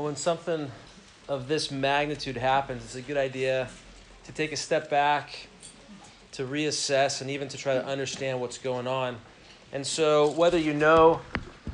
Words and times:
Well, 0.00 0.06
when 0.06 0.16
something 0.16 0.70
of 1.28 1.46
this 1.46 1.70
magnitude 1.70 2.38
happens, 2.38 2.82
it's 2.84 2.94
a 2.94 3.02
good 3.02 3.18
idea 3.18 3.68
to 4.24 4.32
take 4.32 4.50
a 4.50 4.56
step 4.56 4.88
back, 4.88 5.48
to 6.32 6.44
reassess, 6.44 7.20
and 7.20 7.28
even 7.28 7.48
to 7.48 7.58
try 7.58 7.74
to 7.74 7.84
understand 7.84 8.40
what's 8.40 8.56
going 8.56 8.86
on. 8.86 9.18
And 9.74 9.86
so, 9.86 10.30
whether 10.30 10.56
you 10.56 10.72
know 10.72 11.20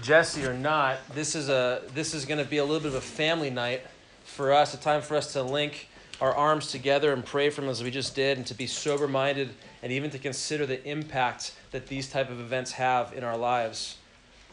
Jesse 0.03 0.45
or 0.45 0.55
not, 0.55 0.99
this 1.15 1.37
is 1.37 1.49
a 1.49 1.83
this 1.95 2.15
is 2.15 2.25
going 2.25 2.43
to 2.43 2.45
be 2.45 2.57
a 2.57 2.65
little 2.65 2.81
bit 2.81 2.89
of 2.89 2.97
a 2.97 3.01
family 3.01 3.49
night 3.49 3.83
for 4.25 4.53
us, 4.53 4.75
a 4.75 4.77
time 4.77 5.03
for 5.03 5.17
us 5.17 5.33
to 5.35 5.43
link 5.45 5.89
our 6.21 6.35
arms 6.35 6.73
together 6.73 7.13
and 7.13 7.25
pray 7.25 7.49
for 7.49 7.63
him 7.63 7.69
as 7.69 7.81
we 7.81 7.93
just 7.93 8.17
did, 8.17 8.39
and 8.39 8.47
to 8.49 8.55
be 8.55 8.67
sober 8.67 9.07
minded, 9.07 9.51
and 9.85 9.93
even 9.93 10.11
to 10.11 10.19
consider 10.19 10.67
the 10.67 10.85
impact 10.85 11.55
that 11.71 11.87
these 11.87 12.09
type 12.09 12.29
of 12.29 12.41
events 12.41 12.73
have 12.73 13.13
in 13.13 13.23
our 13.23 13.37
lives. 13.37 13.99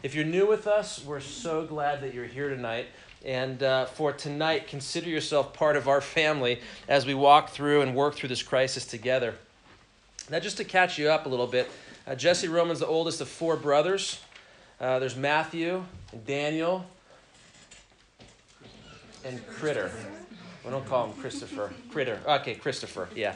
If 0.04 0.14
you're 0.14 0.24
new 0.24 0.46
with 0.46 0.68
us, 0.68 1.04
we're 1.04 1.18
so 1.18 1.64
glad 1.64 2.02
that 2.02 2.14
you're 2.14 2.26
here 2.26 2.50
tonight. 2.50 2.86
And 3.24 3.62
uh, 3.62 3.86
for 3.86 4.12
tonight, 4.12 4.68
consider 4.68 5.08
yourself 5.08 5.54
part 5.54 5.76
of 5.76 5.88
our 5.88 6.02
family 6.02 6.60
as 6.88 7.06
we 7.06 7.14
walk 7.14 7.50
through 7.50 7.80
and 7.80 7.94
work 7.94 8.14
through 8.14 8.28
this 8.28 8.42
crisis 8.42 8.84
together. 8.84 9.34
Now, 10.30 10.40
just 10.40 10.58
to 10.58 10.64
catch 10.64 10.98
you 10.98 11.08
up 11.10 11.24
a 11.24 11.28
little 11.28 11.46
bit, 11.46 11.70
uh, 12.06 12.14
Jesse 12.14 12.48
Roman's 12.48 12.80
the 12.80 12.86
oldest 12.86 13.22
of 13.22 13.28
four 13.28 13.56
brothers. 13.56 14.20
Uh, 14.78 14.98
there's 14.98 15.16
Matthew 15.16 15.82
and 16.12 16.26
Daniel 16.26 16.84
and 19.24 19.46
Critter. 19.46 19.90
We 20.62 20.70
don't 20.70 20.86
call 20.86 21.06
him 21.06 21.12
Christopher. 21.14 21.72
Critter. 21.90 22.20
Okay, 22.26 22.54
Christopher. 22.54 23.08
Yeah. 23.14 23.34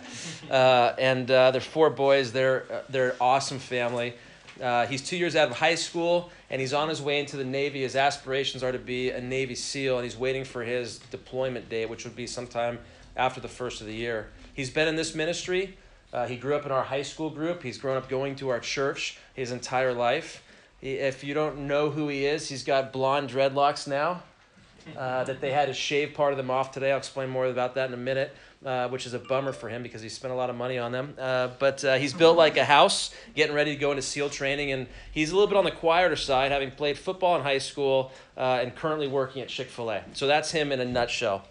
Uh, 0.51 0.95
and 0.99 1.31
uh, 1.31 1.51
they're 1.51 1.61
four 1.61 1.91
boys. 1.91 2.33
They're 2.33 2.65
uh, 2.71 2.81
they're 2.89 3.11
an 3.11 3.17
awesome 3.21 3.59
family. 3.59 4.15
Uh, 4.63 4.87
he's 4.87 5.03
two 5.03 5.17
years 5.17 5.37
out 5.37 5.51
of 5.51 5.57
high 5.57 5.75
school, 5.75 6.31
and 6.51 6.61
he's 6.61 6.73
on 6.73 6.89
his 6.89 7.01
way 7.01 7.21
into 7.21 7.37
the 7.37 7.45
Navy. 7.45 7.83
His 7.83 7.95
aspirations 7.95 8.63
are 8.63 8.73
to 8.73 8.79
be 8.79 9.11
a 9.11 9.21
Navy 9.21 9.55
SEAL, 9.55 9.97
and 9.99 10.05
he's 10.05 10.17
waiting 10.17 10.45
for 10.45 10.65
his 10.65 10.99
deployment 11.11 11.69
date, 11.69 11.89
which 11.89 12.05
would 12.05 12.17
be 12.17 12.27
sometime 12.27 12.79
after 13.17 13.41
the 13.41 13.49
first 13.49 13.81
of 13.81 13.87
the 13.87 13.95
year. 13.95 14.29
He's 14.55 14.71
been 14.71 14.89
in 14.89 14.97
this 14.97 15.15
ministry. 15.15 15.77
Uh, 16.13 16.27
he 16.27 16.37
grew 16.37 16.57
up 16.57 16.67
in 16.67 16.73
our 16.73 16.83
high 16.83 17.03
school 17.03 17.31
group. 17.31 17.63
He's 17.63 17.79
grown 17.79 17.97
up 17.97 18.09
going 18.09 18.35
to 18.37 18.49
our 18.49 18.61
church 18.61 19.19
his 19.35 19.53
entire 19.53 19.93
life. 19.93 20.43
He, 20.81 20.95
if 20.95 21.23
you 21.23 21.35
don't 21.35 21.67
know 21.67 21.91
who 21.91 22.09
he 22.09 22.27
is, 22.27 22.49
he's 22.49 22.65
got 22.65 22.93
blonde 22.93 23.31
dreadlocks 23.31 23.87
now 23.87 24.23
uh, 24.97 25.25
that 25.25 25.41
they 25.41 25.53
had 25.53 25.67
to 25.67 25.75
shave 25.75 26.15
part 26.15 26.33
of 26.33 26.37
them 26.37 26.51
off 26.51 26.73
today. 26.73 26.93
I'll 26.93 26.99
explain 26.99 27.29
more 27.29 27.47
about 27.47 27.75
that 27.75 27.89
in 27.89 27.95
a 27.95 27.99
minute, 27.99 28.35
uh, 28.65 28.89
which 28.89 29.07
is 29.07 29.15
a 29.15 29.19
bummer 29.19 29.53
for 29.53 29.69
him 29.69 29.83
because 29.83 30.03
he 30.03 30.09
spent 30.09 30.33
a 30.33 30.37
lot 30.37 30.51
of 30.51 30.57
money 30.57 30.79
on 30.79 30.93
them. 30.93 31.15
Uh, 31.19 31.49
but 31.59 31.85
uh, 31.85 31.97
he's 31.97 32.13
built 32.13 32.37
like 32.37 32.57
a 32.57 32.65
house, 32.65 33.15
getting 33.35 33.55
ready 33.55 33.75
to 33.75 33.81
go 33.81 33.91
into 33.91 34.03
SEAL 34.03 34.31
training, 34.31 34.73
and 34.73 34.87
he's 35.13 35.31
a 35.31 35.35
little 35.35 35.49
bit 35.49 35.57
on 35.57 35.65
the 35.65 35.71
quieter 35.71 36.17
side, 36.17 36.51
having 36.51 36.71
played 36.71 36.99
football 36.99 37.37
in 37.37 37.43
high 37.43 37.59
school 37.59 38.11
uh, 38.37 38.59
and 38.61 38.75
currently 38.75 39.07
working 39.09 39.43
at 39.43 39.49
Chick 39.49 39.69
fil 39.69 39.91
A. 39.91 40.03
So 40.13 40.27
that's 40.27 40.51
him 40.51 40.73
in 40.73 40.81
a 40.81 40.85
nutshell. 40.85 41.45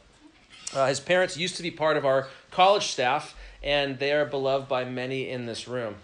Uh, 0.73 0.87
his 0.87 0.99
parents 0.99 1.37
used 1.37 1.55
to 1.57 1.63
be 1.63 1.71
part 1.71 1.95
of 1.95 2.05
our 2.05 2.27
college 2.51 2.87
staff, 2.87 3.35
and 3.63 3.97
they 3.99 4.11
are 4.11 4.25
beloved 4.25 4.67
by 4.67 4.83
many 4.83 5.29
in 5.29 5.45
this 5.45 5.67
room. 5.67 5.95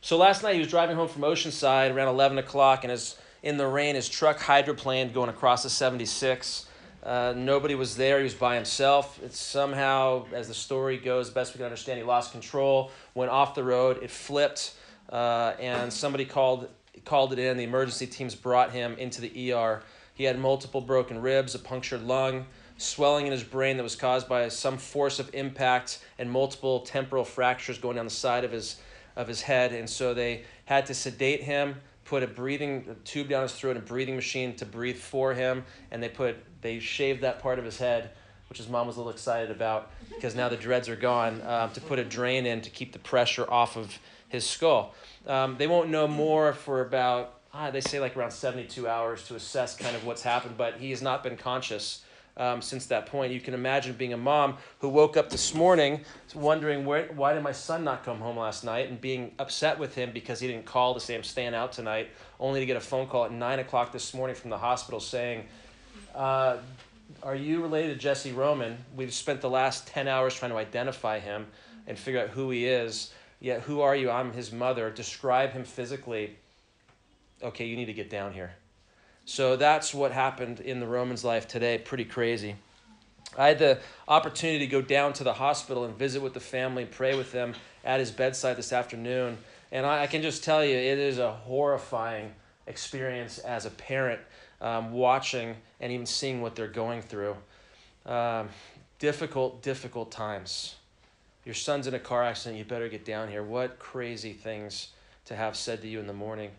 So 0.00 0.16
last 0.16 0.42
night 0.42 0.54
he 0.54 0.60
was 0.60 0.68
driving 0.68 0.96
home 0.96 1.08
from 1.08 1.22
Oceanside 1.22 1.94
around 1.94 2.08
11 2.08 2.38
o'clock, 2.38 2.84
and 2.84 2.92
is 2.92 3.16
in 3.42 3.56
the 3.56 3.66
rain. 3.66 3.96
His 3.96 4.08
truck 4.08 4.38
hydroplaned 4.38 5.12
going 5.12 5.28
across 5.28 5.62
the 5.62 5.70
76. 5.70 6.66
Uh, 7.02 7.34
nobody 7.36 7.74
was 7.74 7.96
there. 7.96 8.18
He 8.18 8.24
was 8.24 8.34
by 8.34 8.54
himself. 8.54 9.20
It's 9.22 9.38
somehow, 9.38 10.26
as 10.32 10.46
the 10.48 10.54
story 10.54 10.98
goes, 10.98 11.30
best 11.30 11.52
we 11.52 11.58
can 11.58 11.64
understand, 11.64 11.98
he 11.98 12.04
lost 12.04 12.30
control, 12.30 12.92
went 13.14 13.30
off 13.30 13.54
the 13.54 13.64
road. 13.64 13.98
It 14.02 14.10
flipped, 14.10 14.74
uh, 15.10 15.54
and 15.58 15.92
somebody 15.92 16.24
called 16.24 16.68
called 17.04 17.32
it 17.32 17.38
in. 17.38 17.56
The 17.56 17.64
emergency 17.64 18.06
teams 18.06 18.34
brought 18.34 18.70
him 18.70 18.94
into 18.98 19.20
the 19.20 19.52
ER. 19.52 19.82
He 20.14 20.24
had 20.24 20.38
multiple 20.38 20.80
broken 20.80 21.20
ribs, 21.20 21.54
a 21.54 21.58
punctured 21.58 22.02
lung, 22.02 22.46
swelling 22.76 23.26
in 23.26 23.32
his 23.32 23.42
brain 23.42 23.78
that 23.78 23.82
was 23.82 23.96
caused 23.96 24.28
by 24.28 24.46
some 24.48 24.78
force 24.78 25.18
of 25.18 25.34
impact, 25.34 26.04
and 26.18 26.30
multiple 26.30 26.80
temporal 26.80 27.24
fractures 27.24 27.78
going 27.78 27.96
down 27.96 28.04
the 28.04 28.10
side 28.10 28.44
of 28.44 28.52
his 28.52 28.76
of 29.16 29.26
his 29.26 29.42
head. 29.42 29.72
And 29.72 29.90
so 29.90 30.14
they 30.14 30.44
had 30.66 30.86
to 30.86 30.94
sedate 30.94 31.42
him 31.42 31.76
put 32.12 32.22
a 32.22 32.26
breathing 32.26 32.84
a 32.90 32.94
tube 33.06 33.26
down 33.26 33.40
his 33.40 33.52
throat, 33.52 33.74
a 33.74 33.80
breathing 33.80 34.14
machine 34.14 34.54
to 34.54 34.66
breathe 34.66 34.98
for 34.98 35.32
him, 35.32 35.64
and 35.90 36.02
they 36.02 36.10
put 36.10 36.36
they 36.60 36.78
shaved 36.78 37.22
that 37.22 37.40
part 37.40 37.58
of 37.58 37.64
his 37.64 37.78
head, 37.78 38.10
which 38.50 38.58
his 38.58 38.68
mom 38.68 38.86
was 38.86 38.96
a 38.96 38.98
little 38.98 39.10
excited 39.10 39.50
about 39.50 39.90
because 40.10 40.34
now 40.34 40.46
the 40.50 40.56
dreads 40.58 40.90
are 40.90 40.96
gone. 40.96 41.40
Um, 41.40 41.70
to 41.70 41.80
put 41.80 41.98
a 41.98 42.04
drain 42.04 42.44
in 42.44 42.60
to 42.60 42.68
keep 42.68 42.92
the 42.92 42.98
pressure 42.98 43.50
off 43.50 43.78
of 43.78 43.98
his 44.28 44.44
skull. 44.44 44.94
Um, 45.26 45.56
they 45.56 45.66
won't 45.66 45.88
know 45.88 46.06
more 46.06 46.52
for 46.52 46.82
about 46.82 47.40
ah, 47.54 47.70
they 47.70 47.80
say 47.80 47.98
like 47.98 48.14
around 48.14 48.32
72 48.32 48.86
hours 48.86 49.26
to 49.28 49.34
assess 49.34 49.74
kind 49.74 49.96
of 49.96 50.04
what's 50.04 50.22
happened, 50.22 50.58
but 50.58 50.74
he 50.74 50.90
has 50.90 51.00
not 51.00 51.22
been 51.22 51.38
conscious 51.38 52.04
um, 52.36 52.62
since 52.62 52.86
that 52.86 53.06
point. 53.06 53.32
You 53.32 53.40
can 53.40 53.54
imagine 53.54 53.94
being 53.94 54.12
a 54.12 54.18
mom 54.18 54.56
who 54.78 54.88
woke 54.88 55.16
up 55.16 55.30
this 55.30 55.54
morning 55.54 56.00
wondering 56.34 56.84
where, 56.84 57.06
why 57.14 57.34
did 57.34 57.42
my 57.42 57.52
son 57.52 57.84
not 57.84 58.04
come 58.04 58.18
home 58.18 58.38
last 58.38 58.64
night 58.64 58.88
and 58.88 59.00
being 59.00 59.32
upset 59.38 59.78
with 59.78 59.94
him 59.94 60.10
because 60.12 60.40
he 60.40 60.48
didn't 60.48 60.64
call 60.64 60.94
to 60.94 61.00
say 61.00 61.14
I'm 61.14 61.22
staying 61.22 61.54
out 61.54 61.72
tonight, 61.72 62.10
only 62.40 62.60
to 62.60 62.66
get 62.66 62.76
a 62.76 62.80
phone 62.80 63.06
call 63.06 63.24
at 63.24 63.32
9 63.32 63.58
o'clock 63.58 63.92
this 63.92 64.14
morning 64.14 64.36
from 64.36 64.50
the 64.50 64.58
hospital 64.58 65.00
saying, 65.00 65.44
uh, 66.14 66.56
Are 67.22 67.36
you 67.36 67.62
related 67.62 67.94
to 67.94 67.98
Jesse 67.98 68.32
Roman? 68.32 68.78
We've 68.96 69.12
spent 69.12 69.40
the 69.40 69.50
last 69.50 69.86
10 69.88 70.08
hours 70.08 70.34
trying 70.34 70.50
to 70.52 70.56
identify 70.56 71.18
him 71.18 71.46
and 71.86 71.98
figure 71.98 72.20
out 72.20 72.28
who 72.30 72.50
he 72.50 72.66
is. 72.66 73.12
Yet, 73.40 73.62
who 73.62 73.80
are 73.80 73.96
you? 73.96 74.08
I'm 74.08 74.32
his 74.32 74.52
mother. 74.52 74.88
Describe 74.90 75.50
him 75.50 75.64
physically. 75.64 76.36
Okay, 77.42 77.66
you 77.66 77.76
need 77.76 77.86
to 77.86 77.92
get 77.92 78.08
down 78.08 78.32
here. 78.32 78.52
So 79.24 79.56
that's 79.56 79.94
what 79.94 80.12
happened 80.12 80.60
in 80.60 80.80
the 80.80 80.86
Roman's 80.86 81.24
life 81.24 81.46
today. 81.46 81.78
Pretty 81.78 82.04
crazy. 82.04 82.56
I 83.38 83.48
had 83.48 83.58
the 83.58 83.78
opportunity 84.08 84.58
to 84.60 84.66
go 84.66 84.82
down 84.82 85.12
to 85.14 85.24
the 85.24 85.32
hospital 85.32 85.84
and 85.84 85.96
visit 85.96 86.20
with 86.20 86.34
the 86.34 86.40
family, 86.40 86.84
pray 86.84 87.16
with 87.16 87.32
them 87.32 87.54
at 87.84 88.00
his 88.00 88.10
bedside 88.10 88.56
this 88.56 88.72
afternoon. 88.72 89.38
And 89.70 89.86
I, 89.86 90.02
I 90.02 90.06
can 90.06 90.22
just 90.22 90.44
tell 90.44 90.64
you, 90.64 90.76
it 90.76 90.98
is 90.98 91.18
a 91.18 91.32
horrifying 91.32 92.32
experience 92.66 93.38
as 93.38 93.64
a 93.64 93.70
parent 93.70 94.20
um, 94.60 94.92
watching 94.92 95.56
and 95.80 95.92
even 95.92 96.06
seeing 96.06 96.42
what 96.42 96.54
they're 96.54 96.68
going 96.68 97.00
through. 97.00 97.36
Um, 98.04 98.48
difficult, 98.98 99.62
difficult 99.62 100.10
times. 100.10 100.76
Your 101.44 101.54
son's 101.54 101.86
in 101.86 101.94
a 101.94 101.98
car 101.98 102.22
accident, 102.22 102.58
you 102.58 102.64
better 102.64 102.88
get 102.88 103.04
down 103.04 103.28
here. 103.28 103.42
What 103.42 103.78
crazy 103.78 104.32
things 104.32 104.88
to 105.24 105.36
have 105.36 105.56
said 105.56 105.80
to 105.82 105.88
you 105.88 106.00
in 106.00 106.06
the 106.06 106.12
morning. 106.12 106.50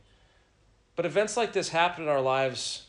But 0.96 1.06
events 1.06 1.38
like 1.38 1.54
this 1.54 1.70
happen 1.70 2.04
in 2.04 2.10
our 2.10 2.22
lives 2.22 2.84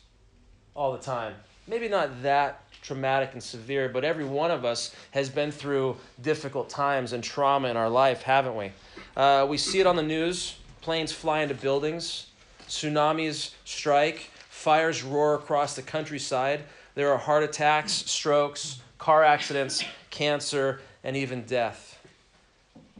all 0.75 0.91
the 0.91 0.99
time. 0.99 1.33
Maybe 1.67 1.87
not 1.87 2.21
that 2.21 2.61
traumatic 2.81 3.31
and 3.33 3.41
severe, 3.41 3.89
but 3.89 4.03
every 4.03 4.25
one 4.25 4.51
of 4.51 4.63
us 4.63 4.95
has 5.11 5.29
been 5.29 5.51
through 5.51 5.97
difficult 6.21 6.69
times 6.69 7.13
and 7.13 7.23
trauma 7.23 7.67
in 7.69 7.77
our 7.77 7.89
life, 7.89 8.21
haven't 8.21 8.55
we? 8.55 8.71
Uh, 9.17 9.47
we 9.49 9.57
see 9.57 9.79
it 9.79 9.87
on 9.87 9.95
the 9.95 10.03
news 10.03 10.57
planes 10.85 11.11
fly 11.11 11.41
into 11.41 11.55
buildings, 11.55 12.27
tsunamis 12.67 13.53
strike, 13.63 14.29
fires 14.49 15.01
roar 15.01 15.33
across 15.33 15.75
the 15.75 15.81
countryside. 15.81 16.61
There 16.93 17.11
are 17.11 17.17
heart 17.17 17.41
attacks, 17.41 17.91
strokes, 17.91 18.81
car 18.99 19.23
accidents, 19.23 19.83
cancer, 20.11 20.81
and 21.03 21.17
even 21.17 21.41
death. 21.45 21.99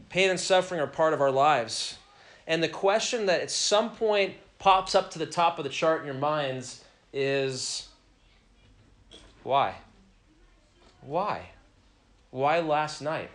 Pain 0.08 0.30
and 0.30 0.40
suffering 0.40 0.80
are 0.80 0.88
part 0.88 1.14
of 1.14 1.20
our 1.20 1.30
lives. 1.30 1.96
And 2.48 2.60
the 2.60 2.68
question 2.68 3.26
that 3.26 3.40
at 3.40 3.52
some 3.52 3.90
point 3.90 4.34
pops 4.66 4.96
up 4.96 5.12
to 5.12 5.18
the 5.20 5.26
top 5.26 5.60
of 5.60 5.62
the 5.62 5.70
chart 5.70 6.00
in 6.00 6.06
your 6.06 6.16
minds 6.16 6.82
is 7.12 7.86
why? 9.44 9.76
Why? 11.02 11.50
Why 12.32 12.58
last 12.58 13.00
night? 13.00 13.30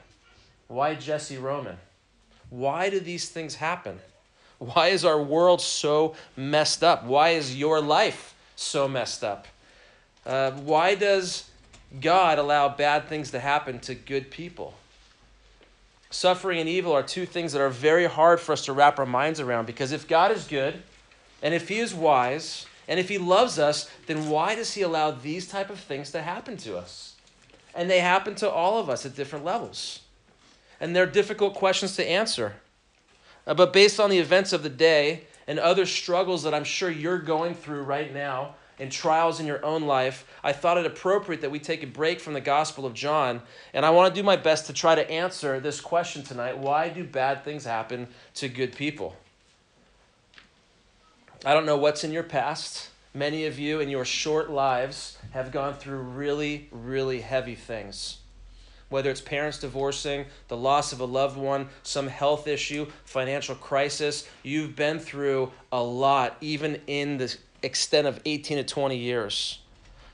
Why 0.68 0.94
Jesse 0.94 1.38
Roman? 1.38 1.78
Why 2.50 2.90
do 2.90 3.00
these 3.00 3.30
things 3.30 3.56
happen? 3.56 4.02
Why 4.60 4.90
is 4.90 5.06
our 5.06 5.22
world 5.24 5.62
so 5.62 6.16
messed 6.36 6.84
up? 6.84 7.06
Why 7.06 7.30
is 7.30 7.58
your 7.58 7.80
life 7.80 8.36
so 8.58 8.90
messed 8.90 9.24
up? 9.24 9.48
Uh, 10.26 10.52
why 10.52 10.96
does 10.96 11.50
God 12.02 12.40
allow 12.40 12.68
bad 12.68 13.08
things 13.08 13.32
to 13.32 13.40
happen 13.40 13.80
to 13.80 13.96
good 13.96 14.32
people? 14.32 14.74
Suffering 16.10 16.60
and 16.60 16.68
evil 16.68 16.92
are 16.92 17.04
two 17.04 17.26
things 17.26 17.54
that 17.54 17.62
are 17.62 17.70
very 17.70 18.06
hard 18.06 18.42
for 18.42 18.52
us 18.52 18.66
to 18.66 18.74
wrap 18.74 19.00
our 19.00 19.06
minds 19.06 19.40
around 19.40 19.66
because 19.66 19.94
if 19.94 20.10
God 20.10 20.32
is 20.34 20.46
good, 20.46 20.84
and 21.42 21.54
if 21.54 21.70
he 21.70 21.80
is 21.80 21.94
wise, 21.94 22.66
and 22.88 23.00
if 23.00 23.10
he 23.10 23.18
loves 23.18 23.58
us, 23.58 23.90
then 24.08 24.30
why 24.30 24.56
does 24.56 24.74
he 24.74 24.82
allow 24.82 25.12
these 25.12 25.48
type 25.48 25.70
of 25.70 25.80
things 25.80 26.12
to 26.12 26.22
happen 26.22 26.58
to 26.58 26.78
us? 26.78 27.16
And 27.74 27.90
they 27.90 28.02
happen 28.02 28.36
to 28.36 28.50
all 28.50 28.80
of 28.80 28.90
us 28.90 29.06
at 29.06 29.16
different 29.16 29.46
levels. 29.46 30.02
And 30.80 30.96
they're 30.96 31.06
difficult 31.06 31.54
questions 31.54 31.96
to 31.96 32.06
answer. 32.06 32.56
Uh, 33.48 33.54
but 33.54 33.72
based 33.72 34.00
on 34.00 34.10
the 34.10 34.18
events 34.18 34.52
of 34.52 34.64
the 34.64 34.70
day 34.70 35.24
and 35.48 35.58
other 35.58 35.86
struggles 35.86 36.44
that 36.44 36.54
I'm 36.54 36.64
sure 36.64 36.90
you're 36.90 37.20
going 37.20 37.54
through 37.54 37.84
right 37.84 38.14
now 38.14 38.56
and 38.78 38.92
trials 38.92 39.40
in 39.40 39.46
your 39.46 39.64
own 39.64 39.84
life, 39.84 40.28
I 40.44 40.54
thought 40.54 40.78
it 40.78 40.86
appropriate 40.86 41.42
that 41.42 41.52
we 41.52 41.60
take 41.60 41.84
a 41.84 41.88
break 41.88 42.20
from 42.20 42.34
the 42.34 42.42
Gospel 42.42 42.86
of 42.86 42.94
John. 42.94 43.42
And 43.74 43.86
I 43.86 43.92
want 43.92 44.14
to 44.14 44.20
do 44.20 44.26
my 44.26 44.36
best 44.36 44.66
to 44.66 44.74
try 44.74 44.96
to 44.96 45.10
answer 45.10 45.60
this 45.60 45.80
question 45.80 46.24
tonight 46.24 46.58
why 46.58 46.90
do 46.90 47.04
bad 47.04 47.46
things 47.46 47.64
happen 47.64 48.08
to 48.36 48.50
good 48.50 48.76
people? 48.76 49.16
I 51.44 51.56
don't 51.56 51.66
know 51.66 51.78
what's 51.78 52.04
in 52.04 52.12
your 52.12 52.22
past. 52.22 52.90
Many 53.16 53.48
of 53.48 53.58
you 53.58 53.80
in 53.80 53.90
your 53.90 54.06
short 54.06 54.52
lives 54.52 55.18
have 55.32 55.52
gone 55.52 55.74
through 55.74 55.98
really, 55.98 56.68
really 56.72 57.22
heavy 57.22 57.56
things. 57.56 58.20
Whether 58.90 59.10
it's 59.10 59.22
parents 59.22 59.58
divorcing, 59.58 60.26
the 60.50 60.58
loss 60.58 60.94
of 60.94 61.00
a 61.00 61.06
loved 61.06 61.38
one, 61.38 61.70
some 61.82 62.08
health 62.08 62.48
issue, 62.48 62.86
financial 63.06 63.56
crisis, 63.56 64.30
you've 64.44 64.76
been 64.76 65.00
through 65.00 65.52
a 65.72 65.82
lot, 65.82 66.38
even 66.42 66.80
in 66.86 67.18
the 67.18 67.36
extent 67.64 68.06
of 68.06 68.22
18 68.24 68.58
to 68.58 68.64
20 68.64 68.96
years. 68.96 69.62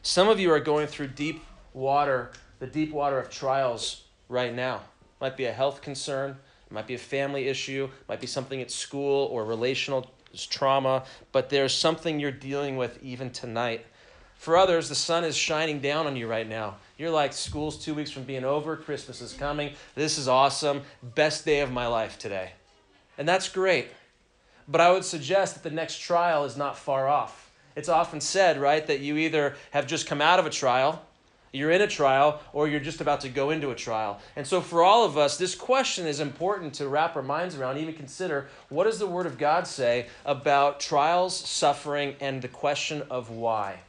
Some 0.04 0.30
of 0.30 0.40
you 0.40 0.50
are 0.54 0.62
going 0.62 0.88
through 0.88 1.08
deep 1.08 1.44
water, 1.74 2.32
the 2.60 2.68
deep 2.68 2.94
water 2.94 3.20
of 3.20 3.30
trials 3.30 4.04
right 4.30 4.56
now. 4.56 4.80
Might 5.20 5.36
be 5.36 5.44
a 5.44 5.52
health 5.52 5.82
concern, 5.82 6.38
might 6.70 6.88
be 6.88 6.94
a 6.94 6.98
family 6.98 7.50
issue, 7.50 7.90
might 8.08 8.22
be 8.22 8.28
something 8.28 8.62
at 8.62 8.72
school 8.72 9.26
or 9.26 9.44
relational 9.44 10.10
trauma, 10.36 11.04
but 11.32 11.50
there's 11.50 11.74
something 11.74 12.20
you're 12.20 12.32
dealing 12.32 12.78
with 12.78 13.02
even 13.04 13.30
tonight. 13.32 13.86
For 14.36 14.56
others, 14.56 14.90
the 14.90 14.96
sun 14.96 15.24
is 15.24 15.36
shining 15.36 15.80
down 15.80 16.08
on 16.08 16.16
you 16.16 16.28
right 16.28 16.48
now. 16.48 16.76
You're 16.98 17.10
like, 17.10 17.34
school's 17.34 17.84
two 17.84 17.94
weeks 17.94 18.12
from 18.12 18.24
being 18.24 18.44
over, 18.44 18.76
Christmas 18.76 19.22
is 19.22 19.34
coming, 19.34 19.74
this 19.96 20.18
is 20.18 20.28
awesome, 20.28 20.82
best 21.02 21.46
day 21.46 21.62
of 21.62 21.72
my 21.72 21.88
life 21.88 22.20
today. 22.20 22.52
And 23.18 23.28
that's 23.28 23.50
great. 23.50 23.88
But 24.68 24.82
I 24.82 24.92
would 24.92 25.06
suggest 25.06 25.56
that 25.56 25.64
the 25.64 25.76
next 25.76 26.00
trial 26.00 26.44
is 26.46 26.58
not 26.58 26.78
far 26.78 27.08
off. 27.08 27.52
It's 27.76 27.90
often 27.90 28.22
said, 28.22 28.60
right, 28.60 28.86
that 28.88 29.00
you 29.00 29.18
either 29.18 29.56
have 29.72 29.88
just 29.88 30.08
come 30.08 30.22
out 30.22 30.40
of 30.40 30.46
a 30.46 30.50
trial 30.50 31.04
you're 31.58 31.72
in 31.72 31.82
a 31.82 31.88
trial 31.88 32.40
or 32.54 32.68
you're 32.68 32.80
just 32.80 33.02
about 33.02 33.22
to 33.22 33.30
go 33.30 33.50
into 33.50 33.72
a 33.72 33.76
trial. 33.76 34.20
And 34.36 34.46
so, 34.46 34.62
for 34.62 34.84
all 34.84 35.04
of 35.04 35.18
us, 35.18 35.38
this 35.38 35.56
question 35.56 36.08
is 36.08 36.20
important 36.20 36.74
to 36.76 36.88
wrap 36.88 37.16
our 37.16 37.24
minds 37.24 37.56
around, 37.56 37.78
even 37.78 37.94
consider 37.94 38.48
what 38.70 38.86
does 38.86 39.00
the 39.00 39.08
Word 39.08 39.26
of 39.26 39.38
God 39.38 39.68
say 39.68 40.08
about 40.26 40.80
trials, 40.80 41.36
suffering, 41.36 42.16
and 42.22 42.42
the 42.42 42.48
question 42.48 43.04
of 43.10 43.30
why? 43.30 43.80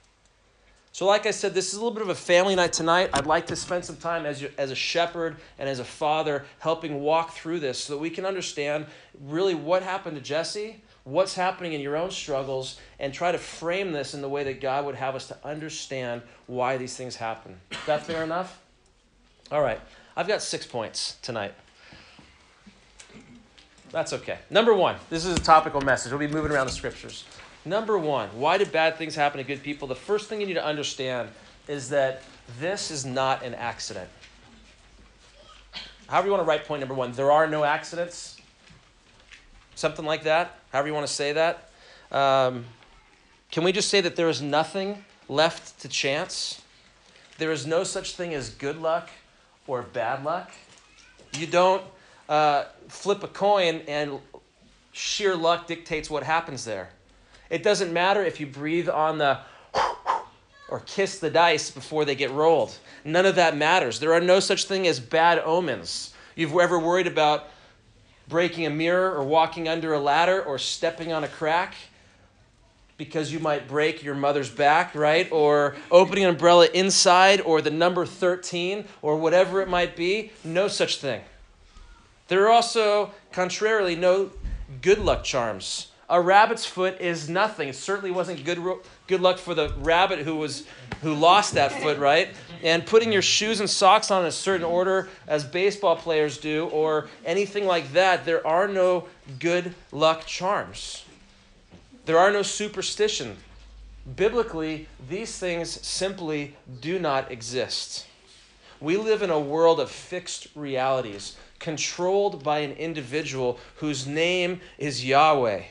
So, 0.93 1.06
like 1.06 1.26
I 1.26 1.31
said, 1.31 1.55
this 1.55 1.69
is 1.69 1.75
a 1.75 1.76
little 1.76 1.93
bit 1.93 2.03
of 2.03 2.09
a 2.09 2.15
family 2.15 2.56
night 2.56 2.73
tonight. 2.73 3.11
I'd 3.12 3.26
like 3.26 3.47
to 3.49 3.56
spend 3.56 3.85
some 3.85 3.97
time 3.97 4.26
as, 4.26 4.43
as 4.56 4.73
a 4.73 4.75
shepherd 4.75 5.37
and 5.59 5.69
as 5.69 5.79
a 5.79 5.85
father 5.85 6.44
helping 6.59 7.00
walk 7.00 7.35
through 7.35 7.61
this 7.61 7.79
so 7.79 7.93
that 7.93 8.00
we 8.00 8.11
can 8.11 8.25
understand 8.25 8.87
really 9.26 9.55
what 9.55 9.85
happened 9.85 10.17
to 10.17 10.23
Jesse 10.23 10.82
what's 11.04 11.34
happening 11.34 11.72
in 11.72 11.80
your 11.80 11.96
own 11.96 12.10
struggles 12.10 12.78
and 12.98 13.12
try 13.12 13.32
to 13.32 13.38
frame 13.38 13.92
this 13.92 14.14
in 14.14 14.20
the 14.20 14.28
way 14.28 14.44
that 14.44 14.60
God 14.60 14.84
would 14.84 14.94
have 14.94 15.14
us 15.14 15.28
to 15.28 15.36
understand 15.44 16.22
why 16.46 16.76
these 16.76 16.96
things 16.96 17.16
happen. 17.16 17.58
Is 17.70 17.78
that 17.86 18.06
fair 18.06 18.22
enough? 18.22 18.60
All 19.50 19.62
right. 19.62 19.80
I've 20.16 20.28
got 20.28 20.42
six 20.42 20.66
points 20.66 21.16
tonight. 21.22 21.54
That's 23.90 24.12
okay. 24.12 24.38
Number 24.50 24.74
one, 24.74 24.96
this 25.08 25.24
is 25.24 25.34
a 25.36 25.40
topical 25.40 25.80
message. 25.80 26.12
We'll 26.12 26.18
be 26.18 26.28
moving 26.28 26.52
around 26.52 26.66
the 26.66 26.72
scriptures. 26.72 27.24
Number 27.64 27.96
one, 27.96 28.28
why 28.30 28.58
do 28.58 28.66
bad 28.66 28.96
things 28.96 29.14
happen 29.14 29.38
to 29.38 29.44
good 29.44 29.62
people? 29.62 29.88
The 29.88 29.94
first 29.94 30.28
thing 30.28 30.40
you 30.40 30.46
need 30.46 30.54
to 30.54 30.64
understand 30.64 31.30
is 31.68 31.88
that 31.90 32.22
this 32.60 32.90
is 32.90 33.06
not 33.06 33.42
an 33.42 33.54
accident. 33.54 34.08
However, 36.06 36.26
you 36.26 36.32
want 36.32 36.42
to 36.42 36.48
write 36.48 36.64
point 36.64 36.80
number 36.80 36.94
one, 36.94 37.12
there 37.12 37.30
are 37.30 37.46
no 37.46 37.64
accidents 37.64 38.38
something 39.78 40.04
like 40.04 40.24
that, 40.24 40.57
however 40.73 40.88
you 40.88 40.94
want 40.94 41.06
to 41.06 41.12
say 41.12 41.32
that. 41.32 41.70
Um, 42.11 42.65
can 43.50 43.65
we 43.65 43.73
just 43.73 43.88
say 43.88 44.00
that 44.00 44.17
there 44.17 44.29
is 44.29 44.43
nothing 44.43 45.05
left 45.29 45.81
to 45.81 45.88
chance? 45.88 46.62
There 47.38 47.53
is 47.53 47.67
no 47.67 47.85
such 47.85 48.15
thing 48.17 48.35
as 48.35 48.50
good 48.50 48.81
luck 48.81 49.11
or 49.67 49.82
bad 49.82 50.25
luck. 50.25 50.50
You 51.35 51.47
don't 51.47 51.82
uh, 52.29 52.65
flip 52.88 53.23
a 53.23 53.29
coin 53.29 53.82
and 53.87 54.19
sheer 54.93 55.37
luck 55.37 55.67
dictates 55.67 56.11
what 56.11 56.23
happens 56.23 56.65
there. 56.65 56.91
It 57.50 57.62
doesn't 57.62 57.93
matter 57.93 58.23
if 58.23 58.41
you 58.41 58.47
breathe 58.47 58.88
on 58.88 59.19
the 59.19 59.38
or 60.69 60.81
kiss 60.81 61.19
the 61.19 61.31
dice 61.31 61.70
before 61.70 62.05
they 62.05 62.15
get 62.15 62.31
rolled. 62.31 62.76
None 63.05 63.25
of 63.25 63.37
that 63.37 63.56
matters. 63.56 64.00
There 64.00 64.12
are 64.12 64.20
no 64.20 64.41
such 64.41 64.65
thing 64.65 64.87
as 64.87 65.00
bad 65.00 65.38
omens. 65.38 66.12
You've 66.35 66.55
ever 66.56 66.79
worried 66.79 67.06
about 67.06 67.49
breaking 68.28 68.66
a 68.66 68.70
mirror 68.70 69.14
or 69.14 69.25
walking 69.25 69.69
under 69.69 69.92
a 69.94 70.00
ladder 70.00 70.42
or 70.42 70.58
stepping 70.58 71.12
on 71.12 71.25
a 71.25 71.28
crack 71.28 71.75
because 72.98 73.32
you 73.32 73.38
might 73.38 73.69
break 73.69 74.02
your 74.02 74.14
mother's 74.14 74.50
back, 74.50 74.94
right? 74.94 75.30
Or 75.30 75.76
opening 75.90 76.25
an 76.25 76.30
umbrella 76.30 76.69
inside 76.75 77.40
or 77.40 77.62
the 77.62 77.70
number 77.70 78.04
13 78.04 78.84
or 79.02 79.16
whatever 79.16 79.62
it 79.62 79.69
might 79.69 79.96
be. 79.96 80.32
No 80.44 80.69
such 80.69 80.98
thing. 80.98 81.22
There 82.26 82.44
are 82.44 82.50
also, 82.50 83.12
contrarily, 83.32 83.96
no 83.96 84.31
good 84.82 84.98
luck 84.98 85.24
charms. 85.24 85.88
A 86.10 86.20
rabbit's 86.20 86.66
foot 86.66 87.00
is 87.00 87.28
nothing. 87.28 87.69
It 87.69 87.76
certainly 87.76 88.10
wasn't 88.10 88.44
good, 88.44 88.58
good 89.08 89.20
luck 89.20 89.38
for 89.38 89.55
the 89.55 89.70
rabbit 89.78 90.20
who, 90.20 90.37
was, 90.37 90.66
who 91.02 91.14
lost 91.14 91.55
that 91.55 91.72
foot, 91.72 91.99
right? 91.99 92.28
And 92.62 92.87
putting 92.87 93.10
your 93.10 93.22
shoes 93.22 93.58
and 93.58 93.69
socks 93.69 94.10
on 94.10 94.22
in 94.22 94.28
a 94.28 94.32
certain 94.32 94.66
order, 94.66 95.08
as 95.26 95.44
baseball 95.44 95.96
players 95.96 96.38
do, 96.38 96.66
or 96.66 97.08
anything 97.25 97.66
like 97.66 97.93
that, 97.93 98.25
there 98.25 98.46
are 98.46 98.69
no 98.69 99.08
good 99.40 99.75
luck 99.90 100.26
charms. 100.26 101.05
There 102.05 102.19
are 102.19 102.31
no 102.31 102.43
superstition. 102.43 103.37
Biblically, 104.16 104.88
these 105.08 105.38
things 105.38 105.84
simply 105.87 106.56
do 106.81 106.99
not 106.99 107.31
exist. 107.31 108.06
We 108.81 108.96
live 108.96 109.22
in 109.22 109.31
a 109.31 109.40
world 109.40 109.81
of 109.81 109.90
fixed 109.90 110.49
realities, 110.55 111.37
controlled 111.58 112.44
by 112.44 112.60
an 112.60 112.72
individual 112.72 113.58
whose 113.76 114.06
name 114.06 114.60
is 114.78 115.05
Yahweh. 115.05 115.62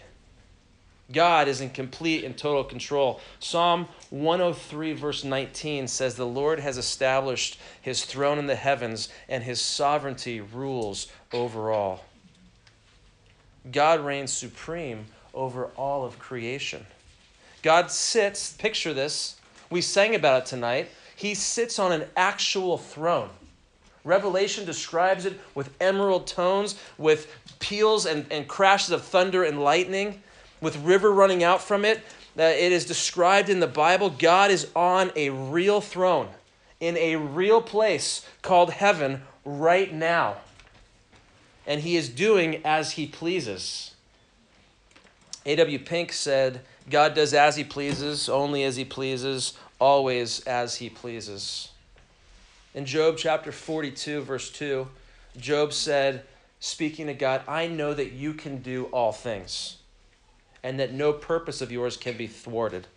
God 1.12 1.48
is 1.48 1.62
in 1.62 1.69
complete 1.69 2.25
and 2.25 2.38
total 2.38 2.63
control. 2.63 3.21
Psalm 3.39 3.88
103, 4.09 4.94
verse 4.94 5.24
19 5.24 5.88
says, 5.88 6.15
The 6.15 6.25
Lord 6.25 6.59
has 6.59 6.77
established 6.77 7.57
his 7.81 8.04
throne 8.04 8.39
in 8.39 8.48
the 8.48 8.56
heavens, 8.56 9.09
and 9.30 9.44
his 9.44 9.62
sovereignty 9.62 10.42
rules 10.42 11.07
over 11.33 11.71
all. 11.71 12.04
God 13.71 14.01
reigns 14.01 14.33
supreme 14.33 15.06
over 15.33 15.65
all 15.77 16.06
of 16.06 16.19
creation. 16.19 16.86
God 17.63 17.89
sits, 17.89 18.53
picture 18.53 18.94
this, 18.94 19.38
we 19.69 19.81
sang 19.81 20.15
about 20.15 20.44
it 20.44 20.45
tonight. 20.45 20.89
He 21.15 21.33
sits 21.36 21.80
on 21.80 21.92
an 21.92 22.06
actual 22.15 22.77
throne. 22.77 23.30
Revelation 24.03 24.65
describes 24.65 25.25
it 25.25 25.39
with 25.53 25.69
emerald 25.81 26.27
tones, 26.27 26.80
with 26.98 27.33
peals 27.60 28.06
and, 28.06 28.25
and 28.31 28.48
crashes 28.48 28.92
of 28.92 29.03
thunder 29.03 29.44
and 29.44 29.62
lightning 29.62 30.21
with 30.62 30.77
river 30.77 31.12
running 31.12 31.44
out 31.44 31.62
from 31.62 31.86
it. 31.86 32.00
Uh, 32.38 32.44
it 32.44 32.71
is 32.71 32.86
described 32.86 33.50
in 33.50 33.59
the 33.59 33.68
Bible. 33.68 34.09
God 34.09 34.51
is 34.51 34.68
on 34.75 35.12
a 35.15 35.29
real 35.29 35.82
throne 35.82 36.29
in 36.79 36.98
a 36.98 37.15
real 37.15 37.62
place 37.62 38.25
called 38.41 38.72
heaven 38.72 39.24
right 39.43 39.93
now. 39.93 40.38
And 41.65 41.82
he 41.82 41.96
is 41.96 42.10
doing 42.10 42.62
as 42.63 42.91
he 42.91 43.08
pleases. 43.08 43.93
A.W. 45.46 45.79
Pink 45.79 46.13
said, 46.13 46.62
God 46.89 47.13
does 47.13 47.34
as 47.34 47.55
he 47.55 47.63
pleases, 47.63 48.29
only 48.29 48.63
as 48.63 48.75
he 48.75 48.86
pleases, 48.86 49.53
always 49.79 50.41
as 50.41 50.75
he 50.75 50.89
pleases. 50.89 51.70
In 52.74 52.86
Job 52.86 53.17
chapter 53.17 53.51
42, 53.51 54.22
verse 54.22 54.51
2, 54.51 54.88
Job 55.38 55.74
said, 55.74 56.24
speaking 56.60 57.08
to 57.08 57.13
God, 57.13 57.41
I 57.48 57.67
know 57.67 57.93
that 57.93 58.12
you 58.12 58.34
can 58.34 58.62
do 58.62 58.86
all 58.86 59.12
things 59.12 59.77
and 60.67 60.77
that 60.81 60.91
no 60.91 61.13
purpose 61.13 61.62
of 61.62 61.71
yours 61.71 61.95
can 61.95 62.17
be 62.17 62.27
thwarted. 62.27 62.88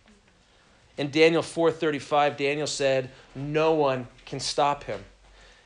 In 0.99 1.13
Daniel 1.13 1.41
4:35, 1.41 2.37
Daniel 2.37 2.67
said, 2.67 3.11
"No 3.37 3.73
one 3.73 4.09
can 4.27 4.41
stop 4.41 4.85
him." 4.85 5.05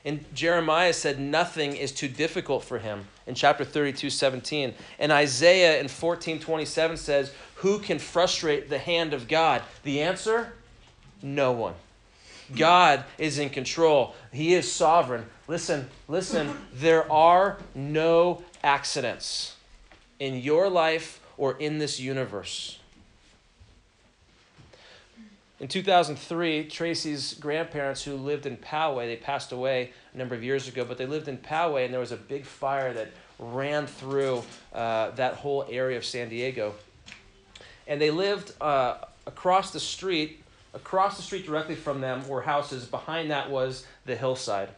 And 0.04 0.26
Jeremiah 0.34 0.92
said, 0.92 1.18
"Nothing 1.18 1.74
is 1.74 1.92
too 1.92 2.08
difficult 2.08 2.62
for 2.62 2.78
him." 2.78 3.08
In 3.26 3.34
chapter 3.34 3.64
32, 3.64 4.10
17. 4.10 4.74
And 4.98 5.12
Isaiah 5.12 5.80
in 5.80 5.88
14:27 5.88 6.98
says, 6.98 7.32
Who 7.56 7.78
can 7.78 7.98
frustrate 7.98 8.68
the 8.68 8.78
hand 8.78 9.14
of 9.14 9.26
God? 9.26 9.62
The 9.82 10.02
answer? 10.02 10.52
No 11.22 11.52
one. 11.52 11.74
God 12.54 13.04
is 13.16 13.38
in 13.38 13.48
control. 13.48 14.14
He 14.30 14.52
is 14.52 14.70
sovereign. 14.70 15.24
Listen, 15.48 15.88
listen, 16.06 16.54
there 16.70 17.10
are 17.10 17.56
no 17.74 18.42
accidents 18.62 19.56
in 20.20 20.36
your 20.36 20.68
life 20.68 21.20
or 21.36 21.56
in 21.58 21.78
this 21.78 22.00
universe. 22.00 22.78
In 25.60 25.68
2003, 25.68 26.64
Tracy's 26.64 27.34
grandparents, 27.34 28.02
who 28.02 28.16
lived 28.16 28.44
in 28.44 28.56
Poway, 28.56 29.06
they 29.06 29.16
passed 29.16 29.52
away 29.52 29.92
a 30.12 30.18
number 30.18 30.34
of 30.34 30.42
years 30.42 30.68
ago, 30.68 30.84
but 30.84 30.98
they 30.98 31.06
lived 31.06 31.28
in 31.28 31.38
Poway, 31.38 31.84
and 31.84 31.92
there 31.94 32.00
was 32.00 32.12
a 32.12 32.16
big 32.16 32.44
fire 32.44 32.92
that 32.92 33.08
ran 33.38 33.86
through 33.86 34.42
uh, 34.72 35.10
that 35.12 35.34
whole 35.34 35.64
area 35.70 35.96
of 35.96 36.04
San 36.04 36.28
Diego. 36.28 36.74
And 37.86 38.00
they 38.00 38.10
lived 38.10 38.52
uh, 38.60 38.96
across 39.26 39.70
the 39.70 39.80
street, 39.80 40.42
across 40.74 41.16
the 41.16 41.22
street 41.22 41.46
directly 41.46 41.76
from 41.76 42.00
them 42.00 42.26
were 42.28 42.42
houses. 42.42 42.84
Behind 42.84 43.30
that 43.30 43.50
was 43.50 43.86
the 44.06 44.16
hillside. 44.16 44.70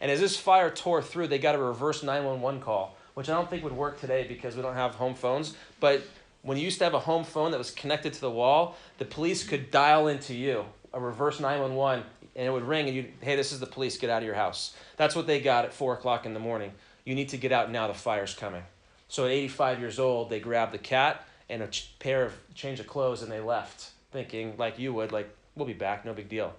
And 0.00 0.10
as 0.10 0.20
this 0.20 0.36
fire 0.36 0.70
tore 0.70 1.02
through, 1.02 1.28
they 1.28 1.38
got 1.38 1.54
a 1.54 1.58
reverse 1.58 2.02
911 2.02 2.60
call 2.60 2.96
which 3.14 3.28
I 3.28 3.34
don't 3.34 3.48
think 3.48 3.62
would 3.64 3.72
work 3.76 4.00
today 4.00 4.24
because 4.26 4.56
we 4.56 4.62
don't 4.62 4.74
have 4.74 4.94
home 4.94 5.14
phones. 5.14 5.54
But 5.80 6.02
When 6.44 6.58
you 6.58 6.64
used 6.64 6.78
to 6.78 6.84
have 6.84 6.94
a 6.94 6.98
home 6.98 7.22
phone 7.22 7.52
that 7.52 7.58
was 7.58 7.70
connected 7.70 8.12
to 8.14 8.20
the 8.20 8.30
wall, 8.30 8.76
the 8.98 9.04
police 9.04 9.44
could 9.44 9.70
dial 9.70 10.08
into 10.08 10.34
you, 10.34 10.64
a 10.92 10.98
reverse 10.98 11.38
911, 11.38 12.04
and 12.34 12.46
it 12.46 12.50
would 12.50 12.64
ring 12.64 12.88
and 12.88 12.96
you, 12.96 13.12
hey, 13.20 13.36
this 13.36 13.52
is 13.52 13.60
the 13.60 13.66
police, 13.66 13.96
get 13.96 14.10
out 14.10 14.22
of 14.22 14.26
your 14.26 14.34
house. 14.34 14.74
That's 14.96 15.14
what 15.14 15.28
they 15.28 15.40
got 15.40 15.64
at 15.64 15.72
4 15.72 15.94
o'clock 15.94 16.26
in 16.26 16.34
the 16.34 16.40
morning. 16.40 16.72
You 17.04 17.14
need 17.14 17.28
to 17.28 17.36
get 17.36 17.52
out 17.52 17.70
now, 17.70 17.86
the 17.86 17.94
fire's 17.94 18.34
coming. 18.34 18.64
So 19.06 19.24
at 19.24 19.30
85 19.30 19.78
years 19.78 19.98
old, 20.00 20.30
they 20.30 20.40
grabbed 20.40 20.72
the 20.72 20.78
cat 20.78 21.24
and 21.48 21.62
a 21.62 21.68
ch- 21.68 21.94
pair 22.00 22.24
of 22.24 22.32
change 22.56 22.80
of 22.80 22.88
clothes 22.88 23.22
and 23.22 23.30
they 23.30 23.38
left, 23.40 23.90
thinking 24.10 24.56
like 24.56 24.80
you 24.80 24.92
would, 24.94 25.12
like, 25.12 25.32
we'll 25.54 25.66
be 25.66 25.74
back, 25.74 26.04
no 26.04 26.12
big 26.12 26.28
deal. 26.28 26.52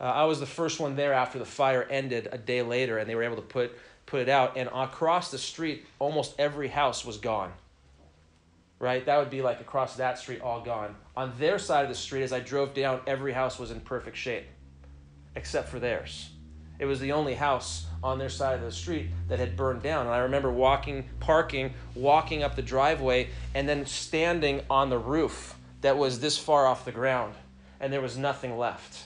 Uh, 0.00 0.04
I 0.04 0.24
was 0.24 0.38
the 0.38 0.46
first 0.46 0.78
one 0.78 0.94
there 0.94 1.14
after 1.14 1.40
the 1.40 1.46
fire 1.46 1.82
ended 1.82 2.28
a 2.30 2.38
day 2.38 2.62
later, 2.62 2.98
and 2.98 3.08
they 3.10 3.14
were 3.16 3.22
able 3.24 3.36
to 3.36 3.42
put, 3.42 3.72
put 4.06 4.20
it 4.20 4.28
out. 4.28 4.56
And 4.56 4.68
across 4.72 5.30
the 5.30 5.38
street, 5.38 5.86
almost 5.98 6.34
every 6.38 6.68
house 6.68 7.04
was 7.04 7.18
gone. 7.18 7.52
Right? 8.78 9.04
That 9.06 9.18
would 9.18 9.30
be 9.30 9.42
like 9.42 9.60
across 9.60 9.96
that 9.96 10.18
street, 10.18 10.40
all 10.40 10.60
gone. 10.60 10.96
On 11.16 11.32
their 11.38 11.58
side 11.58 11.84
of 11.84 11.88
the 11.88 11.94
street, 11.94 12.22
as 12.22 12.32
I 12.32 12.40
drove 12.40 12.74
down, 12.74 13.00
every 13.06 13.32
house 13.32 13.58
was 13.58 13.70
in 13.70 13.80
perfect 13.80 14.16
shape, 14.16 14.46
except 15.34 15.68
for 15.68 15.78
theirs. 15.78 16.30
It 16.78 16.84
was 16.84 17.00
the 17.00 17.12
only 17.12 17.34
house 17.34 17.86
on 18.02 18.18
their 18.18 18.28
side 18.28 18.56
of 18.56 18.60
the 18.60 18.72
street 18.72 19.08
that 19.28 19.38
had 19.38 19.56
burned 19.56 19.82
down. 19.82 20.06
And 20.06 20.14
I 20.14 20.18
remember 20.18 20.50
walking, 20.50 21.08
parking, 21.20 21.72
walking 21.94 22.42
up 22.42 22.54
the 22.54 22.62
driveway, 22.62 23.30
and 23.54 23.66
then 23.66 23.86
standing 23.86 24.60
on 24.68 24.90
the 24.90 24.98
roof 24.98 25.54
that 25.80 25.96
was 25.96 26.20
this 26.20 26.36
far 26.36 26.66
off 26.66 26.84
the 26.84 26.92
ground, 26.92 27.34
and 27.80 27.92
there 27.92 28.02
was 28.02 28.18
nothing 28.18 28.58
left. 28.58 29.04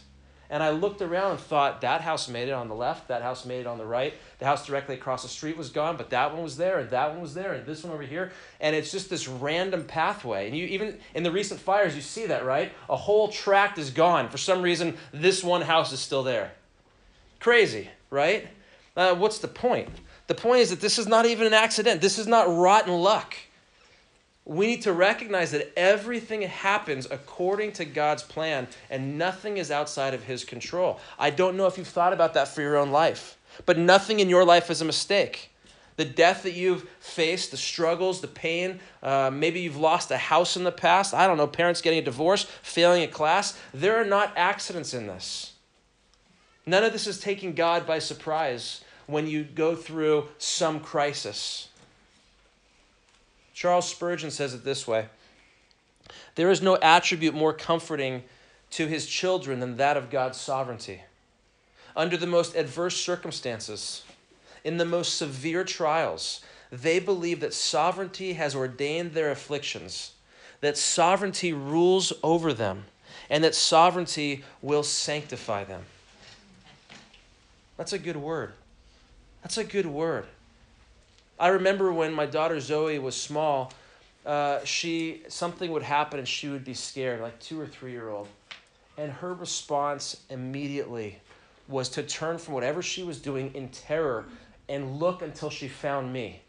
And 0.50 0.64
I 0.64 0.71
looked 0.71 1.00
around 1.00 1.30
and 1.30 1.40
thought, 1.40 1.80
that 1.83 2.00
house 2.00 2.28
made 2.28 2.49
it 2.49 2.52
on 2.52 2.66
the 2.66 2.75
left, 2.75 3.07
that 3.07 3.23
house 3.23 3.47
made 3.47 3.61
it 3.61 3.66
on 3.69 3.78
the 3.78 3.87
right. 3.87 4.14
The 4.40 4.47
house 4.47 4.66
directly 4.66 4.97
across 4.97 5.23
the 5.23 5.28
street 5.28 5.57
was 5.57 5.71
gone, 5.71 5.97
but 5.97 6.11
that 6.11 6.33
one 6.35 6.42
was 6.42 6.57
there, 6.57 6.80
and 6.80 6.90
that 6.90 7.12
one 7.12 7.21
was 7.21 7.35
there, 7.35 7.52
and 7.52 7.64
this 7.64 7.85
one 7.85 7.92
over 7.92 8.02
here. 8.02 8.33
And 8.61 8.75
it's 8.75 8.90
just 8.90 9.09
this 9.09 9.28
random 9.28 9.85
pathway. 9.85 10.49
And 10.49 10.57
you 10.57 10.66
even 10.66 10.99
in 11.14 11.23
the 11.23 11.30
recent 11.30 11.61
fires, 11.61 11.95
you 11.95 12.02
see 12.02 12.26
that, 12.26 12.45
right? 12.45 12.73
A 12.88 12.97
whole 12.97 13.28
tract 13.28 13.78
is 13.78 13.90
gone. 13.90 14.28
For 14.28 14.38
some 14.38 14.61
reason, 14.61 14.97
this 15.12 15.45
one 15.45 15.62
house 15.62 15.92
is 15.92 16.00
still 16.00 16.25
there. 16.25 16.50
Crazy, 17.38 17.88
right? 18.11 18.49
Uh, 18.97 19.14
what's 19.14 19.38
the 19.38 19.49
point? 19.49 19.88
The 20.26 20.35
point 20.35 20.62
is 20.62 20.71
that 20.71 20.80
this 20.80 20.99
is 20.99 21.07
not 21.07 21.26
even 21.26 21.47
an 21.47 21.54
accident. 21.54 22.00
This 22.00 22.19
is 22.19 22.26
not 22.26 22.49
rotten 22.49 22.92
luck. 22.92 23.37
We 24.45 24.67
need 24.67 24.83
to 24.83 24.93
recognize 24.93 25.51
that 25.53 25.73
everything 25.77 26.43
happens 26.43 27.07
according 27.11 27.73
to 27.73 27.85
God's 27.85 28.23
plan 28.23 28.69
and 28.89 29.19
nothing 29.19 29.59
is 29.59 29.71
outside 29.71 30.15
of 30.15 30.25
His 30.25 30.45
control. 30.45 30.99
I 31.19 31.31
don't 31.31 31.57
know 31.57 31.67
if 31.67 31.77
you've 31.79 31.87
thought 31.87 32.13
about 32.13 32.35
that 32.35 32.49
for 32.49 32.63
your 32.63 32.77
own 32.77 32.91
life, 32.91 33.37
but 33.67 33.79
nothing 33.79 34.21
in 34.21 34.29
your 34.29 34.45
life 34.45 34.71
is 34.71 34.81
a 34.81 34.85
mistake. 34.85 35.51
The 35.97 36.05
death 36.07 36.45
that 36.45 36.55
you've 36.55 36.89
faced, 37.01 37.51
the 37.51 37.59
struggles, 37.59 38.23
the 38.23 38.29
pain, 38.29 38.81
uh, 39.03 39.31
maybe 39.31 39.61
you've 39.61 39.77
lost 39.77 40.11
a 40.11 40.17
house 40.17 40.57
in 40.57 40.65
the 40.65 40.73
past, 40.73 41.13
I 41.13 41.27
don't 41.27 41.37
know, 41.37 41.47
parents 41.47 41.83
getting 41.83 41.99
a 41.99 42.03
divorce, 42.03 42.45
failing 42.63 43.03
a 43.03 43.09
class, 43.09 43.59
there 43.75 44.01
are 44.01 44.05
not 44.07 44.33
accidents 44.35 44.95
in 44.95 45.07
this. 45.07 45.53
None 46.65 46.85
of 46.85 46.93
this 46.93 47.07
is 47.07 47.21
taking 47.21 47.53
God 47.53 47.87
by 47.87 47.99
surprise 47.99 48.83
when 49.07 49.27
you 49.27 49.45
go 49.45 49.75
through 49.75 50.29
some 50.39 50.81
crisis. 50.81 51.69
Charles 53.61 53.90
Spurgeon 53.90 54.31
says 54.31 54.55
it 54.55 54.64
this 54.64 54.88
way 54.88 55.09
There 56.35 56.50
is 56.50 56.62
no 56.62 56.79
attribute 56.79 57.35
more 57.35 57.52
comforting 57.52 58.23
to 58.71 58.87
his 58.87 59.05
children 59.05 59.61
than 59.61 59.76
that 59.76 59.99
of 59.99 60.09
God's 60.09 60.40
sovereignty. 60.40 61.02
Under 61.95 62.17
the 62.17 62.26
most 62.26 62.57
adverse 62.57 62.97
circumstances, 62.97 64.02
in 64.64 64.79
the 64.79 64.87
most 64.87 65.14
severe 65.14 65.62
trials, 65.62 66.40
they 66.73 66.99
believe 67.00 67.40
that 67.40 67.52
sovereignty 67.52 68.33
has 68.33 68.57
ordained 68.57 69.12
their 69.12 69.31
afflictions, 69.31 70.12
that 70.62 70.79
sovereignty 70.79 71.52
rules 71.52 72.14
over 72.23 72.55
them, 72.55 72.87
and 73.29 73.45
that 73.45 73.55
sovereignty 73.55 74.43
will 74.62 74.83
sanctify 74.83 75.64
them. 75.64 75.83
That's 77.76 77.93
a 77.93 77.99
good 77.99 78.17
word. 78.17 78.52
That's 79.43 79.59
a 79.59 79.64
good 79.64 79.85
word. 79.85 80.25
I 81.41 81.49
remember 81.49 81.91
when 81.91 82.13
my 82.13 82.27
daughter 82.27 82.61
Zoe 82.61 82.99
was 82.99 83.17
small, 83.17 83.73
uh, 84.27 84.63
she 84.65 85.23
something 85.29 85.73
would 85.73 85.83
happen 85.83 86.19
and 86.19 86.29
she 86.29 86.49
would 86.49 86.67
be 86.67 86.75
scared, 86.75 87.23
like 87.23 87.41
two 87.41 87.59
or 87.59 87.67
three 87.67 87.93
year 87.93 88.11
old, 88.11 88.29
and 88.99 89.11
her 89.11 89.33
response 89.33 90.21
immediately 90.29 91.19
was 91.67 91.89
to 91.91 92.03
turn 92.03 92.37
from 92.37 92.53
whatever 92.53 92.83
she 92.83 93.03
was 93.03 93.19
doing 93.19 93.55
in 93.55 93.71
terror 93.71 94.27
and 94.69 95.01
look 95.01 95.23
until 95.23 95.49
she 95.49 95.67
found 95.67 96.13
me, 96.13 96.43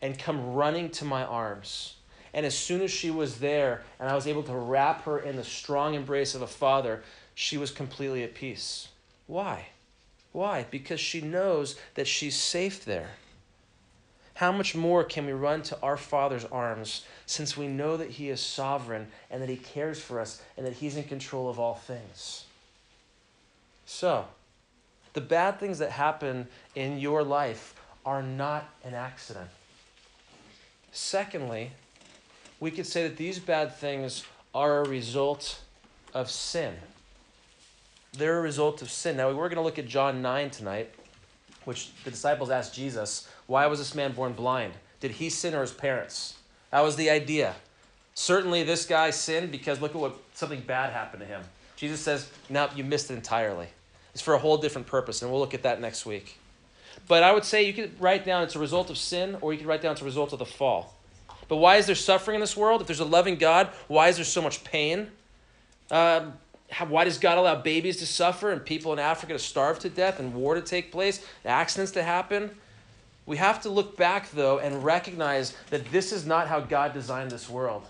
and 0.00 0.16
come 0.16 0.54
running 0.54 0.88
to 0.90 1.04
my 1.04 1.24
arms. 1.24 1.96
And 2.32 2.46
as 2.46 2.56
soon 2.56 2.80
as 2.80 2.92
she 2.92 3.10
was 3.10 3.40
there 3.40 3.82
and 3.98 4.08
I 4.08 4.14
was 4.14 4.28
able 4.28 4.44
to 4.44 4.54
wrap 4.54 5.02
her 5.02 5.18
in 5.18 5.34
the 5.34 5.44
strong 5.44 5.94
embrace 5.94 6.36
of 6.36 6.42
a 6.42 6.46
father, 6.46 7.02
she 7.34 7.58
was 7.58 7.72
completely 7.72 8.22
at 8.22 8.36
peace. 8.36 8.86
Why? 9.26 9.66
Why? 10.30 10.64
Because 10.70 11.00
she 11.00 11.20
knows 11.20 11.76
that 11.94 12.06
she's 12.06 12.36
safe 12.36 12.84
there. 12.84 13.10
How 14.34 14.50
much 14.50 14.74
more 14.74 15.04
can 15.04 15.26
we 15.26 15.32
run 15.32 15.62
to 15.64 15.78
our 15.82 15.96
Father's 15.96 16.44
arms 16.46 17.04
since 17.26 17.56
we 17.56 17.68
know 17.68 17.96
that 17.96 18.10
He 18.10 18.30
is 18.30 18.40
sovereign 18.40 19.08
and 19.30 19.42
that 19.42 19.48
He 19.48 19.56
cares 19.56 20.00
for 20.00 20.20
us 20.20 20.42
and 20.56 20.66
that 20.66 20.74
He's 20.74 20.96
in 20.96 21.04
control 21.04 21.50
of 21.50 21.58
all 21.58 21.74
things? 21.74 22.46
So, 23.84 24.26
the 25.12 25.20
bad 25.20 25.60
things 25.60 25.78
that 25.78 25.90
happen 25.90 26.48
in 26.74 26.98
your 26.98 27.22
life 27.22 27.74
are 28.06 28.22
not 28.22 28.68
an 28.84 28.94
accident. 28.94 29.50
Secondly, 30.92 31.72
we 32.58 32.70
could 32.70 32.86
say 32.86 33.02
that 33.06 33.16
these 33.16 33.38
bad 33.38 33.74
things 33.76 34.24
are 34.54 34.80
a 34.80 34.88
result 34.88 35.60
of 36.14 36.30
sin. 36.30 36.74
They're 38.12 38.38
a 38.38 38.42
result 38.42 38.82
of 38.82 38.90
sin. 38.90 39.16
Now, 39.16 39.28
we're 39.28 39.48
going 39.48 39.56
to 39.56 39.62
look 39.62 39.78
at 39.78 39.86
John 39.86 40.20
9 40.20 40.50
tonight, 40.50 40.94
which 41.64 41.90
the 42.04 42.10
disciples 42.10 42.50
asked 42.50 42.74
Jesus, 42.74 43.28
Why 43.46 43.66
was 43.66 43.78
this 43.78 43.94
man 43.94 44.12
born 44.12 44.32
blind? 44.32 44.74
Did 45.00 45.12
he 45.12 45.30
sin 45.30 45.54
or 45.54 45.60
his 45.62 45.72
parents? 45.72 46.34
That 46.70 46.82
was 46.82 46.96
the 46.96 47.10
idea. 47.10 47.54
Certainly, 48.14 48.64
this 48.64 48.86
guy 48.86 49.10
sinned 49.10 49.50
because 49.50 49.80
look 49.80 49.94
at 49.94 50.00
what 50.00 50.16
something 50.34 50.60
bad 50.60 50.92
happened 50.92 51.20
to 51.20 51.26
him. 51.26 51.42
Jesus 51.76 52.00
says, 52.00 52.30
No, 52.48 52.68
you 52.74 52.84
missed 52.84 53.10
it 53.10 53.14
entirely. 53.14 53.68
It's 54.12 54.22
for 54.22 54.34
a 54.34 54.38
whole 54.38 54.58
different 54.58 54.86
purpose, 54.86 55.22
and 55.22 55.30
we'll 55.30 55.40
look 55.40 55.54
at 55.54 55.62
that 55.62 55.80
next 55.80 56.04
week. 56.04 56.38
But 57.08 57.22
I 57.22 57.32
would 57.32 57.44
say 57.44 57.64
you 57.64 57.72
could 57.72 58.00
write 58.00 58.24
down 58.24 58.42
it's 58.42 58.54
a 58.54 58.58
result 58.58 58.90
of 58.90 58.98
sin, 58.98 59.36
or 59.40 59.52
you 59.52 59.58
could 59.58 59.66
write 59.66 59.82
down 59.82 59.92
it's 59.92 60.02
a 60.02 60.04
result 60.04 60.32
of 60.32 60.38
the 60.38 60.46
fall. 60.46 60.94
But 61.48 61.56
why 61.56 61.76
is 61.76 61.86
there 61.86 61.94
suffering 61.94 62.36
in 62.36 62.40
this 62.40 62.56
world? 62.56 62.80
If 62.80 62.86
there's 62.86 63.00
a 63.00 63.04
loving 63.04 63.36
God, 63.36 63.68
why 63.88 64.08
is 64.08 64.16
there 64.16 64.24
so 64.24 64.42
much 64.42 64.62
pain? 64.64 65.08
Um, 65.90 66.34
how, 66.72 66.86
why 66.86 67.04
does 67.04 67.18
God 67.18 67.36
allow 67.36 67.56
babies 67.56 67.98
to 67.98 68.06
suffer 68.06 68.50
and 68.50 68.64
people 68.64 68.92
in 68.94 68.98
Africa 68.98 69.34
to 69.34 69.38
starve 69.38 69.78
to 69.80 69.90
death 69.90 70.18
and 70.18 70.34
war 70.34 70.54
to 70.54 70.62
take 70.62 70.90
place, 70.90 71.24
accidents 71.44 71.92
to 71.92 72.02
happen? 72.02 72.50
We 73.26 73.36
have 73.36 73.62
to 73.62 73.68
look 73.68 73.96
back, 73.96 74.30
though, 74.30 74.58
and 74.58 74.82
recognize 74.82 75.54
that 75.70 75.92
this 75.92 76.12
is 76.12 76.26
not 76.26 76.48
how 76.48 76.60
God 76.60 76.94
designed 76.94 77.30
this 77.30 77.48
world. 77.48 77.84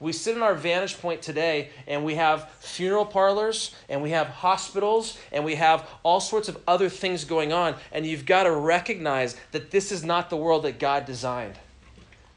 We 0.00 0.12
sit 0.12 0.34
in 0.34 0.42
our 0.42 0.54
vantage 0.54 1.00
point 1.00 1.22
today 1.22 1.70
and 1.86 2.04
we 2.04 2.16
have 2.16 2.50
funeral 2.58 3.04
parlors 3.04 3.72
and 3.88 4.02
we 4.02 4.10
have 4.10 4.26
hospitals 4.26 5.16
and 5.30 5.44
we 5.44 5.54
have 5.54 5.88
all 6.02 6.18
sorts 6.18 6.48
of 6.48 6.58
other 6.66 6.88
things 6.88 7.24
going 7.24 7.52
on. 7.52 7.76
And 7.92 8.04
you've 8.04 8.26
got 8.26 8.44
to 8.44 8.50
recognize 8.50 9.36
that 9.52 9.70
this 9.70 9.92
is 9.92 10.02
not 10.02 10.28
the 10.28 10.36
world 10.36 10.64
that 10.64 10.80
God 10.80 11.04
designed. 11.04 11.54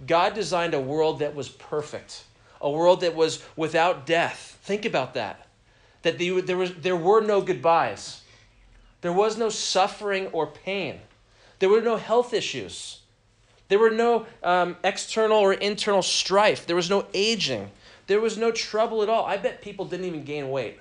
God 0.05 0.35
designed 0.35 0.75
a 0.75 0.79
world 0.79 1.19
that 1.19 1.33
was 1.33 1.49
perfect, 1.49 2.25
a 2.61 2.69
world 2.69 3.01
that 3.01 3.15
was 3.15 3.41
without 3.55 4.05
death. 4.05 4.59
Think 4.61 4.85
about 4.85 5.15
that. 5.15 5.44
That 6.05 6.19
there, 6.19 6.55
was, 6.55 6.71
there 6.75 6.95
were 6.95 7.19
no 7.19 7.41
goodbyes, 7.41 8.21
there 9.01 9.11
was 9.11 9.39
no 9.39 9.49
suffering 9.49 10.27
or 10.27 10.45
pain, 10.45 10.99
there 11.57 11.67
were 11.67 11.81
no 11.81 11.97
health 11.97 12.31
issues. 12.31 12.99
There 13.67 13.79
were 13.79 13.89
no 13.89 14.27
um, 14.43 14.77
external 14.83 15.39
or 15.39 15.51
internal 15.53 16.03
strife. 16.03 16.67
There 16.67 16.75
was 16.75 16.87
no 16.87 17.07
aging. 17.15 17.71
There 18.05 18.21
was 18.21 18.37
no 18.37 18.51
trouble 18.51 19.01
at 19.01 19.09
all. 19.09 19.25
I 19.25 19.37
bet 19.37 19.63
people 19.63 19.85
didn't 19.85 20.05
even 20.05 20.23
gain 20.23 20.51
weight. 20.51 20.79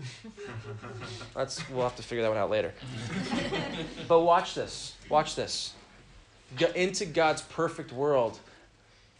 That's 1.36 1.68
we'll 1.70 1.84
have 1.84 1.94
to 1.94 2.02
figure 2.02 2.22
that 2.22 2.28
one 2.28 2.38
out 2.38 2.50
later. 2.50 2.74
but 4.08 4.22
watch 4.22 4.56
this. 4.56 4.96
Watch 5.08 5.36
this. 5.36 5.74
Go 6.58 6.66
into 6.74 7.06
God's 7.06 7.42
perfect 7.42 7.92
world, 7.92 8.40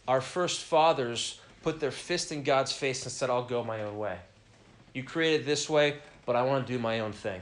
our 0.05 0.19
first 0.19 0.59
fathers 0.59 1.39
put 1.61 1.79
their 1.79 1.91
fist 1.91 2.33
in 2.33 2.43
God's 2.43 2.73
face 2.73 3.03
and 3.03 3.13
said, 3.13 3.29
"I'll 3.29 3.45
go 3.45 3.63
my 3.63 3.81
own 3.83 3.97
way. 3.97 4.17
You 4.93 5.03
created 5.03 5.45
this 5.45 5.69
way, 5.69 5.97
but 6.25 6.35
I 6.35 6.43
want 6.43 6.65
to 6.67 6.73
do 6.73 6.79
my 6.79 6.99
own 6.99 7.13
thing." 7.13 7.41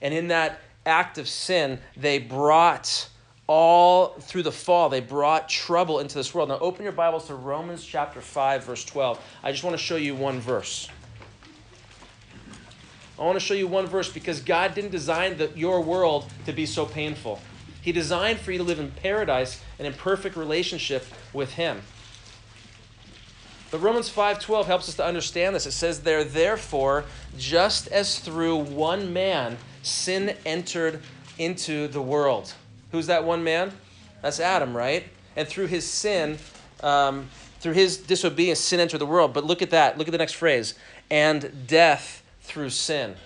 And 0.00 0.12
in 0.12 0.28
that 0.28 0.60
act 0.86 1.18
of 1.18 1.28
sin, 1.28 1.80
they 1.96 2.18
brought 2.18 3.08
all 3.46 4.08
through 4.20 4.42
the 4.42 4.52
fall, 4.52 4.88
they 4.88 5.00
brought 5.00 5.48
trouble 5.48 6.00
into 6.00 6.14
this 6.14 6.34
world. 6.34 6.48
Now, 6.48 6.58
open 6.60 6.82
your 6.82 6.92
Bibles 6.92 7.26
to 7.26 7.34
Romans 7.34 7.84
chapter 7.84 8.20
5, 8.20 8.64
verse 8.64 8.84
12. 8.84 9.20
I 9.42 9.52
just 9.52 9.62
want 9.62 9.76
to 9.76 9.82
show 9.82 9.96
you 9.96 10.14
one 10.14 10.40
verse. 10.40 10.88
I 13.18 13.22
want 13.22 13.36
to 13.38 13.44
show 13.44 13.54
you 13.54 13.68
one 13.68 13.86
verse 13.86 14.10
because 14.10 14.40
God 14.40 14.74
didn't 14.74 14.90
design 14.90 15.36
the, 15.36 15.50
your 15.54 15.80
world 15.82 16.28
to 16.46 16.52
be 16.52 16.66
so 16.66 16.84
painful. 16.86 17.40
He 17.80 17.92
designed 17.92 18.40
for 18.40 18.50
you 18.50 18.58
to 18.58 18.64
live 18.64 18.80
in 18.80 18.90
paradise 18.90 19.60
and 19.78 19.86
in 19.86 19.92
perfect 19.92 20.36
relationship 20.36 21.06
with 21.32 21.52
Him. 21.52 21.82
But 23.70 23.80
Romans 23.80 24.08
5:12 24.08 24.66
helps 24.66 24.88
us 24.88 24.94
to 24.96 25.04
understand 25.04 25.56
this. 25.56 25.66
It 25.66 25.72
says 25.72 26.00
there 26.00 26.24
therefore 26.24 27.04
just 27.36 27.88
as 27.88 28.18
through 28.18 28.56
one 28.56 29.12
man 29.12 29.58
sin 29.82 30.36
entered 30.46 31.02
into 31.38 31.88
the 31.88 32.00
world. 32.00 32.54
Who's 32.92 33.06
that 33.08 33.24
one 33.24 33.42
man? 33.42 33.72
That's 34.22 34.40
Adam, 34.40 34.76
right? 34.76 35.04
And 35.36 35.48
through 35.48 35.66
his 35.66 35.88
sin, 35.88 36.38
um, 36.82 37.28
through 37.60 37.72
his 37.72 37.96
disobedience, 37.96 38.60
sin 38.60 38.80
entered 38.80 38.98
the 38.98 39.06
world. 39.06 39.32
But 39.32 39.44
look 39.44 39.62
at 39.62 39.70
that. 39.70 39.98
Look 39.98 40.06
at 40.06 40.12
the 40.12 40.18
next 40.18 40.34
phrase. 40.34 40.74
And 41.10 41.66
death 41.66 42.22
through 42.42 42.70
sin. 42.70 43.16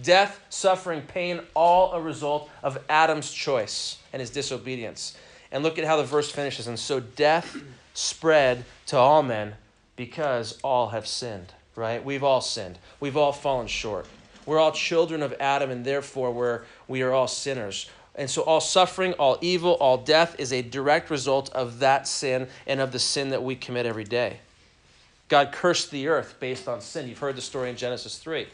Death, 0.00 0.40
suffering, 0.48 1.02
pain, 1.02 1.40
all 1.54 1.92
a 1.92 2.00
result 2.00 2.48
of 2.62 2.78
Adam's 2.88 3.30
choice 3.30 3.98
and 4.12 4.20
his 4.20 4.30
disobedience. 4.30 5.16
And 5.50 5.62
look 5.62 5.78
at 5.78 5.84
how 5.84 5.96
the 5.96 6.04
verse 6.04 6.30
finishes. 6.30 6.66
And 6.66 6.78
so 6.78 7.00
death 7.00 7.56
spread 7.92 8.64
to 8.86 8.96
all 8.96 9.22
men 9.22 9.54
because 9.96 10.58
all 10.62 10.90
have 10.90 11.06
sinned, 11.06 11.52
right? 11.76 12.04
We've 12.04 12.24
all 12.24 12.40
sinned. 12.40 12.78
We've 13.00 13.16
all 13.16 13.32
fallen 13.32 13.66
short. 13.66 14.06
We're 14.46 14.58
all 14.58 14.72
children 14.72 15.22
of 15.22 15.34
Adam, 15.38 15.70
and 15.70 15.84
therefore 15.84 16.32
we're, 16.32 16.62
we 16.88 17.02
are 17.02 17.12
all 17.12 17.28
sinners. 17.28 17.88
And 18.14 18.28
so 18.28 18.42
all 18.42 18.60
suffering, 18.60 19.14
all 19.14 19.38
evil, 19.40 19.72
all 19.74 19.96
death 19.98 20.36
is 20.38 20.52
a 20.52 20.62
direct 20.62 21.10
result 21.10 21.50
of 21.50 21.78
that 21.78 22.06
sin 22.06 22.48
and 22.66 22.80
of 22.80 22.92
the 22.92 22.98
sin 22.98 23.30
that 23.30 23.42
we 23.42 23.54
commit 23.54 23.86
every 23.86 24.04
day. 24.04 24.38
God 25.28 25.52
cursed 25.52 25.90
the 25.90 26.08
earth 26.08 26.34
based 26.40 26.68
on 26.68 26.80
sin. 26.80 27.08
You've 27.08 27.18
heard 27.18 27.36
the 27.36 27.42
story 27.42 27.70
in 27.70 27.76
Genesis 27.76 28.18
3. 28.18 28.46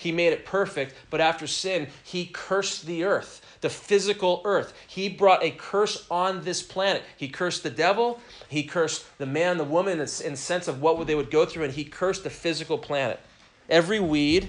He 0.00 0.12
made 0.12 0.32
it 0.32 0.46
perfect, 0.46 0.94
but 1.10 1.20
after 1.20 1.46
sin, 1.46 1.88
he 2.02 2.24
cursed 2.24 2.86
the 2.86 3.04
earth, 3.04 3.42
the 3.60 3.68
physical 3.68 4.40
earth. 4.46 4.72
He 4.86 5.10
brought 5.10 5.44
a 5.44 5.50
curse 5.50 6.06
on 6.10 6.42
this 6.42 6.62
planet. 6.62 7.02
He 7.18 7.28
cursed 7.28 7.62
the 7.62 7.70
devil, 7.70 8.18
he 8.48 8.62
cursed 8.62 9.04
the 9.18 9.26
man, 9.26 9.58
the 9.58 9.64
woman, 9.64 9.92
in 9.92 9.98
the 9.98 10.36
sense 10.36 10.68
of 10.68 10.80
what 10.80 11.06
they 11.06 11.14
would 11.14 11.30
go 11.30 11.44
through, 11.44 11.64
and 11.64 11.74
he 11.74 11.84
cursed 11.84 12.24
the 12.24 12.30
physical 12.30 12.78
planet. 12.78 13.20
Every 13.68 14.00
weed, 14.00 14.48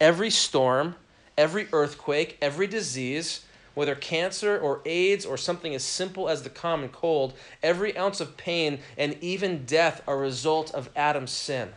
every 0.00 0.30
storm, 0.30 0.94
every 1.36 1.66
earthquake, 1.72 2.38
every 2.40 2.68
disease, 2.68 3.44
whether 3.74 3.96
cancer 3.96 4.56
or 4.56 4.82
AIDS 4.84 5.26
or 5.26 5.36
something 5.36 5.74
as 5.74 5.82
simple 5.82 6.28
as 6.28 6.44
the 6.44 6.48
common 6.48 6.90
cold, 6.90 7.34
every 7.60 7.98
ounce 7.98 8.20
of 8.20 8.36
pain 8.36 8.78
and 8.96 9.16
even 9.20 9.64
death 9.64 10.00
are 10.06 10.14
a 10.14 10.18
result 10.18 10.72
of 10.72 10.90
Adam's 10.94 11.32
sin. 11.32 11.72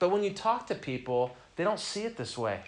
But 0.00 0.08
when 0.08 0.24
you 0.24 0.30
talk 0.30 0.66
to 0.68 0.74
people, 0.74 1.36
they 1.54 1.62
don't 1.62 1.78
see 1.78 2.02
it 2.02 2.16
this 2.16 2.36
way. 2.36 2.62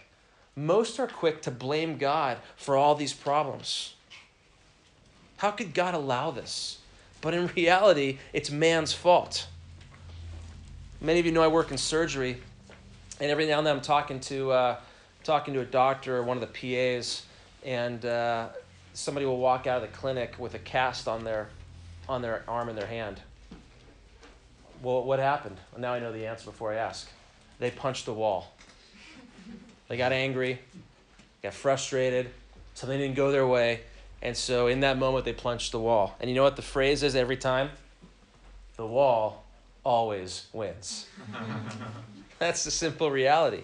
Most 0.54 1.00
are 1.00 1.06
quick 1.06 1.40
to 1.42 1.50
blame 1.50 1.96
God 1.96 2.36
for 2.56 2.76
all 2.76 2.94
these 2.94 3.14
problems. 3.14 3.94
How 5.38 5.50
could 5.50 5.72
God 5.74 5.94
allow 5.94 6.30
this? 6.30 6.78
But 7.22 7.34
in 7.34 7.46
reality, 7.56 8.18
it's 8.34 8.50
man's 8.50 8.92
fault. 8.92 9.48
Many 11.00 11.20
of 11.20 11.26
you 11.26 11.32
know 11.32 11.42
I 11.42 11.48
work 11.48 11.70
in 11.72 11.78
surgery, 11.78 12.36
and 13.18 13.30
every 13.30 13.46
now 13.46 13.58
and 13.58 13.66
then 13.66 13.76
I'm 13.76 13.82
talking 13.82 14.20
to, 14.20 14.52
uh, 14.52 14.76
talking 15.24 15.54
to 15.54 15.60
a 15.60 15.64
doctor 15.64 16.18
or 16.18 16.22
one 16.22 16.36
of 16.36 16.42
the 16.42 16.98
PAs, 16.98 17.24
and 17.64 18.04
uh, 18.04 18.48
somebody 18.92 19.24
will 19.24 19.38
walk 19.38 19.66
out 19.66 19.82
of 19.82 19.90
the 19.90 19.96
clinic 19.96 20.34
with 20.38 20.54
a 20.54 20.58
cast 20.58 21.08
on 21.08 21.24
their, 21.24 21.48
on 22.10 22.20
their 22.20 22.44
arm 22.46 22.68
and 22.68 22.76
their 22.76 22.86
hand. 22.86 23.22
Well, 24.82 25.02
what 25.02 25.18
happened? 25.18 25.56
Well, 25.72 25.80
now 25.80 25.94
I 25.94 25.98
know 25.98 26.12
the 26.12 26.26
answer 26.26 26.44
before 26.44 26.72
I 26.72 26.76
ask 26.76 27.08
they 27.62 27.70
punched 27.70 28.06
the 28.06 28.12
wall. 28.12 28.52
They 29.86 29.96
got 29.96 30.10
angry, 30.10 30.58
got 31.44 31.54
frustrated, 31.54 32.28
something 32.74 32.98
didn't 32.98 33.14
go 33.14 33.30
their 33.30 33.46
way, 33.46 33.82
and 34.20 34.36
so 34.36 34.66
in 34.66 34.80
that 34.80 34.98
moment 34.98 35.24
they 35.24 35.32
punched 35.32 35.70
the 35.70 35.78
wall. 35.78 36.16
And 36.18 36.28
you 36.28 36.34
know 36.34 36.42
what 36.42 36.56
the 36.56 36.62
phrase 36.62 37.04
is 37.04 37.14
every 37.14 37.36
time? 37.36 37.70
The 38.76 38.86
wall 38.86 39.44
always 39.84 40.48
wins. 40.52 41.06
That's 42.40 42.64
the 42.64 42.72
simple 42.72 43.12
reality. 43.12 43.62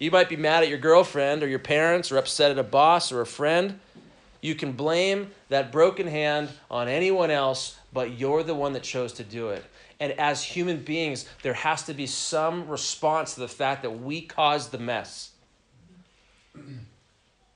You 0.00 0.10
might 0.10 0.28
be 0.28 0.36
mad 0.36 0.64
at 0.64 0.68
your 0.68 0.78
girlfriend 0.78 1.44
or 1.44 1.48
your 1.48 1.60
parents 1.60 2.10
or 2.10 2.16
upset 2.16 2.50
at 2.50 2.58
a 2.58 2.64
boss 2.64 3.12
or 3.12 3.20
a 3.20 3.26
friend. 3.26 3.78
You 4.40 4.56
can 4.56 4.72
blame 4.72 5.30
that 5.48 5.70
broken 5.70 6.08
hand 6.08 6.48
on 6.68 6.88
anyone 6.88 7.30
else, 7.30 7.78
but 7.92 8.18
you're 8.18 8.42
the 8.42 8.54
one 8.54 8.72
that 8.72 8.82
chose 8.82 9.12
to 9.14 9.22
do 9.22 9.50
it. 9.50 9.64
And 10.02 10.18
as 10.18 10.42
human 10.42 10.78
beings, 10.78 11.26
there 11.44 11.54
has 11.54 11.84
to 11.84 11.94
be 11.94 12.08
some 12.08 12.66
response 12.66 13.34
to 13.34 13.40
the 13.40 13.46
fact 13.46 13.82
that 13.82 14.02
we 14.02 14.20
caused 14.20 14.72
the 14.72 14.78
mess. 14.78 15.30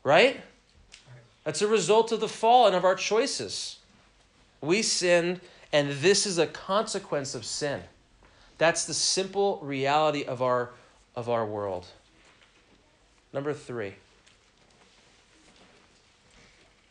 Right? 0.05 0.41
That's 1.43 1.61
a 1.61 1.67
result 1.67 2.13
of 2.13 2.21
the 2.21 2.29
fall 2.29 2.69
and 2.69 2.77
of 2.77 2.85
our 2.85 2.95
choices. 2.95 3.79
We 4.61 4.83
sinned, 4.83 5.41
and 5.73 5.91
this 5.91 6.25
is 6.25 6.39
a 6.39 6.47
consequence 6.47 7.35
of 7.35 7.45
sin. 7.45 7.81
That's 8.59 8.85
the 8.85 8.95
simple 8.95 9.59
reality 9.61 10.23
of 10.23 10.41
our, 10.41 10.71
of 11.17 11.29
our 11.29 11.45
world. 11.45 11.87
Number 13.33 13.55
three. 13.55 13.95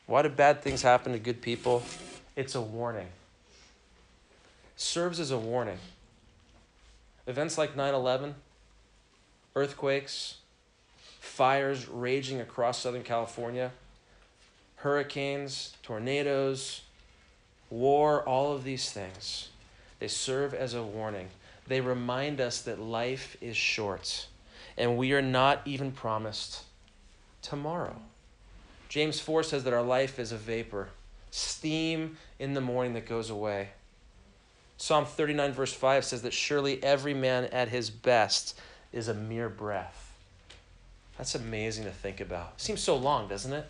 Why 0.06 0.22
do 0.22 0.28
bad 0.28 0.62
things 0.62 0.82
happen 0.82 1.14
to 1.14 1.20
good 1.20 1.42
people? 1.42 1.82
It's 2.36 2.56
a 2.56 2.62
warning 2.62 3.08
serves 4.76 5.20
as 5.20 5.32
a 5.32 5.38
warning. 5.38 5.80
Events 7.28 7.58
like 7.58 7.76
9 7.76 7.94
11, 7.94 8.36
earthquakes, 9.56 10.38
fires 11.20 11.88
raging 11.88 12.40
across 12.40 12.80
Southern 12.80 13.04
California, 13.04 13.72
hurricanes, 14.78 15.76
tornadoes, 15.82 16.82
war, 17.70 18.22
all 18.28 18.54
of 18.54 18.64
these 18.64 18.92
things, 18.92 19.50
they 20.00 20.08
serve 20.08 20.54
as 20.54 20.74
a 20.74 20.84
warning. 20.84 21.30
They 21.68 21.82
remind 21.82 22.40
us 22.40 22.62
that 22.62 22.80
life 22.80 23.36
is 23.42 23.58
short 23.58 24.28
and 24.78 24.98
we 24.98 25.14
are 25.14 25.22
not 25.22 25.62
even 25.66 25.92
promised 25.92 26.64
tomorrow. 27.42 27.96
James 28.90 29.20
4 29.20 29.44
says 29.44 29.64
that 29.64 29.74
our 29.74 29.82
life 29.82 30.20
is 30.20 30.32
a 30.32 30.38
vapor, 30.38 30.90
steam 31.32 32.18
in 32.40 32.54
the 32.54 32.62
morning 32.62 32.94
that 32.94 33.08
goes 33.08 33.30
away. 33.30 33.70
Psalm 34.78 35.06
39, 35.06 35.54
verse 35.54 35.74
5 35.74 36.04
says 36.04 36.22
that 36.24 36.34
surely 36.34 36.84
every 36.84 37.14
man 37.14 37.46
at 37.46 37.70
his 37.70 37.90
best 37.90 38.60
is 38.92 39.08
a 39.08 39.14
mere 39.14 39.50
breath. 39.50 40.14
That's 41.18 41.36
amazing 41.36 41.86
to 41.86 41.92
think 41.92 42.20
about. 42.20 42.60
Seems 42.60 42.82
so 42.82 42.96
long, 42.96 43.28
doesn't 43.28 43.54
it? 43.54 43.66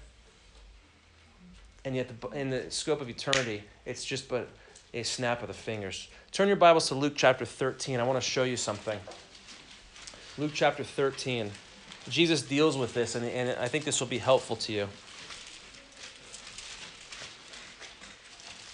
And 1.84 1.96
yet, 1.96 2.10
the, 2.20 2.30
in 2.30 2.50
the 2.50 2.72
scope 2.72 3.02
of 3.02 3.10
eternity, 3.10 3.64
it's 3.86 4.04
just 4.04 4.28
but 4.28 4.50
a 4.94 5.04
snap 5.04 5.42
of 5.42 5.48
the 5.48 5.54
fingers. 5.54 6.08
Turn 6.32 6.48
your 6.48 6.58
Bibles 6.58 6.88
to 6.88 6.96
Luke 6.96 7.14
chapter 7.16 7.46
13. 7.46 8.00
I 8.00 8.04
want 8.04 8.22
to 8.22 8.28
show 8.28 8.44
you 8.44 8.58
something. 8.58 9.00
Luke 10.40 10.52
chapter 10.54 10.84
13. 10.84 11.52
Jesus 12.10 12.42
deals 12.42 12.78
with 12.78 12.94
this, 12.94 13.14
and, 13.16 13.26
and 13.26 13.60
I 13.60 13.68
think 13.68 13.84
this 13.84 14.00
will 14.00 14.08
be 14.08 14.18
helpful 14.18 14.56
to 14.58 14.74
you. 14.74 14.88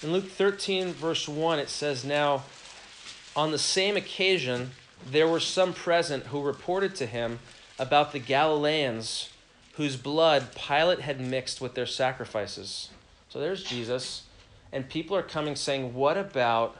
In 0.03 0.11
Luke 0.11 0.29
13, 0.29 0.93
verse 0.93 1.27
1, 1.27 1.59
it 1.59 1.69
says, 1.69 2.03
Now, 2.03 2.41
on 3.35 3.51
the 3.51 3.59
same 3.59 3.95
occasion, 3.95 4.71
there 5.05 5.27
were 5.27 5.39
some 5.39 5.73
present 5.73 6.27
who 6.27 6.41
reported 6.41 6.95
to 6.95 7.05
him 7.05 7.37
about 7.77 8.11
the 8.11 8.17
Galileans 8.17 9.29
whose 9.73 9.97
blood 9.97 10.55
Pilate 10.55 11.01
had 11.01 11.21
mixed 11.21 11.61
with 11.61 11.75
their 11.75 11.85
sacrifices. 11.85 12.89
So 13.29 13.39
there's 13.39 13.63
Jesus, 13.63 14.23
and 14.71 14.89
people 14.89 15.15
are 15.15 15.21
coming 15.21 15.55
saying, 15.55 15.93
What 15.93 16.17
about 16.17 16.77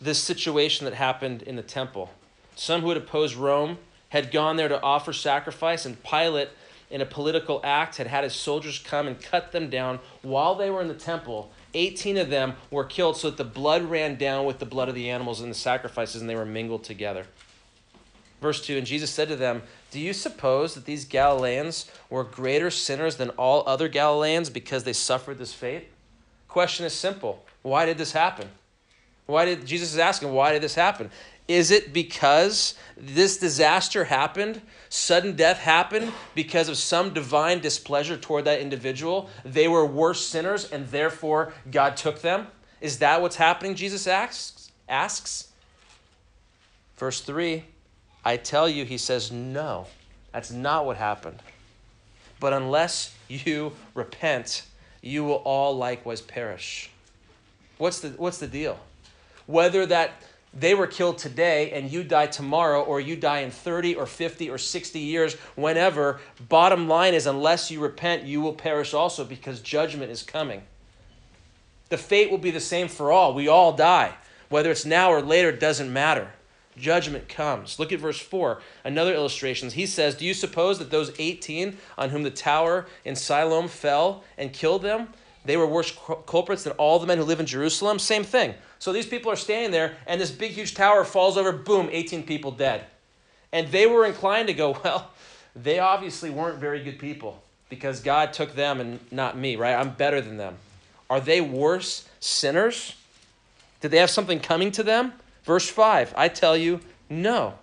this 0.00 0.18
situation 0.18 0.84
that 0.84 0.94
happened 0.94 1.42
in 1.42 1.56
the 1.56 1.62
temple? 1.62 2.10
Some 2.54 2.82
who 2.82 2.88
had 2.90 2.98
opposed 2.98 3.34
Rome 3.34 3.78
had 4.10 4.30
gone 4.30 4.56
there 4.56 4.68
to 4.68 4.80
offer 4.80 5.12
sacrifice, 5.12 5.84
and 5.84 6.00
Pilate, 6.04 6.50
in 6.88 7.00
a 7.00 7.06
political 7.06 7.60
act, 7.64 7.96
had 7.96 8.06
had 8.06 8.22
his 8.22 8.34
soldiers 8.34 8.78
come 8.78 9.08
and 9.08 9.20
cut 9.20 9.50
them 9.50 9.68
down 9.68 9.98
while 10.22 10.54
they 10.54 10.70
were 10.70 10.80
in 10.80 10.88
the 10.88 10.94
temple 10.94 11.50
18 11.78 12.16
of 12.16 12.28
them 12.28 12.54
were 12.70 12.84
killed 12.84 13.16
so 13.16 13.30
that 13.30 13.36
the 13.36 13.44
blood 13.44 13.82
ran 13.82 14.16
down 14.16 14.44
with 14.44 14.58
the 14.58 14.66
blood 14.66 14.88
of 14.88 14.94
the 14.94 15.08
animals 15.08 15.40
and 15.40 15.50
the 15.50 15.54
sacrifices 15.54 16.20
and 16.20 16.28
they 16.28 16.34
were 16.34 16.44
mingled 16.44 16.84
together. 16.84 17.26
Verse 18.40 18.64
2 18.64 18.76
And 18.76 18.86
Jesus 18.86 19.10
said 19.10 19.28
to 19.28 19.36
them, 19.36 19.62
Do 19.90 20.00
you 20.00 20.12
suppose 20.12 20.74
that 20.74 20.84
these 20.84 21.04
Galileans 21.04 21.90
were 22.10 22.24
greater 22.24 22.70
sinners 22.70 23.16
than 23.16 23.30
all 23.30 23.62
other 23.66 23.88
Galileans 23.88 24.50
because 24.50 24.84
they 24.84 24.92
suffered 24.92 25.38
this 25.38 25.54
fate? 25.54 25.88
Question 26.48 26.84
is 26.84 26.92
simple 26.92 27.44
Why 27.62 27.86
did 27.86 27.98
this 27.98 28.12
happen? 28.12 28.48
Why 29.26 29.44
did 29.44 29.66
Jesus 29.66 29.92
is 29.92 29.98
asking, 29.98 30.32
why 30.32 30.52
did 30.52 30.62
this 30.62 30.74
happen? 30.74 31.10
Is 31.48 31.70
it 31.70 31.94
because 31.94 32.74
this 32.96 33.38
disaster 33.38 34.04
happened, 34.04 34.60
sudden 34.90 35.34
death 35.34 35.58
happened 35.58 36.12
because 36.34 36.68
of 36.68 36.76
some 36.76 37.14
divine 37.14 37.60
displeasure 37.60 38.18
toward 38.18 38.44
that 38.44 38.60
individual? 38.60 39.30
They 39.44 39.66
were 39.66 39.86
worse 39.86 40.24
sinners 40.24 40.70
and 40.70 40.86
therefore 40.88 41.54
God 41.70 41.96
took 41.96 42.20
them? 42.20 42.48
Is 42.82 42.98
that 42.98 43.22
what's 43.22 43.36
happening? 43.36 43.74
Jesus 43.74 44.06
asks. 44.06 44.70
Asks. 44.88 45.48
Verse 46.96 47.20
3 47.22 47.64
I 48.24 48.36
tell 48.36 48.68
you, 48.68 48.84
he 48.84 48.98
says, 48.98 49.32
no, 49.32 49.86
that's 50.32 50.50
not 50.50 50.84
what 50.84 50.98
happened. 50.98 51.38
But 52.40 52.52
unless 52.52 53.14
you 53.28 53.72
repent, 53.94 54.64
you 55.00 55.24
will 55.24 55.36
all 55.44 55.76
likewise 55.76 56.20
perish. 56.20 56.90
What's 57.78 58.00
the, 58.00 58.10
what's 58.10 58.38
the 58.38 58.46
deal? 58.46 58.78
whether 59.48 59.86
that 59.86 60.12
they 60.58 60.74
were 60.74 60.86
killed 60.86 61.18
today 61.18 61.70
and 61.72 61.90
you 61.90 62.02
die 62.02 62.26
tomorrow 62.26 62.82
or 62.82 63.00
you 63.00 63.16
die 63.16 63.40
in 63.40 63.50
30 63.50 63.94
or 63.94 64.06
50 64.06 64.50
or 64.50 64.58
60 64.58 64.98
years 64.98 65.34
whenever. 65.54 66.20
Bottom 66.48 66.88
line 66.88 67.14
is 67.14 67.26
unless 67.26 67.70
you 67.70 67.80
repent 67.80 68.24
you 68.24 68.40
will 68.40 68.52
perish 68.52 68.94
also 68.94 69.24
because 69.24 69.60
judgment 69.60 70.10
is 70.10 70.22
coming. 70.22 70.62
The 71.90 71.98
fate 71.98 72.30
will 72.30 72.38
be 72.38 72.50
the 72.50 72.60
same 72.60 72.88
for 72.88 73.12
all. 73.12 73.34
We 73.34 73.48
all 73.48 73.72
die. 73.72 74.14
Whether 74.48 74.70
it's 74.70 74.84
now 74.84 75.12
or 75.12 75.22
later 75.22 75.50
it 75.50 75.60
doesn't 75.60 75.92
matter. 75.92 76.32
Judgment 76.76 77.28
comes. 77.28 77.78
Look 77.78 77.92
at 77.92 78.00
verse 78.00 78.20
4 78.20 78.60
another 78.84 79.14
illustration. 79.14 79.70
He 79.70 79.86
says 79.86 80.14
do 80.14 80.24
you 80.24 80.34
suppose 80.34 80.78
that 80.78 80.90
those 80.90 81.12
18 81.18 81.76
on 81.96 82.10
whom 82.10 82.22
the 82.22 82.30
tower 82.30 82.86
in 83.04 83.16
siloam 83.16 83.68
fell 83.68 84.24
and 84.36 84.52
killed 84.52 84.82
them 84.82 85.08
they 85.48 85.56
were 85.56 85.66
worse 85.66 85.96
culprits 86.26 86.62
than 86.62 86.72
all 86.74 86.98
the 86.98 87.06
men 87.06 87.18
who 87.18 87.24
live 87.24 87.40
in 87.40 87.46
jerusalem 87.46 87.98
same 87.98 88.24
thing 88.24 88.54
so 88.78 88.92
these 88.92 89.06
people 89.06 89.30
are 89.32 89.36
standing 89.36 89.70
there, 89.70 89.96
and 90.06 90.20
this 90.20 90.30
big, 90.30 90.52
huge 90.52 90.74
tower 90.74 91.04
falls 91.04 91.36
over, 91.36 91.52
boom, 91.52 91.88
18 91.90 92.22
people 92.22 92.52
dead. 92.52 92.84
And 93.52 93.68
they 93.68 93.86
were 93.86 94.06
inclined 94.06 94.48
to 94.48 94.54
go, 94.54 94.78
well, 94.84 95.10
they 95.56 95.78
obviously 95.78 96.30
weren't 96.30 96.58
very 96.58 96.82
good 96.82 96.98
people 96.98 97.42
because 97.68 98.00
God 98.00 98.32
took 98.32 98.54
them 98.54 98.80
and 98.80 99.00
not 99.10 99.36
me, 99.36 99.56
right? 99.56 99.74
I'm 99.74 99.90
better 99.90 100.20
than 100.20 100.36
them. 100.36 100.56
Are 101.10 101.20
they 101.20 101.40
worse 101.40 102.08
sinners? 102.20 102.94
Did 103.80 103.90
they 103.90 103.98
have 103.98 104.10
something 104.10 104.40
coming 104.40 104.70
to 104.72 104.82
them? 104.82 105.12
Verse 105.44 105.68
5 105.68 106.14
I 106.16 106.28
tell 106.28 106.56
you, 106.56 106.80
no. 107.08 107.54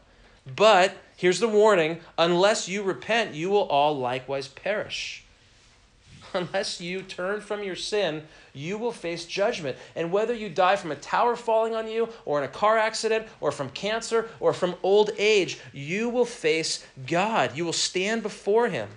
But 0.55 0.95
here's 1.15 1.39
the 1.39 1.47
warning 1.47 1.99
unless 2.17 2.67
you 2.67 2.83
repent, 2.83 3.35
you 3.35 3.49
will 3.49 3.67
all 3.67 3.97
likewise 3.97 4.47
perish. 4.47 5.23
Unless 6.35 6.81
you 6.81 7.01
turn 7.01 7.41
from 7.41 7.63
your 7.63 7.75
sin, 7.75 8.23
you 8.53 8.77
will 8.77 8.91
face 8.91 9.25
judgment. 9.25 9.77
And 9.95 10.11
whether 10.11 10.33
you 10.33 10.49
die 10.49 10.75
from 10.75 10.91
a 10.91 10.95
tower 10.95 11.35
falling 11.35 11.73
on 11.73 11.87
you, 11.87 12.09
or 12.25 12.39
in 12.39 12.45
a 12.45 12.51
car 12.51 12.77
accident, 12.77 13.27
or 13.39 13.51
from 13.51 13.69
cancer, 13.69 14.29
or 14.39 14.53
from 14.53 14.75
old 14.83 15.11
age, 15.17 15.59
you 15.73 16.09
will 16.09 16.25
face 16.25 16.85
God. 17.07 17.55
You 17.55 17.65
will 17.65 17.73
stand 17.73 18.21
before 18.21 18.67
Him. 18.67 18.89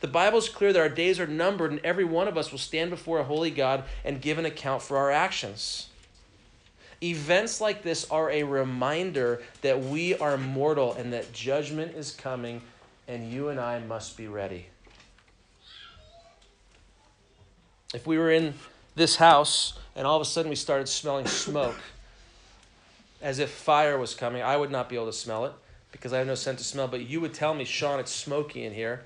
The 0.00 0.08
Bible 0.08 0.38
is 0.38 0.48
clear 0.48 0.72
that 0.72 0.80
our 0.80 0.88
days 0.88 1.20
are 1.20 1.26
numbered, 1.26 1.72
and 1.72 1.80
every 1.84 2.04
one 2.04 2.28
of 2.28 2.38
us 2.38 2.50
will 2.50 2.58
stand 2.58 2.90
before 2.90 3.18
a 3.18 3.24
holy 3.24 3.50
God 3.50 3.84
and 4.04 4.22
give 4.22 4.38
an 4.38 4.46
account 4.46 4.82
for 4.82 4.96
our 4.96 5.10
actions. 5.10 5.88
Events 7.02 7.60
like 7.60 7.82
this 7.82 8.10
are 8.10 8.30
a 8.30 8.42
reminder 8.42 9.42
that 9.62 9.82
we 9.82 10.14
are 10.16 10.36
mortal 10.36 10.94
and 10.94 11.12
that 11.12 11.32
judgment 11.32 11.94
is 11.96 12.12
coming, 12.12 12.62
and 13.08 13.30
you 13.30 13.48
and 13.48 13.60
I 13.60 13.80
must 13.80 14.16
be 14.16 14.26
ready. 14.26 14.69
If 17.92 18.06
we 18.06 18.18
were 18.18 18.30
in 18.30 18.54
this 18.94 19.16
house 19.16 19.72
and 19.96 20.06
all 20.06 20.14
of 20.14 20.22
a 20.22 20.24
sudden 20.24 20.48
we 20.48 20.54
started 20.54 20.88
smelling 20.88 21.26
smoke 21.26 21.74
as 23.20 23.40
if 23.40 23.50
fire 23.50 23.98
was 23.98 24.14
coming, 24.14 24.42
I 24.42 24.56
would 24.56 24.70
not 24.70 24.88
be 24.88 24.94
able 24.94 25.06
to 25.06 25.12
smell 25.12 25.44
it 25.46 25.52
because 25.90 26.12
I 26.12 26.18
have 26.18 26.26
no 26.26 26.36
sense 26.36 26.60
of 26.60 26.66
smell. 26.66 26.86
But 26.86 27.08
you 27.08 27.20
would 27.20 27.34
tell 27.34 27.52
me, 27.52 27.64
Sean, 27.64 27.98
it's 27.98 28.12
smoky 28.12 28.64
in 28.64 28.72
here. 28.72 29.04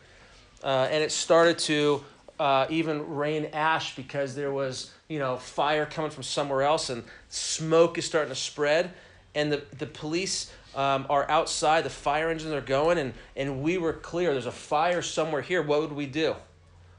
Uh, 0.63 0.87
and 0.91 1.03
it 1.03 1.13
started 1.13 1.59
to 1.61 2.05
uh, 2.39 2.67
even 2.69 3.15
rain 3.17 3.47
ash 3.55 3.97
because 3.97 4.35
there 4.35 4.53
was, 4.53 4.93
you 5.09 5.19
know, 5.19 5.39
fire 5.39 5.87
coming 5.87 6.11
from 6.11 6.23
somewhere 6.23 6.63
else 6.63 6.91
and 6.91 7.05
smoke 7.31 7.97
is 7.97 8.05
starting 8.05 8.29
to 8.29 8.39
spread. 8.39 8.93
And 9.35 9.51
the, 9.51 9.63
the 9.79 9.87
police 9.87 10.53
um, 10.75 11.07
are 11.09 11.29
outside, 11.31 11.85
the 11.85 11.91
fire 11.91 12.29
engines 12.31 12.53
are 12.53 12.61
going, 12.61 12.99
and, 12.99 13.15
and 13.35 13.63
we 13.63 13.79
were 13.79 13.95
clear 13.95 14.33
there's 14.33 14.45
a 14.45 14.53
fire 14.53 15.01
somewhere 15.01 15.41
here. 15.41 15.63
What 15.63 15.81
would 15.81 15.93
we 15.93 16.05
do? 16.05 16.37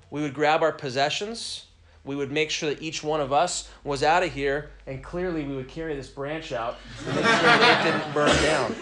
We 0.10 0.21
would 0.21 0.34
grab 0.34 0.63
our 0.63 0.71
possessions 0.71 1.65
we 2.06 2.15
would 2.15 2.32
make 2.32 2.52
sure 2.52 2.70
that 2.70 2.82
each 2.82 3.04
one 3.04 3.20
of 3.20 3.34
us 3.34 3.70
was 3.84 4.04
out 4.04 4.24
of 4.24 4.32
here, 4.32 4.70
and 4.88 5.04
clearly 5.04 5.44
we 5.44 5.56
would 5.56 5.68
carry 5.68 5.96
this 5.96 6.08
branch 6.08 6.54
out 6.54 6.78
to 7.00 7.06
make 7.08 7.15
sure 7.15 7.24
that 7.26 7.86
it 7.86 7.91
didn't 7.91 8.13
burn 8.13 8.44
down. 8.44 8.76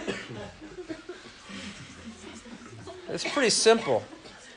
It's 3.08 3.24
pretty 3.24 3.50
simple. 3.50 4.02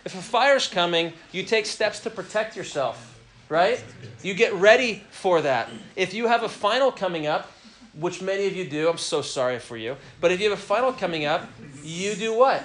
If 0.03 0.15
a 0.15 0.21
fire's 0.21 0.67
coming, 0.67 1.13
you 1.31 1.43
take 1.43 1.65
steps 1.65 1.99
to 2.01 2.09
protect 2.09 2.55
yourself, 2.55 3.19
right? 3.49 3.83
You 4.21 4.33
get 4.33 4.53
ready 4.53 5.03
for 5.11 5.41
that. 5.41 5.69
If 5.95 6.13
you 6.13 6.27
have 6.27 6.43
a 6.43 6.49
final 6.49 6.91
coming 6.91 7.27
up, 7.27 7.51
which 7.93 8.21
many 8.21 8.47
of 8.47 8.55
you 8.55 8.69
do, 8.69 8.89
I'm 8.89 8.97
so 8.97 9.21
sorry 9.21 9.59
for 9.59 9.77
you, 9.77 9.95
but 10.21 10.31
if 10.31 10.39
you 10.39 10.49
have 10.49 10.57
a 10.57 10.61
final 10.61 10.93
coming 10.93 11.25
up, 11.25 11.49
you 11.83 12.15
do 12.15 12.37
what? 12.37 12.63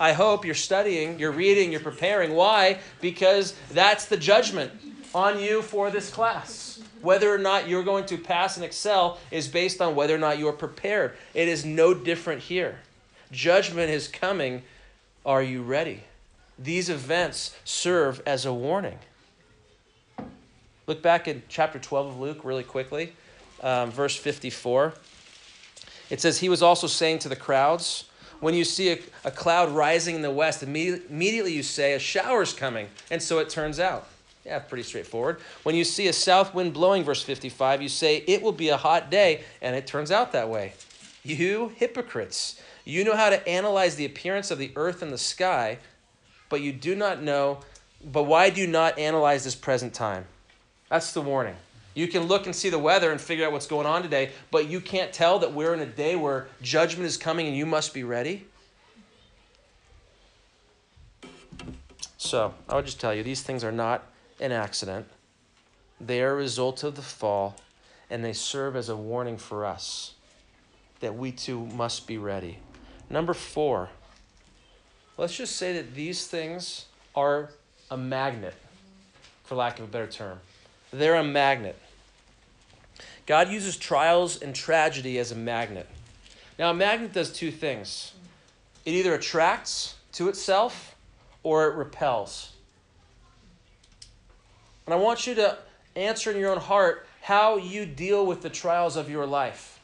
I 0.00 0.14
hope 0.14 0.46
you're 0.46 0.54
studying, 0.54 1.18
you're 1.18 1.30
reading, 1.30 1.70
you're 1.70 1.80
preparing. 1.80 2.32
Why? 2.32 2.78
Because 3.02 3.54
that's 3.70 4.06
the 4.06 4.16
judgment 4.16 4.72
on 5.14 5.38
you 5.38 5.60
for 5.60 5.90
this 5.90 6.10
class. 6.10 6.82
Whether 7.02 7.32
or 7.32 7.38
not 7.38 7.68
you're 7.68 7.82
going 7.82 8.06
to 8.06 8.16
pass 8.16 8.56
and 8.56 8.64
excel 8.64 9.18
is 9.30 9.46
based 9.46 9.82
on 9.82 9.94
whether 9.94 10.14
or 10.14 10.18
not 10.18 10.38
you're 10.38 10.54
prepared. 10.54 11.12
It 11.34 11.48
is 11.48 11.66
no 11.66 11.92
different 11.92 12.40
here. 12.40 12.78
Judgment 13.30 13.90
is 13.90 14.08
coming. 14.08 14.62
Are 15.26 15.42
you 15.42 15.62
ready? 15.62 16.04
These 16.58 16.88
events 16.88 17.54
serve 17.64 18.22
as 18.26 18.46
a 18.46 18.54
warning. 18.54 18.98
Look 20.86 21.02
back 21.02 21.28
in 21.28 21.42
chapter 21.48 21.78
12 21.78 22.06
of 22.06 22.18
Luke 22.18 22.40
really 22.42 22.64
quickly, 22.64 23.12
um, 23.62 23.90
verse 23.90 24.16
54. 24.16 24.94
It 26.08 26.20
says, 26.20 26.40
He 26.40 26.48
was 26.48 26.62
also 26.62 26.86
saying 26.86 27.20
to 27.20 27.28
the 27.28 27.36
crowds, 27.36 28.04
when 28.40 28.54
you 28.54 28.64
see 28.64 28.92
a, 28.92 28.98
a 29.24 29.30
cloud 29.30 29.70
rising 29.70 30.16
in 30.16 30.22
the 30.22 30.30
west, 30.30 30.62
immediately 30.62 31.52
you 31.52 31.62
say, 31.62 31.94
a 31.94 31.98
shower's 31.98 32.52
coming. 32.52 32.88
And 33.10 33.22
so 33.22 33.38
it 33.38 33.48
turns 33.48 33.78
out. 33.78 34.08
Yeah, 34.44 34.58
pretty 34.58 34.84
straightforward. 34.84 35.40
When 35.62 35.74
you 35.74 35.84
see 35.84 36.08
a 36.08 36.12
south 36.12 36.54
wind 36.54 36.72
blowing, 36.72 37.04
verse 37.04 37.22
55, 37.22 37.82
you 37.82 37.88
say, 37.88 38.24
it 38.26 38.42
will 38.42 38.52
be 38.52 38.70
a 38.70 38.76
hot 38.76 39.10
day. 39.10 39.44
And 39.60 39.76
it 39.76 39.86
turns 39.86 40.10
out 40.10 40.32
that 40.32 40.48
way. 40.48 40.72
You 41.22 41.72
hypocrites, 41.76 42.60
you 42.84 43.04
know 43.04 43.14
how 43.14 43.28
to 43.28 43.46
analyze 43.46 43.96
the 43.96 44.06
appearance 44.06 44.50
of 44.50 44.58
the 44.58 44.72
earth 44.74 45.02
and 45.02 45.12
the 45.12 45.18
sky, 45.18 45.78
but 46.48 46.62
you 46.62 46.72
do 46.72 46.94
not 46.94 47.22
know, 47.22 47.60
but 48.02 48.22
why 48.22 48.48
do 48.48 48.60
you 48.60 48.66
not 48.66 48.98
analyze 48.98 49.44
this 49.44 49.54
present 49.54 49.92
time? 49.92 50.24
That's 50.88 51.12
the 51.12 51.20
warning. 51.20 51.56
You 51.94 52.06
can 52.06 52.24
look 52.24 52.46
and 52.46 52.54
see 52.54 52.70
the 52.70 52.78
weather 52.78 53.10
and 53.10 53.20
figure 53.20 53.44
out 53.44 53.52
what's 53.52 53.66
going 53.66 53.86
on 53.86 54.02
today, 54.02 54.30
but 54.50 54.68
you 54.68 54.80
can't 54.80 55.12
tell 55.12 55.40
that 55.40 55.52
we're 55.52 55.74
in 55.74 55.80
a 55.80 55.86
day 55.86 56.14
where 56.16 56.48
judgment 56.62 57.06
is 57.06 57.16
coming 57.16 57.46
and 57.46 57.56
you 57.56 57.66
must 57.66 57.92
be 57.92 58.04
ready. 58.04 58.46
So, 62.16 62.54
I 62.68 62.76
would 62.76 62.84
just 62.84 63.00
tell 63.00 63.14
you 63.14 63.22
these 63.22 63.42
things 63.42 63.64
are 63.64 63.72
not 63.72 64.06
an 64.38 64.52
accident. 64.52 65.06
They 66.00 66.22
are 66.22 66.32
a 66.32 66.36
result 66.36 66.84
of 66.84 66.94
the 66.94 67.02
fall, 67.02 67.56
and 68.08 68.24
they 68.24 68.32
serve 68.32 68.76
as 68.76 68.88
a 68.88 68.96
warning 68.96 69.36
for 69.36 69.66
us 69.66 70.14
that 71.00 71.16
we 71.16 71.32
too 71.32 71.66
must 71.66 72.06
be 72.06 72.18
ready. 72.18 72.58
Number 73.08 73.34
four, 73.34 73.88
let's 75.16 75.36
just 75.36 75.56
say 75.56 75.72
that 75.72 75.94
these 75.94 76.26
things 76.26 76.86
are 77.14 77.50
a 77.90 77.96
magnet, 77.96 78.54
for 79.44 79.56
lack 79.56 79.78
of 79.78 79.86
a 79.86 79.88
better 79.88 80.06
term. 80.06 80.38
They're 80.92 81.14
a 81.14 81.24
magnet. 81.24 81.76
God 83.26 83.50
uses 83.50 83.76
trials 83.76 84.42
and 84.42 84.54
tragedy 84.54 85.18
as 85.18 85.30
a 85.30 85.36
magnet. 85.36 85.86
Now, 86.58 86.70
a 86.70 86.74
magnet 86.74 87.12
does 87.12 87.32
two 87.32 87.50
things 87.50 88.12
it 88.84 88.92
either 88.92 89.14
attracts 89.14 89.94
to 90.12 90.28
itself 90.28 90.96
or 91.42 91.68
it 91.68 91.74
repels. 91.74 92.52
And 94.86 94.94
I 94.94 94.96
want 94.98 95.26
you 95.26 95.34
to 95.36 95.58
answer 95.94 96.30
in 96.30 96.38
your 96.38 96.50
own 96.50 96.58
heart 96.58 97.06
how 97.22 97.56
you 97.56 97.86
deal 97.86 98.26
with 98.26 98.42
the 98.42 98.50
trials 98.50 98.96
of 98.96 99.10
your 99.10 99.26
life. 99.26 99.78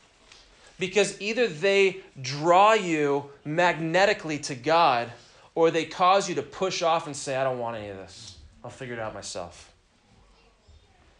Because 0.79 1.21
either 1.21 1.47
they 1.47 1.99
draw 2.21 2.73
you 2.73 3.31
magnetically 3.45 4.38
to 4.40 4.55
God 4.55 5.12
or 5.55 5.71
they 5.71 5.85
cause 5.85 6.29
you 6.29 6.35
to 6.35 6.42
push 6.42 6.83
off 6.83 7.07
and 7.07 7.16
say, 7.16 7.37
I 7.37 7.45
don't 7.45 7.59
want 7.59 7.77
any 7.77 7.88
of 7.88 7.97
this. 7.97 8.37
I'll 8.64 8.71
figure 8.71 8.95
it 8.95 9.01
out 9.01 9.14
myself. 9.14 9.73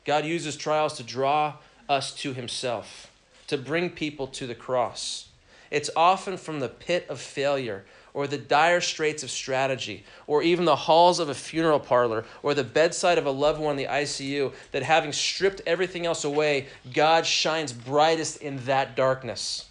God 0.07 0.25
uses 0.25 0.57
trials 0.57 0.95
to 0.95 1.03
draw 1.03 1.55
us 1.89 2.15
to 2.15 2.33
Himself, 2.33 3.11
to 3.49 3.59
bring 3.59 3.91
people 3.91 4.29
to 4.29 4.47
the 4.47 4.55
cross. 4.55 5.29
It's 5.71 5.91
often 5.97 6.37
from 6.37 6.61
the 6.61 6.69
pit 6.69 7.07
of 7.09 7.21
failure 7.21 7.85
or 8.15 8.27
the 8.27 8.39
dire 8.39 8.81
straits 8.81 9.23
of 9.23 9.31
strategy, 9.31 10.03
or 10.27 10.43
even 10.43 10.65
the 10.65 10.75
halls 10.75 11.19
of 11.19 11.29
a 11.29 11.35
funeral 11.35 11.79
parlor, 11.79 12.25
or 12.43 12.55
the 12.55 12.65
bedside 12.65 13.19
of 13.19 13.27
a 13.27 13.31
loved 13.31 13.61
one 13.61 13.73
in 13.73 13.77
the 13.77 13.93
ICU, 13.93 14.55
that 14.73 14.83
having 14.83 15.13
stripped 15.13 15.61
everything 15.67 16.07
else 16.07 16.25
away, 16.25 16.67
God 16.95 17.27
shines 17.27 17.75
brightest 17.75 18.41
in 18.41 18.65
that 18.65 18.97
darkness 18.97 19.67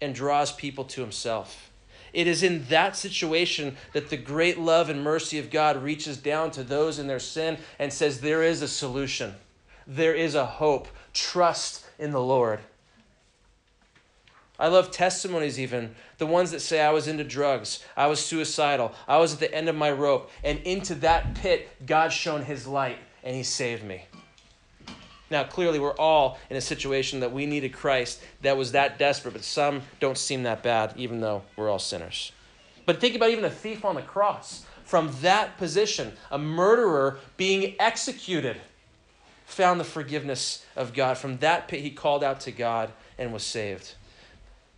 and 0.00 0.14
draws 0.14 0.52
people 0.52 0.84
to 0.84 1.00
Himself. 1.00 1.72
It 2.12 2.28
is 2.28 2.44
in 2.44 2.66
that 2.66 2.96
situation 2.96 3.76
that 3.94 4.10
the 4.10 4.16
great 4.16 4.60
love 4.60 4.88
and 4.88 5.02
mercy 5.02 5.40
of 5.40 5.50
God 5.50 5.82
reaches 5.82 6.16
down 6.16 6.52
to 6.52 6.62
those 6.62 7.00
in 7.00 7.08
their 7.08 7.18
sin 7.18 7.58
and 7.80 7.92
says, 7.92 8.20
There 8.20 8.44
is 8.44 8.62
a 8.62 8.68
solution 8.68 9.34
there 9.86 10.14
is 10.14 10.34
a 10.34 10.46
hope. 10.46 10.88
Trust 11.12 11.84
in 11.98 12.12
the 12.12 12.20
Lord. 12.20 12.60
I 14.58 14.68
love 14.68 14.90
testimonies, 14.90 15.58
even 15.58 15.94
the 16.18 16.26
ones 16.26 16.52
that 16.52 16.60
say, 16.60 16.80
I 16.80 16.92
was 16.92 17.08
into 17.08 17.24
drugs, 17.24 17.84
I 17.96 18.06
was 18.06 18.24
suicidal, 18.24 18.92
I 19.08 19.16
was 19.18 19.32
at 19.34 19.40
the 19.40 19.52
end 19.52 19.68
of 19.68 19.74
my 19.74 19.90
rope, 19.90 20.30
and 20.44 20.60
into 20.60 20.94
that 20.96 21.34
pit, 21.34 21.68
God 21.84 22.12
shone 22.12 22.44
his 22.44 22.66
light 22.66 22.98
and 23.24 23.34
he 23.34 23.42
saved 23.42 23.82
me. 23.82 24.04
Now, 25.30 25.44
clearly, 25.44 25.78
we're 25.78 25.96
all 25.96 26.38
in 26.50 26.56
a 26.56 26.60
situation 26.60 27.20
that 27.20 27.32
we 27.32 27.46
needed 27.46 27.72
Christ 27.72 28.22
that 28.42 28.56
was 28.56 28.72
that 28.72 28.98
desperate, 28.98 29.32
but 29.32 29.42
some 29.42 29.82
don't 29.98 30.18
seem 30.18 30.42
that 30.42 30.62
bad, 30.62 30.92
even 30.96 31.20
though 31.20 31.42
we're 31.56 31.70
all 31.70 31.78
sinners. 31.78 32.32
But 32.84 33.00
think 33.00 33.16
about 33.16 33.30
even 33.30 33.44
a 33.44 33.50
thief 33.50 33.84
on 33.84 33.94
the 33.94 34.02
cross. 34.02 34.66
From 34.84 35.10
that 35.22 35.56
position, 35.56 36.12
a 36.30 36.38
murderer 36.38 37.18
being 37.36 37.76
executed 37.80 38.58
found 39.44 39.78
the 39.78 39.84
forgiveness 39.84 40.64
of 40.76 40.94
God. 40.94 41.18
From 41.18 41.38
that 41.38 41.68
pit, 41.68 41.80
he 41.80 41.90
called 41.90 42.24
out 42.24 42.40
to 42.40 42.50
God 42.50 42.92
and 43.18 43.32
was 43.32 43.42
saved. 43.42 43.94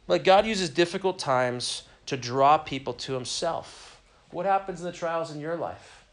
But 0.06 0.24
God 0.24 0.46
uses 0.46 0.68
difficult 0.70 1.18
times 1.18 1.84
to 2.06 2.16
draw 2.16 2.58
people 2.58 2.92
to 2.92 3.14
himself. 3.14 4.00
What 4.30 4.46
happens 4.46 4.80
in 4.80 4.86
the 4.86 4.92
trials 4.92 5.30
in 5.30 5.40
your 5.40 5.56
life? 5.56 6.04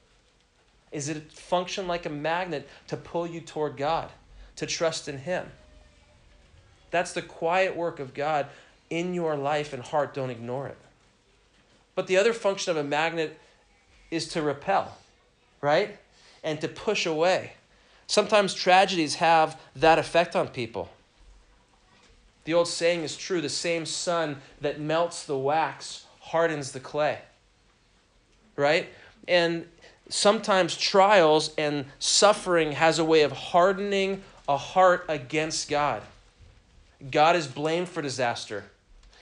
Is 0.92 1.10
it 1.10 1.32
function 1.32 1.88
like 1.88 2.06
a 2.06 2.10
magnet 2.10 2.68
to 2.88 2.98
pull 2.98 3.26
you 3.26 3.42
toward 3.42 3.78
God, 3.78 4.10
to 4.58 4.66
trust 4.66 5.08
in 5.08 5.18
him? 5.18 5.48
That's 6.92 7.14
the 7.14 7.22
quiet 7.22 7.76
work 7.76 8.00
of 8.00 8.14
God 8.14 8.48
in 8.90 9.14
your 9.14 9.36
life 9.36 9.74
and 9.74 9.82
heart. 9.82 10.14
Don't 10.14 10.30
ignore 10.30 10.68
it. 10.68 10.78
But 11.96 12.08
the 12.08 12.18
other 12.18 12.34
function 12.34 12.72
of 12.72 12.78
a 12.78 12.84
magnet 12.84 13.40
is 14.12 14.28
to 14.30 14.42
repel, 14.42 14.98
right? 15.62 15.98
And 16.44 16.60
to 16.62 16.68
push 16.68 17.06
away. 17.06 17.54
Sometimes 18.12 18.54
tragedies 18.54 19.16
have 19.16 19.58
that 19.74 19.98
effect 19.98 20.36
on 20.36 20.50
people. 20.50 20.90
The 22.44 22.54
old 22.54 22.68
saying 22.68 23.04
is 23.04 23.16
true 23.16 23.40
the 23.40 23.48
same 23.48 23.86
sun 23.86 24.42
that 24.60 24.82
melts 24.82 25.24
the 25.24 25.38
wax 25.38 26.08
hardens 26.20 26.74
the 26.74 26.82
clay. 26.82 27.20
Right? 28.58 28.90
And 29.30 29.66
sometimes 30.10 30.76
trials 30.76 31.54
and 31.58 31.86
suffering 32.00 32.74
has 32.74 33.00
a 33.00 33.06
way 33.06 33.22
of 33.22 33.32
hardening 33.32 34.24
a 34.46 34.58
heart 34.58 35.06
against 35.08 35.70
God. 35.70 36.04
God 37.10 37.38
is 37.38 37.48
blamed 37.48 37.88
for 37.88 38.02
disaster, 38.02 38.66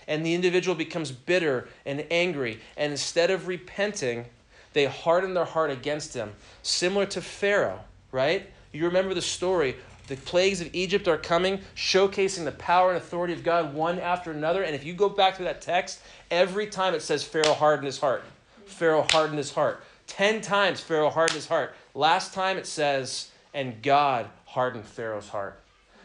and 0.08 0.26
the 0.26 0.34
individual 0.34 0.74
becomes 0.74 1.12
bitter 1.12 1.70
and 1.86 2.08
angry, 2.10 2.60
and 2.76 2.92
instead 2.92 3.30
of 3.30 3.48
repenting, 3.48 4.26
they 4.74 4.86
harden 4.86 5.36
their 5.36 5.46
heart 5.46 5.70
against 5.70 6.16
him, 6.16 6.34
similar 6.64 7.06
to 7.06 7.22
Pharaoh, 7.22 7.82
right? 8.12 8.50
You 8.72 8.86
remember 8.86 9.14
the 9.14 9.22
story 9.22 9.76
the 10.10 10.16
plagues 10.16 10.60
of 10.60 10.74
Egypt 10.74 11.08
are 11.08 11.20
coming, 11.20 11.62
showcasing 11.76 12.44
the 12.44 12.52
power 12.52 12.90
and 12.90 12.98
authority 12.98 13.32
of 13.32 13.44
God 13.44 13.76
one 13.76 14.00
after 14.00 14.32
another. 14.32 14.64
And 14.64 14.74
if 14.74 14.84
you 14.84 14.94
go 14.94 15.08
back 15.08 15.38
to 15.38 15.44
that 15.44 15.62
text, 15.62 16.02
every 16.32 16.66
time 16.66 16.96
it 16.96 17.04
says 17.04 17.24
Pharaoh 17.24 17.54
hardened 17.54 17.86
his 17.86 18.00
heart. 18.00 18.24
Pharaoh 18.66 19.06
hardened 19.12 19.38
his 19.38 19.54
heart. 19.54 19.84
Ten 20.08 20.42
times 20.42 20.82
Pharaoh 20.82 21.12
hardened 21.12 21.36
his 21.36 21.48
heart. 21.48 21.76
Last 21.94 22.34
time 22.34 22.58
it 22.58 22.66
says, 22.66 23.30
and 23.54 23.84
God 23.84 24.26
hardened 24.46 24.86
Pharaoh's 24.86 25.30
heart. 25.30 25.60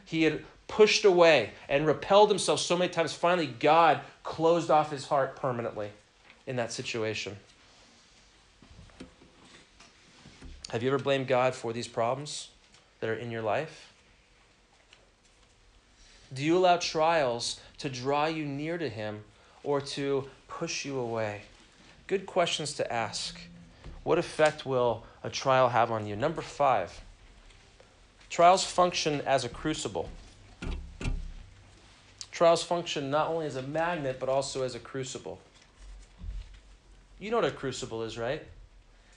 He 0.04 0.24
had 0.24 0.44
pushed 0.68 1.06
away 1.06 1.52
and 1.70 1.86
repelled 1.86 2.28
himself 2.28 2.60
so 2.60 2.76
many 2.76 2.92
times. 2.92 3.14
Finally, 3.14 3.54
God 3.58 4.00
closed 4.22 4.70
off 4.70 4.90
his 4.90 5.06
heart 5.06 5.36
permanently 5.36 5.88
in 6.46 6.56
that 6.56 6.72
situation. 6.72 7.36
Have 10.68 10.82
you 10.82 10.90
ever 10.90 10.98
blamed 10.98 11.26
God 11.26 11.54
for 11.54 11.72
these 11.72 11.88
problems 11.88 12.48
that 13.04 13.10
are 13.10 13.14
in 13.16 13.30
your 13.30 13.42
life? 13.42 13.92
Do 16.32 16.42
you 16.42 16.56
allow 16.56 16.78
trials 16.78 17.60
to 17.76 17.90
draw 17.90 18.24
you 18.24 18.46
near 18.46 18.78
to 18.78 18.88
Him 18.88 19.24
or 19.62 19.82
to 19.82 20.24
push 20.48 20.86
you 20.86 20.98
away? 20.98 21.42
Good 22.06 22.24
questions 22.24 22.72
to 22.74 22.90
ask. 22.90 23.38
What 24.04 24.16
effect 24.16 24.64
will 24.64 25.04
a 25.22 25.28
trial 25.28 25.68
have 25.68 25.90
on 25.90 26.06
you? 26.06 26.16
Number 26.16 26.40
five, 26.40 26.98
trials 28.30 28.64
function 28.64 29.20
as 29.26 29.44
a 29.44 29.50
crucible. 29.50 30.08
Trials 32.32 32.62
function 32.62 33.10
not 33.10 33.28
only 33.28 33.44
as 33.44 33.56
a 33.56 33.62
magnet, 33.62 34.16
but 34.18 34.30
also 34.30 34.62
as 34.62 34.74
a 34.74 34.80
crucible. 34.80 35.38
You 37.20 37.30
know 37.30 37.36
what 37.36 37.44
a 37.44 37.50
crucible 37.50 38.02
is, 38.02 38.16
right? 38.16 38.42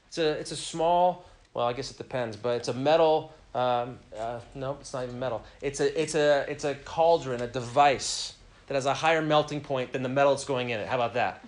It's 0.10 0.18
a, 0.18 0.32
it's 0.32 0.52
a 0.52 0.58
small, 0.58 1.26
well, 1.58 1.66
I 1.66 1.74
guess 1.74 1.90
it 1.90 1.98
depends, 1.98 2.38
but 2.38 2.56
it's 2.58 2.68
a 2.68 2.74
metal 2.74 3.34
um, 3.56 3.98
uh, 4.16 4.40
no, 4.54 4.78
it's 4.80 4.94
not 4.94 5.06
even 5.06 5.18
metal. 5.18 5.44
It's 5.62 5.80
a, 5.80 6.00
it's, 6.00 6.14
a, 6.14 6.46
it's 6.48 6.64
a 6.64 6.76
cauldron, 6.76 7.42
a 7.42 7.48
device 7.48 8.36
that 8.68 8.76
has 8.76 8.86
a 8.86 8.94
higher 8.94 9.22
melting 9.24 9.62
point 9.62 9.94
than 9.94 10.04
the 10.04 10.10
metal 10.10 10.34
that's 10.34 10.46
going 10.46 10.70
in 10.70 10.80
it. 10.80 10.88
How 10.88 10.94
about 10.94 11.16
that? 11.16 11.44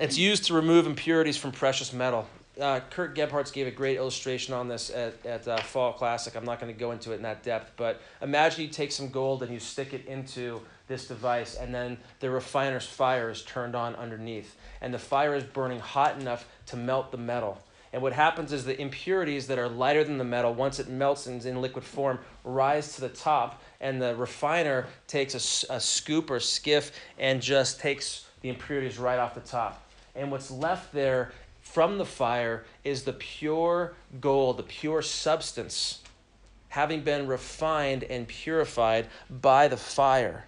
It's 0.00 0.18
used 0.18 0.46
to 0.46 0.54
remove 0.54 0.88
impurities 0.88 1.36
from 1.36 1.52
precious 1.52 1.92
metal. 1.92 2.26
Uh, 2.60 2.80
Kurt 2.90 3.14
Gebhardt 3.14 3.52
gave 3.52 3.68
a 3.68 3.70
great 3.70 3.98
illustration 3.98 4.52
on 4.52 4.66
this 4.66 4.90
at, 4.90 5.24
at 5.24 5.46
uh, 5.46 5.58
Fall 5.58 5.92
Classic. 5.92 6.34
I'm 6.34 6.44
not 6.44 6.60
going 6.60 6.72
to 6.72 6.78
go 6.78 6.90
into 6.90 7.12
it 7.12 7.16
in 7.16 7.22
that 7.22 7.44
depth, 7.44 7.74
but 7.76 8.00
imagine 8.20 8.64
you 8.64 8.68
take 8.68 8.90
some 8.90 9.10
gold 9.10 9.44
and 9.44 9.52
you 9.52 9.60
stick 9.60 9.94
it 9.94 10.06
into 10.06 10.60
this 10.88 11.06
device, 11.06 11.54
and 11.54 11.72
then 11.72 11.98
the 12.18 12.28
refiner's 12.28 12.84
fire 12.84 13.30
is 13.30 13.42
turned 13.42 13.76
on 13.76 13.94
underneath, 13.94 14.56
and 14.80 14.92
the 14.92 14.98
fire 14.98 15.36
is 15.36 15.44
burning 15.44 15.78
hot 15.78 16.20
enough 16.20 16.48
to 16.66 16.76
melt 16.76 17.12
the 17.12 17.16
metal 17.16 17.62
and 17.92 18.02
what 18.02 18.12
happens 18.12 18.52
is 18.52 18.64
the 18.64 18.80
impurities 18.80 19.48
that 19.48 19.58
are 19.58 19.68
lighter 19.68 20.04
than 20.04 20.18
the 20.18 20.24
metal, 20.24 20.54
once 20.54 20.78
it 20.78 20.88
melts 20.88 21.26
and 21.26 21.40
is 21.40 21.46
in 21.46 21.60
liquid 21.60 21.84
form, 21.84 22.20
rise 22.44 22.94
to 22.94 23.00
the 23.00 23.08
top. 23.08 23.62
And 23.80 24.00
the 24.00 24.14
refiner 24.14 24.86
takes 25.08 25.34
a, 25.34 25.74
a 25.74 25.80
scoop 25.80 26.30
or 26.30 26.38
skiff 26.38 26.92
and 27.18 27.42
just 27.42 27.80
takes 27.80 28.26
the 28.42 28.48
impurities 28.48 28.98
right 28.98 29.18
off 29.18 29.34
the 29.34 29.40
top. 29.40 29.82
And 30.14 30.30
what's 30.30 30.50
left 30.50 30.92
there 30.92 31.32
from 31.62 31.98
the 31.98 32.04
fire 32.04 32.64
is 32.84 33.02
the 33.02 33.12
pure 33.12 33.94
gold, 34.20 34.58
the 34.58 34.62
pure 34.62 35.02
substance, 35.02 36.00
having 36.68 37.00
been 37.00 37.26
refined 37.26 38.04
and 38.04 38.26
purified 38.28 39.08
by 39.28 39.66
the 39.66 39.76
fire. 39.76 40.44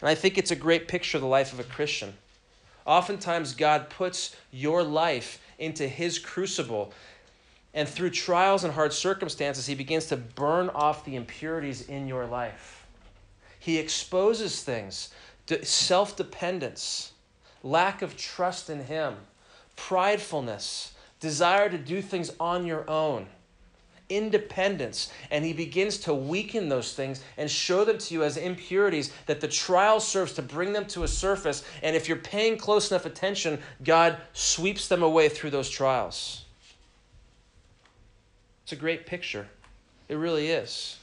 And 0.00 0.08
I 0.08 0.14
think 0.14 0.38
it's 0.38 0.50
a 0.50 0.56
great 0.56 0.88
picture 0.88 1.18
of 1.18 1.22
the 1.22 1.28
life 1.28 1.52
of 1.52 1.60
a 1.60 1.64
Christian. 1.64 2.14
Oftentimes, 2.86 3.54
God 3.54 3.90
puts 3.90 4.36
your 4.50 4.82
life 4.82 5.40
into 5.58 5.86
his 5.86 6.18
crucible. 6.18 6.92
And 7.74 7.88
through 7.88 8.10
trials 8.10 8.64
and 8.64 8.72
hard 8.72 8.92
circumstances, 8.92 9.66
he 9.66 9.74
begins 9.74 10.06
to 10.06 10.16
burn 10.16 10.70
off 10.70 11.04
the 11.04 11.16
impurities 11.16 11.88
in 11.88 12.08
your 12.08 12.26
life. 12.26 12.86
He 13.58 13.78
exposes 13.78 14.62
things 14.62 15.10
self 15.62 16.16
dependence, 16.16 17.12
lack 17.62 18.02
of 18.02 18.16
trust 18.16 18.70
in 18.70 18.84
him, 18.84 19.14
pridefulness, 19.76 20.92
desire 21.20 21.68
to 21.68 21.78
do 21.78 22.02
things 22.02 22.32
on 22.40 22.66
your 22.66 22.88
own 22.88 23.26
independence. 24.08 25.12
And 25.30 25.44
he 25.44 25.52
begins 25.52 25.98
to 25.98 26.14
weaken 26.14 26.68
those 26.68 26.94
things 26.94 27.22
and 27.36 27.50
show 27.50 27.84
them 27.84 27.98
to 27.98 28.14
you 28.14 28.22
as 28.22 28.36
impurities 28.36 29.12
that 29.26 29.40
the 29.40 29.48
trial 29.48 30.00
serves 30.00 30.32
to 30.34 30.42
bring 30.42 30.72
them 30.72 30.86
to 30.86 31.04
a 31.04 31.08
surface. 31.08 31.64
And 31.82 31.96
if 31.96 32.08
you're 32.08 32.18
paying 32.18 32.58
close 32.58 32.90
enough 32.90 33.06
attention, 33.06 33.60
God 33.84 34.16
sweeps 34.32 34.88
them 34.88 35.02
away 35.02 35.28
through 35.28 35.50
those 35.50 35.70
trials. 35.70 36.44
It's 38.64 38.72
a 38.72 38.76
great 38.76 39.06
picture. 39.06 39.46
It 40.08 40.16
really 40.16 40.48
is. 40.48 40.98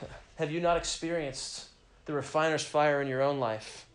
Have 0.36 0.50
you 0.50 0.60
not 0.60 0.76
experienced 0.76 1.66
the 2.06 2.12
refiner's 2.12 2.64
fire 2.64 3.00
in 3.00 3.08
your 3.08 3.22
own 3.22 3.40
life? 3.40 3.86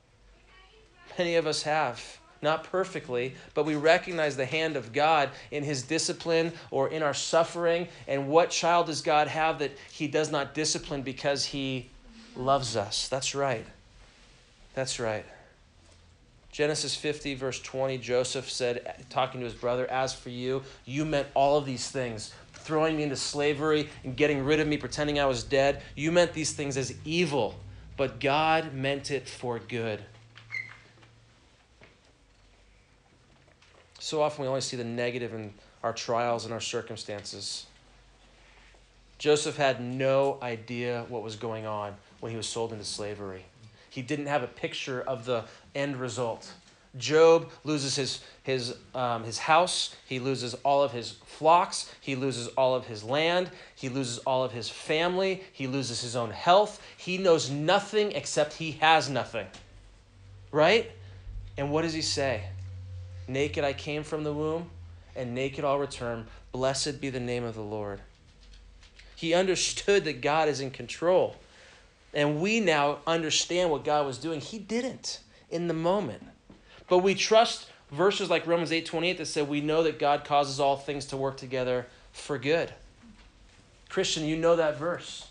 Many 1.17 1.35
of 1.35 1.47
us 1.47 1.63
have 1.63 2.19
not 2.41 2.63
perfectly, 2.63 3.35
but 3.53 3.65
we 3.65 3.75
recognize 3.75 4.37
the 4.37 4.45
hand 4.45 4.75
of 4.75 4.93
God 4.93 5.29
in 5.51 5.63
his 5.63 5.83
discipline 5.83 6.53
or 6.71 6.89
in 6.89 7.03
our 7.03 7.13
suffering. 7.13 7.87
And 8.07 8.27
what 8.27 8.49
child 8.49 8.87
does 8.87 9.01
God 9.01 9.27
have 9.27 9.59
that 9.59 9.71
he 9.91 10.07
does 10.07 10.31
not 10.31 10.53
discipline 10.53 11.01
because 11.01 11.45
he 11.45 11.89
loves 12.35 12.75
us? 12.75 13.07
That's 13.07 13.35
right. 13.35 13.65
That's 14.73 14.99
right. 14.99 15.25
Genesis 16.51 16.95
50, 16.95 17.35
verse 17.35 17.61
20, 17.61 17.97
Joseph 17.99 18.49
said, 18.49 19.05
talking 19.09 19.41
to 19.41 19.45
his 19.45 19.53
brother, 19.53 19.85
As 19.87 20.13
for 20.13 20.29
you, 20.29 20.63
you 20.85 21.05
meant 21.05 21.27
all 21.33 21.57
of 21.57 21.65
these 21.65 21.89
things, 21.89 22.33
throwing 22.53 22.97
me 22.97 23.03
into 23.03 23.15
slavery 23.15 23.89
and 24.03 24.17
getting 24.17 24.43
rid 24.43 24.59
of 24.59 24.67
me, 24.67 24.77
pretending 24.77 25.19
I 25.19 25.25
was 25.25 25.43
dead. 25.43 25.83
You 25.95 26.11
meant 26.11 26.33
these 26.33 26.53
things 26.53 26.75
as 26.75 26.93
evil, 27.05 27.55
but 27.97 28.19
God 28.19 28.73
meant 28.73 29.11
it 29.11 29.27
for 29.29 29.59
good 29.59 30.01
So 33.99 34.21
often 34.21 34.43
we 34.43 34.47
only 34.47 34.61
see 34.61 34.77
the 34.77 34.83
negative 34.83 35.33
in 35.33 35.53
our 35.83 35.93
trials 35.93 36.45
and 36.45 36.53
our 36.53 36.61
circumstances. 36.61 37.65
Joseph 39.17 39.57
had 39.57 39.81
no 39.81 40.37
idea 40.41 41.05
what 41.09 41.23
was 41.23 41.35
going 41.35 41.65
on 41.65 41.95
when 42.21 42.31
he 42.31 42.37
was 42.37 42.47
sold 42.47 42.71
into 42.71 42.85
slavery. 42.85 43.43
He 43.89 44.01
didn't 44.01 44.27
have 44.27 44.43
a 44.43 44.47
picture 44.47 45.01
of 45.01 45.25
the 45.25 45.43
end 45.75 45.97
result. 45.97 46.51
Job 46.97 47.51
loses 47.63 47.95
his, 47.95 48.21
his, 48.43 48.75
um, 48.95 49.23
his 49.23 49.37
house, 49.37 49.95
he 50.07 50.19
loses 50.19 50.55
all 50.55 50.81
of 50.81 50.91
his 50.91 51.17
flocks, 51.25 51.93
he 52.01 52.15
loses 52.15 52.47
all 52.49 52.73
of 52.73 52.87
his 52.87 53.03
land, 53.03 53.51
he 53.75 53.89
loses 53.89 54.17
all 54.19 54.43
of 54.43 54.51
his 54.51 54.69
family, 54.69 55.43
he 55.53 55.67
loses 55.67 56.01
his 56.01 56.15
own 56.15 56.31
health. 56.31 56.81
He 56.97 57.17
knows 57.17 57.51
nothing 57.51 58.13
except 58.13 58.53
he 58.53 58.71
has 58.73 59.09
nothing. 59.09 59.45
Right? 60.51 60.89
And 61.57 61.71
what 61.71 61.83
does 61.83 61.93
he 61.93 62.01
say? 62.01 62.43
Naked 63.29 63.63
I 63.63 63.73
came 63.73 64.03
from 64.03 64.23
the 64.23 64.33
womb, 64.33 64.71
and 65.15 65.35
naked 65.35 65.63
I'll 65.63 65.77
return. 65.77 66.25
Blessed 66.51 66.99
be 66.99 67.11
the 67.11 67.19
name 67.19 67.43
of 67.43 67.53
the 67.53 67.61
Lord. 67.61 68.01
He 69.15 69.35
understood 69.35 70.03
that 70.05 70.21
God 70.21 70.49
is 70.49 70.59
in 70.59 70.71
control. 70.71 71.35
And 72.11 72.41
we 72.41 72.59
now 72.59 72.99
understand 73.05 73.69
what 73.69 73.85
God 73.85 74.07
was 74.07 74.17
doing. 74.17 74.41
He 74.41 74.57
didn't 74.57 75.19
in 75.51 75.67
the 75.67 75.75
moment. 75.75 76.23
But 76.87 76.99
we 76.99 77.13
trust 77.13 77.67
verses 77.91 78.31
like 78.31 78.47
Romans 78.47 78.71
8:28 78.71 79.17
that 79.17 79.27
said 79.27 79.47
we 79.47 79.61
know 79.61 79.83
that 79.83 79.99
God 79.99 80.25
causes 80.25 80.59
all 80.59 80.75
things 80.75 81.05
to 81.07 81.17
work 81.17 81.37
together 81.37 81.85
for 82.11 82.39
good. 82.39 82.73
Christian, 83.89 84.25
you 84.25 84.37
know 84.37 84.55
that 84.55 84.77
verse. 84.77 85.27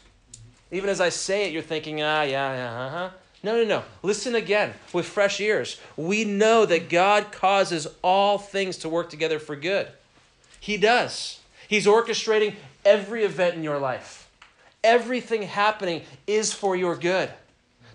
Even 0.70 0.88
as 0.88 1.00
I 1.00 1.08
say 1.08 1.46
it, 1.46 1.52
you're 1.52 1.62
thinking, 1.62 2.00
ah, 2.00 2.22
yeah, 2.22 2.54
yeah, 2.54 2.86
uh-huh. 2.86 3.10
No, 3.42 3.56
no, 3.56 3.64
no. 3.64 3.84
Listen 4.02 4.34
again 4.34 4.74
with 4.92 5.06
fresh 5.06 5.40
ears. 5.40 5.80
We 5.96 6.24
know 6.24 6.66
that 6.66 6.88
God 6.88 7.30
causes 7.30 7.86
all 8.02 8.38
things 8.38 8.78
to 8.78 8.88
work 8.88 9.10
together 9.10 9.38
for 9.38 9.54
good. 9.54 9.88
He 10.58 10.76
does. 10.76 11.40
He's 11.68 11.86
orchestrating 11.86 12.54
every 12.84 13.24
event 13.24 13.54
in 13.54 13.62
your 13.62 13.78
life. 13.78 14.28
Everything 14.82 15.42
happening 15.42 16.02
is 16.26 16.52
for 16.52 16.74
your 16.74 16.96
good. 16.96 17.30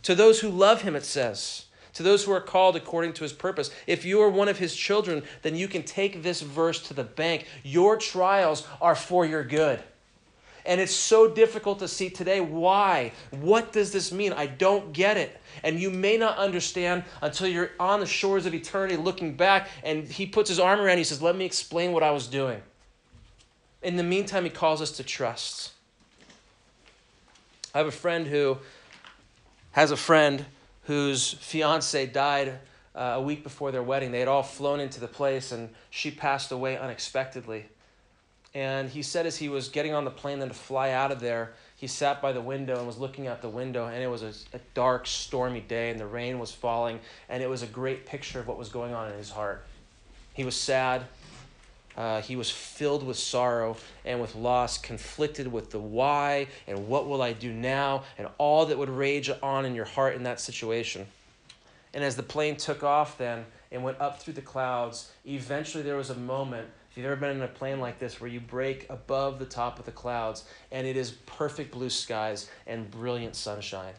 To 0.04 0.16
those 0.16 0.40
who 0.40 0.50
love 0.50 0.82
him, 0.82 0.96
it 0.96 1.06
says. 1.06 1.66
To 1.94 2.04
those 2.04 2.24
who 2.24 2.32
are 2.32 2.42
called 2.42 2.76
according 2.76 3.14
to 3.14 3.24
his 3.24 3.34
purpose. 3.34 3.70
If 3.86 4.06
you 4.06 4.22
are 4.22 4.30
one 4.30 4.48
of 4.48 4.60
his 4.60 4.76
children, 4.76 5.24
then 5.42 5.56
you 5.56 5.68
can 5.68 5.84
take 5.84 6.24
this 6.24 6.42
verse 6.42 6.82
to 6.88 6.94
the 6.94 7.04
bank. 7.04 7.48
Your 7.64 7.98
trials 7.98 8.68
are 8.82 8.96
for 8.96 9.26
your 9.26 9.44
good. 9.44 9.82
And 10.66 10.80
it's 10.80 10.94
so 10.94 11.30
difficult 11.30 11.80
to 11.80 11.88
see 11.88 12.10
today. 12.10 12.40
Why? 12.40 13.12
What 13.32 13.72
does 13.72 13.92
this 13.92 14.12
mean? 14.12 14.32
I 14.34 14.46
don't 14.46 14.94
get 14.94 15.18
it. 15.18 15.40
And 15.64 15.80
you 15.80 15.90
may 15.90 16.18
not 16.18 16.38
understand 16.38 17.04
until 17.22 17.48
you're 17.48 17.72
on 17.80 18.00
the 18.00 18.06
shores 18.06 18.46
of 18.46 18.54
eternity 18.54 18.96
looking 18.96 19.36
back 19.36 19.70
and 19.84 20.06
he 20.06 20.26
puts 20.26 20.50
his 20.50 20.60
arm 20.60 20.80
around 20.80 20.88
you 20.88 20.92
and 20.92 21.00
he 21.00 21.04
says, 21.04 21.22
Let 21.22 21.36
me 21.36 21.46
explain 21.46 21.92
what 21.92 22.04
I 22.04 22.12
was 22.12 22.28
doing. 22.28 22.62
In 23.82 23.98
the 23.98 24.04
meantime, 24.04 24.46
he 24.46 24.50
calls 24.50 24.82
us 24.82 24.92
to 24.92 25.04
trust. 25.04 25.74
I 27.76 27.80
have 27.80 27.88
a 27.88 27.92
friend 27.92 28.28
who 28.28 28.58
has 29.72 29.92
a 29.92 29.98
friend 29.98 30.46
whose 30.84 31.34
fiance 31.34 32.06
died 32.08 32.60
uh, 32.96 33.14
a 33.16 33.22
week 33.22 33.44
before 33.44 33.72
their 33.72 33.84
wedding. 33.84 34.12
They 34.12 34.20
had 34.20 34.28
all 34.28 34.44
flown 34.44 34.80
into 34.80 35.00
the 35.00 35.08
place 35.08 35.52
and 35.52 35.70
she 35.90 36.12
passed 36.12 36.52
away 36.52 36.78
unexpectedly. 36.78 37.66
And 38.56 38.90
he 38.90 39.02
said 39.02 39.26
as 39.26 39.38
he 39.38 39.50
was 39.50 39.70
getting 39.70 39.94
on 39.94 40.06
the 40.06 40.12
plane 40.12 40.40
then 40.40 40.50
to 40.50 40.54
fly 40.54 40.92
out 40.92 41.12
of 41.12 41.20
there, 41.20 41.54
he 41.76 41.88
sat 41.88 42.22
by 42.22 42.32
the 42.32 42.42
window 42.42 42.78
and 42.78 42.86
was 42.86 42.98
looking 42.98 43.28
out 43.28 43.42
the 43.42 43.50
window, 43.50 43.88
and 43.88 44.02
it 44.02 44.08
was 44.08 44.22
a, 44.22 44.32
a, 44.56 44.60
dark, 44.74 45.08
stormy 45.08 45.60
day, 45.60 45.90
and 45.90 46.00
the 46.00 46.06
rain 46.06 46.40
was 46.40 46.52
falling, 46.52 47.00
and 47.30 47.42
it 47.42 47.50
was 47.50 47.64
a 47.64 47.68
great 47.68 48.06
picture 48.06 48.40
of 48.40 48.48
what 48.48 48.58
was 48.58 48.70
going 48.70 48.94
on 48.94 49.12
in 49.12 49.18
his 49.18 49.32
heart. 49.32 49.66
He 50.34 50.44
was 50.44 50.56
sad. 50.56 51.04
Uh, 51.98 52.22
he 52.22 52.36
was 52.36 52.50
filled 52.50 53.06
with 53.06 53.18
sorrow 53.18 53.76
and 54.06 54.22
with 54.22 54.34
loss, 54.36 54.78
conflicted 54.78 55.52
with 55.52 55.72
the 55.72 55.80
why 55.80 56.48
and 56.68 56.88
what 56.88 57.08
will 57.08 57.22
I 57.22 57.34
do 57.34 57.52
now, 57.52 58.04
and 58.18 58.28
all 58.38 58.66
that 58.68 58.78
would 58.78 58.90
rage 58.90 59.30
on 59.42 59.66
in 59.66 59.76
your 59.76 59.86
heart 59.86 60.16
in 60.16 60.24
that 60.24 60.40
situation. 60.40 61.06
And 61.94 62.04
as 62.04 62.16
the 62.16 62.24
plane 62.24 62.56
took 62.56 62.84
off, 62.84 63.18
then 63.18 63.46
and 63.72 63.84
went 63.84 64.00
up 64.00 64.22
through 64.22 64.34
the 64.34 64.42
clouds, 64.42 65.12
eventually 65.26 65.84
there 65.84 65.98
was 65.98 66.12
a 66.12 66.16
moment 66.16 66.68
if 66.94 66.98
you've 66.98 67.08
ever 67.08 67.16
been 67.16 67.38
in 67.38 67.42
a 67.42 67.48
plane 67.48 67.80
like 67.80 67.98
this 67.98 68.22
where 68.22 68.30
you 68.30 68.40
break 68.40 68.86
above 68.88 69.40
the 69.40 69.48
top 69.48 69.80
of 69.80 69.86
the 69.86 69.92
clouds 69.92 70.44
and 70.72 70.86
it 70.86 70.96
is 70.96 71.10
perfect 71.26 71.72
blue 71.72 71.90
skies 71.90 72.48
and 72.68 72.92
brilliant 72.92 73.36
sunshine. 73.36 73.96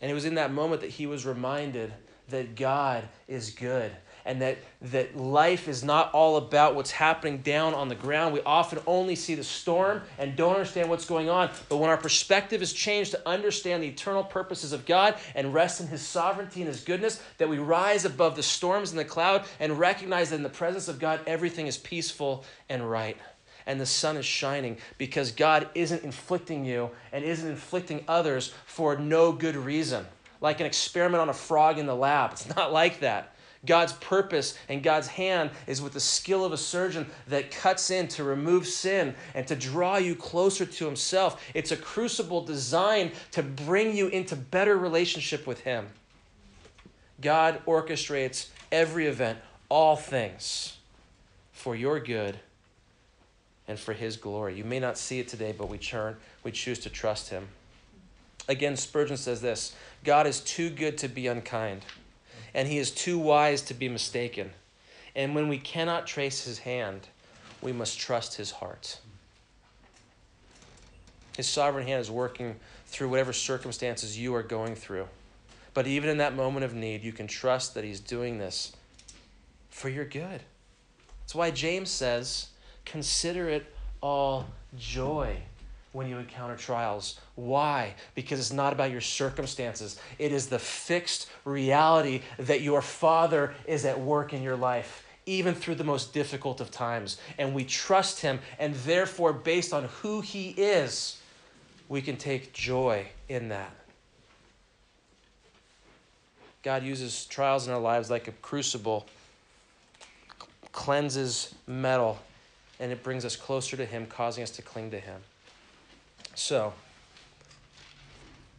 And 0.00 0.08
it 0.08 0.14
was 0.14 0.24
in 0.24 0.36
that 0.36 0.52
moment 0.52 0.82
that 0.82 0.90
he 0.90 1.08
was 1.08 1.26
reminded 1.26 1.92
that 2.28 2.54
God 2.54 3.02
is 3.26 3.50
good 3.50 3.90
and 4.24 4.42
that, 4.42 4.58
that 4.82 5.16
life 5.16 5.68
is 5.68 5.82
not 5.82 6.12
all 6.12 6.36
about 6.36 6.74
what's 6.74 6.90
happening 6.90 7.38
down 7.38 7.74
on 7.74 7.88
the 7.88 7.94
ground. 7.94 8.34
We 8.34 8.40
often 8.42 8.78
only 8.86 9.14
see 9.14 9.34
the 9.34 9.44
storm 9.44 10.02
and 10.18 10.36
don't 10.36 10.54
understand 10.54 10.88
what's 10.88 11.04
going 11.04 11.28
on. 11.28 11.50
But 11.68 11.78
when 11.78 11.90
our 11.90 11.96
perspective 11.96 12.62
is 12.62 12.72
changed 12.72 13.12
to 13.12 13.28
understand 13.28 13.82
the 13.82 13.88
eternal 13.88 14.24
purposes 14.24 14.72
of 14.72 14.86
God 14.86 15.16
and 15.34 15.54
rest 15.54 15.80
in 15.80 15.86
His 15.86 16.02
sovereignty 16.02 16.60
and 16.60 16.68
His 16.68 16.82
goodness, 16.82 17.22
that 17.38 17.48
we 17.48 17.58
rise 17.58 18.04
above 18.04 18.36
the 18.36 18.42
storms 18.42 18.90
and 18.90 18.98
the 18.98 19.04
cloud 19.04 19.44
and 19.60 19.78
recognize 19.78 20.30
that 20.30 20.36
in 20.36 20.42
the 20.42 20.48
presence 20.48 20.88
of 20.88 20.98
God, 20.98 21.20
everything 21.26 21.66
is 21.66 21.78
peaceful 21.78 22.44
and 22.68 22.88
right 22.88 23.16
and 23.68 23.78
the 23.78 23.86
sun 23.86 24.16
is 24.16 24.24
shining 24.24 24.78
because 24.96 25.30
God 25.30 25.68
isn't 25.74 26.02
inflicting 26.02 26.64
you 26.64 26.90
and 27.12 27.22
isn't 27.22 27.48
inflicting 27.48 28.02
others 28.08 28.52
for 28.66 28.96
no 28.96 29.30
good 29.30 29.54
reason. 29.54 30.06
Like 30.40 30.60
an 30.60 30.66
experiment 30.66 31.20
on 31.20 31.28
a 31.28 31.34
frog 31.34 31.78
in 31.78 31.86
the 31.86 31.94
lab. 31.94 32.32
It's 32.32 32.54
not 32.56 32.72
like 32.72 33.00
that. 33.00 33.34
God's 33.68 33.92
purpose 33.92 34.58
and 34.70 34.82
God's 34.82 35.08
hand 35.08 35.50
is 35.66 35.82
with 35.82 35.92
the 35.92 36.00
skill 36.00 36.42
of 36.42 36.52
a 36.52 36.56
surgeon 36.56 37.06
that 37.28 37.50
cuts 37.50 37.90
in 37.90 38.08
to 38.08 38.24
remove 38.24 38.66
sin 38.66 39.14
and 39.34 39.46
to 39.46 39.54
draw 39.54 39.98
you 39.98 40.16
closer 40.16 40.64
to 40.64 40.86
Himself. 40.86 41.44
It's 41.52 41.70
a 41.70 41.76
crucible 41.76 42.40
designed 42.40 43.12
to 43.32 43.42
bring 43.42 43.94
you 43.94 44.08
into 44.08 44.36
better 44.36 44.76
relationship 44.76 45.46
with 45.46 45.60
Him. 45.60 45.86
God 47.20 47.60
orchestrates 47.66 48.48
every 48.72 49.06
event, 49.06 49.38
all 49.68 49.96
things, 49.96 50.78
for 51.52 51.76
your 51.76 52.00
good 52.00 52.38
and 53.68 53.78
for 53.78 53.92
His 53.92 54.16
glory. 54.16 54.56
You 54.56 54.64
may 54.64 54.80
not 54.80 54.96
see 54.96 55.20
it 55.20 55.28
today, 55.28 55.54
but 55.56 55.68
we, 55.68 55.76
churn, 55.76 56.16
we 56.42 56.52
choose 56.52 56.78
to 56.80 56.90
trust 56.90 57.28
Him. 57.28 57.48
Again, 58.48 58.78
Spurgeon 58.78 59.18
says 59.18 59.42
this 59.42 59.76
God 60.04 60.26
is 60.26 60.40
too 60.40 60.70
good 60.70 60.96
to 60.98 61.08
be 61.08 61.26
unkind 61.26 61.82
and 62.58 62.66
he 62.66 62.78
is 62.78 62.90
too 62.90 63.20
wise 63.20 63.62
to 63.62 63.72
be 63.72 63.88
mistaken. 63.88 64.50
And 65.14 65.32
when 65.32 65.46
we 65.46 65.58
cannot 65.58 66.08
trace 66.08 66.44
his 66.44 66.58
hand, 66.58 67.06
we 67.62 67.70
must 67.70 68.00
trust 68.00 68.34
his 68.34 68.50
heart. 68.50 68.98
His 71.36 71.46
sovereign 71.46 71.86
hand 71.86 72.00
is 72.00 72.10
working 72.10 72.56
through 72.86 73.10
whatever 73.10 73.32
circumstances 73.32 74.18
you 74.18 74.34
are 74.34 74.42
going 74.42 74.74
through. 74.74 75.06
But 75.72 75.86
even 75.86 76.10
in 76.10 76.18
that 76.18 76.34
moment 76.34 76.64
of 76.64 76.74
need, 76.74 77.04
you 77.04 77.12
can 77.12 77.28
trust 77.28 77.74
that 77.74 77.84
he's 77.84 78.00
doing 78.00 78.38
this 78.38 78.72
for 79.70 79.88
your 79.88 80.04
good. 80.04 80.40
That's 81.20 81.36
why 81.36 81.52
James 81.52 81.90
says, 81.90 82.48
consider 82.84 83.48
it 83.48 83.66
all 84.02 84.48
joy 84.76 85.42
when 85.92 86.08
you 86.08 86.18
encounter 86.18 86.56
trials. 86.56 87.18
Why? 87.34 87.94
Because 88.14 88.38
it's 88.38 88.52
not 88.52 88.72
about 88.72 88.90
your 88.90 89.00
circumstances, 89.00 90.00
it 90.18 90.32
is 90.32 90.48
the 90.48 90.58
fixed 90.58 91.28
reality 91.44 92.22
that 92.38 92.60
your 92.60 92.82
Father 92.82 93.54
is 93.66 93.84
at 93.84 94.00
work 94.00 94.32
in 94.32 94.42
your 94.42 94.56
life. 94.56 95.04
Even 95.26 95.54
through 95.54 95.74
the 95.74 95.84
most 95.84 96.14
difficult 96.14 96.58
of 96.58 96.70
times. 96.70 97.18
And 97.36 97.54
we 97.54 97.62
trust 97.62 98.20
him, 98.20 98.38
and 98.58 98.74
therefore, 98.74 99.34
based 99.34 99.74
on 99.74 99.84
who 99.84 100.22
he 100.22 100.50
is, 100.50 101.20
we 101.88 102.00
can 102.00 102.16
take 102.16 102.54
joy 102.54 103.06
in 103.28 103.50
that. 103.50 103.74
God 106.62 106.82
uses 106.82 107.24
trials 107.26 107.66
in 107.66 107.72
our 107.72 107.80
lives 107.80 108.10
like 108.10 108.28
a 108.28 108.32
crucible, 108.32 109.06
cleanses 110.72 111.54
metal, 111.66 112.18
and 112.80 112.92
it 112.92 113.02
brings 113.02 113.24
us 113.24 113.36
closer 113.36 113.76
to 113.76 113.84
Him, 113.84 114.06
causing 114.06 114.42
us 114.42 114.50
to 114.52 114.62
cling 114.62 114.90
to 114.90 115.00
Him. 115.00 115.20
So, 116.38 116.72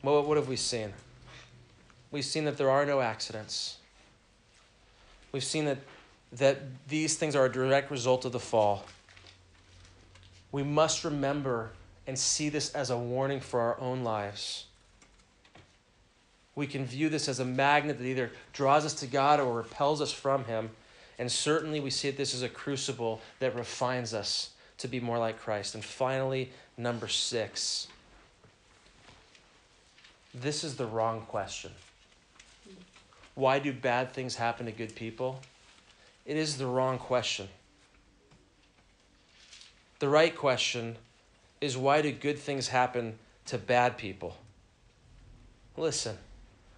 what, 0.01 0.27
what 0.27 0.35
have 0.35 0.49
we 0.49 0.57
seen? 0.57 0.91
We've 2.11 2.25
seen 2.25 2.43
that 2.43 2.57
there 2.57 2.69
are 2.69 2.85
no 2.85 2.99
accidents. 2.99 3.77
We've 5.31 5.45
seen 5.45 5.63
that, 5.63 5.77
that 6.33 6.59
these 6.89 7.15
things 7.15 7.37
are 7.37 7.45
a 7.45 7.51
direct 7.51 7.89
result 7.89 8.25
of 8.25 8.33
the 8.33 8.39
fall. 8.39 8.85
We 10.51 10.61
must 10.61 11.05
remember 11.05 11.69
and 12.05 12.19
see 12.19 12.49
this 12.49 12.75
as 12.75 12.89
a 12.89 12.97
warning 12.97 13.39
for 13.39 13.61
our 13.61 13.79
own 13.79 14.03
lives. 14.03 14.65
We 16.55 16.67
can 16.67 16.85
view 16.85 17.07
this 17.07 17.29
as 17.29 17.39
a 17.39 17.45
magnet 17.45 17.97
that 17.97 18.05
either 18.05 18.31
draws 18.51 18.83
us 18.83 18.93
to 18.95 19.07
God 19.07 19.39
or 19.39 19.53
repels 19.55 20.01
us 20.01 20.11
from 20.11 20.43
Him. 20.43 20.71
And 21.17 21.31
certainly 21.31 21.79
we 21.79 21.91
see 21.91 22.09
that 22.09 22.17
this 22.17 22.33
is 22.33 22.41
a 22.43 22.49
crucible 22.49 23.21
that 23.39 23.55
refines 23.55 24.13
us 24.13 24.49
to 24.79 24.87
be 24.87 24.99
more 24.99 25.17
like 25.17 25.39
Christ. 25.39 25.75
And 25.75 25.83
finally, 25.83 26.51
number 26.77 27.07
six. 27.07 27.87
This 30.33 30.63
is 30.63 30.75
the 30.75 30.85
wrong 30.85 31.21
question. 31.21 31.71
Why 33.35 33.59
do 33.59 33.71
bad 33.71 34.11
things 34.11 34.35
happen 34.35 34.65
to 34.65 34.71
good 34.71 34.95
people? 34.95 35.39
It 36.25 36.37
is 36.37 36.57
the 36.57 36.67
wrong 36.67 36.97
question. 36.97 37.47
The 39.99 40.09
right 40.09 40.35
question 40.35 40.95
is 41.59 41.77
why 41.77 42.01
do 42.01 42.11
good 42.11 42.39
things 42.39 42.69
happen 42.69 43.17
to 43.47 43.57
bad 43.57 43.97
people? 43.97 44.37
Listen, 45.75 46.17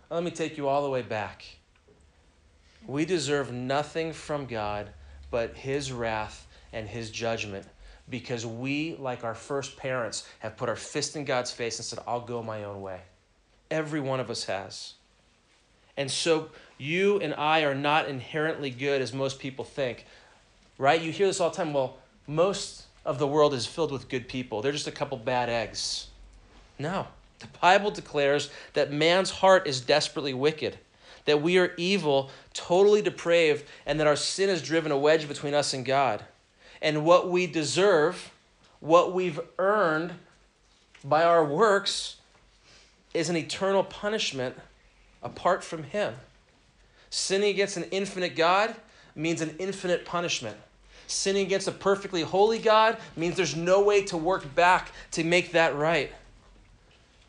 let 0.10 0.24
me 0.24 0.32
take 0.32 0.58
you 0.58 0.68
all 0.68 0.84
the 0.84 0.90
way 0.90 1.02
back. 1.02 1.46
We 2.88 3.06
deserve 3.06 3.52
nothing 3.52 4.14
from 4.14 4.46
God 4.48 4.90
but 5.30 5.56
His 5.56 5.92
wrath 5.92 6.48
and 6.74 6.88
His 6.88 7.12
judgment 7.12 7.66
because 8.12 8.46
we, 8.46 8.96
like 8.98 9.24
our 9.24 9.34
first 9.34 9.78
parents, 9.78 10.28
have 10.40 10.58
put 10.58 10.70
our 10.70 10.76
fist 10.76 11.16
in 11.16 11.26
God's 11.26 11.52
face 11.52 11.80
and 11.80 11.86
said, 11.86 12.00
I'll 12.06 12.22
go 12.22 12.44
my 12.44 12.66
own 12.66 12.82
way. 12.82 13.00
Every 13.72 14.02
one 14.02 14.20
of 14.20 14.30
us 14.30 14.44
has. 14.44 14.94
And 15.98 16.12
so 16.12 16.50
you 16.78 17.20
and 17.20 17.34
I 17.34 17.62
are 17.64 17.74
not 17.74 18.08
inherently 18.08 18.70
good 18.70 19.02
as 19.02 19.14
most 19.14 19.40
people 19.40 19.66
think. 19.66 20.06
Right? 20.78 21.02
You 21.02 21.12
hear 21.12 21.28
this 21.28 21.40
all 21.40 21.50
the 21.50 21.56
time. 21.56 21.74
Well, 21.74 21.98
most 22.28 22.84
of 23.06 23.18
the 23.18 23.28
world 23.28 23.54
is 23.54 23.66
filled 23.66 23.92
with 23.92 24.10
good 24.10 24.28
people. 24.28 24.62
They're 24.62 24.72
just 24.72 24.88
a 24.88 24.92
couple 24.92 25.18
bad 25.18 25.50
eggs. 25.50 26.08
No. 26.78 27.08
The 27.40 27.48
Bible 27.60 27.92
declares 27.92 28.50
that 28.74 28.92
man's 28.92 29.32
heart 29.32 29.68
is 29.68 29.82
desperately 29.82 30.34
wicked, 30.34 30.78
that 31.26 31.42
we 31.42 31.58
are 31.58 31.74
evil, 31.78 32.30
totally 32.54 33.02
depraved, 33.02 33.66
and 33.86 34.00
that 34.00 34.08
our 34.08 34.16
sin 34.16 34.50
has 34.50 34.62
driven 34.62 34.92
a 34.92 34.98
wedge 34.98 35.28
between 35.28 35.54
us 35.54 35.74
and 35.74 35.86
God. 35.86 36.24
And 36.82 37.06
what 37.06 37.30
we 37.30 37.48
deserve, 37.48 38.32
what 38.80 39.14
we've 39.14 39.40
earned 39.60 40.14
by 41.04 41.24
our 41.24 41.46
works, 41.46 42.18
is 43.14 43.30
an 43.30 43.36
eternal 43.36 43.84
punishment 43.84 44.56
apart 45.22 45.64
from 45.64 45.84
Him. 45.84 46.16
Sinning 47.10 47.50
against 47.50 47.78
an 47.78 47.84
infinite 47.92 48.36
God 48.36 48.76
means 49.16 49.42
an 49.42 49.56
infinite 49.60 50.06
punishment. 50.06 50.58
Sinning 51.08 51.46
against 51.46 51.68
a 51.68 51.74
perfectly 51.74 52.22
holy 52.22 52.58
God 52.58 52.98
means 53.18 53.36
there's 53.36 53.56
no 53.56 53.82
way 53.82 54.04
to 54.06 54.18
work 54.18 54.56
back 54.56 54.92
to 55.12 55.24
make 55.24 55.52
that 55.52 55.76
right. 55.76 56.12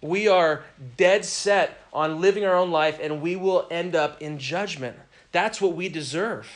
We 0.00 0.28
are 0.28 0.62
dead 0.96 1.24
set 1.24 1.80
on 1.92 2.20
living 2.20 2.44
our 2.44 2.56
own 2.56 2.70
life 2.70 2.98
and 3.02 3.20
we 3.20 3.36
will 3.36 3.66
end 3.70 3.96
up 3.96 4.22
in 4.22 4.38
judgment. 4.38 4.96
That's 5.32 5.60
what 5.60 5.74
we 5.74 5.88
deserve. 5.88 6.48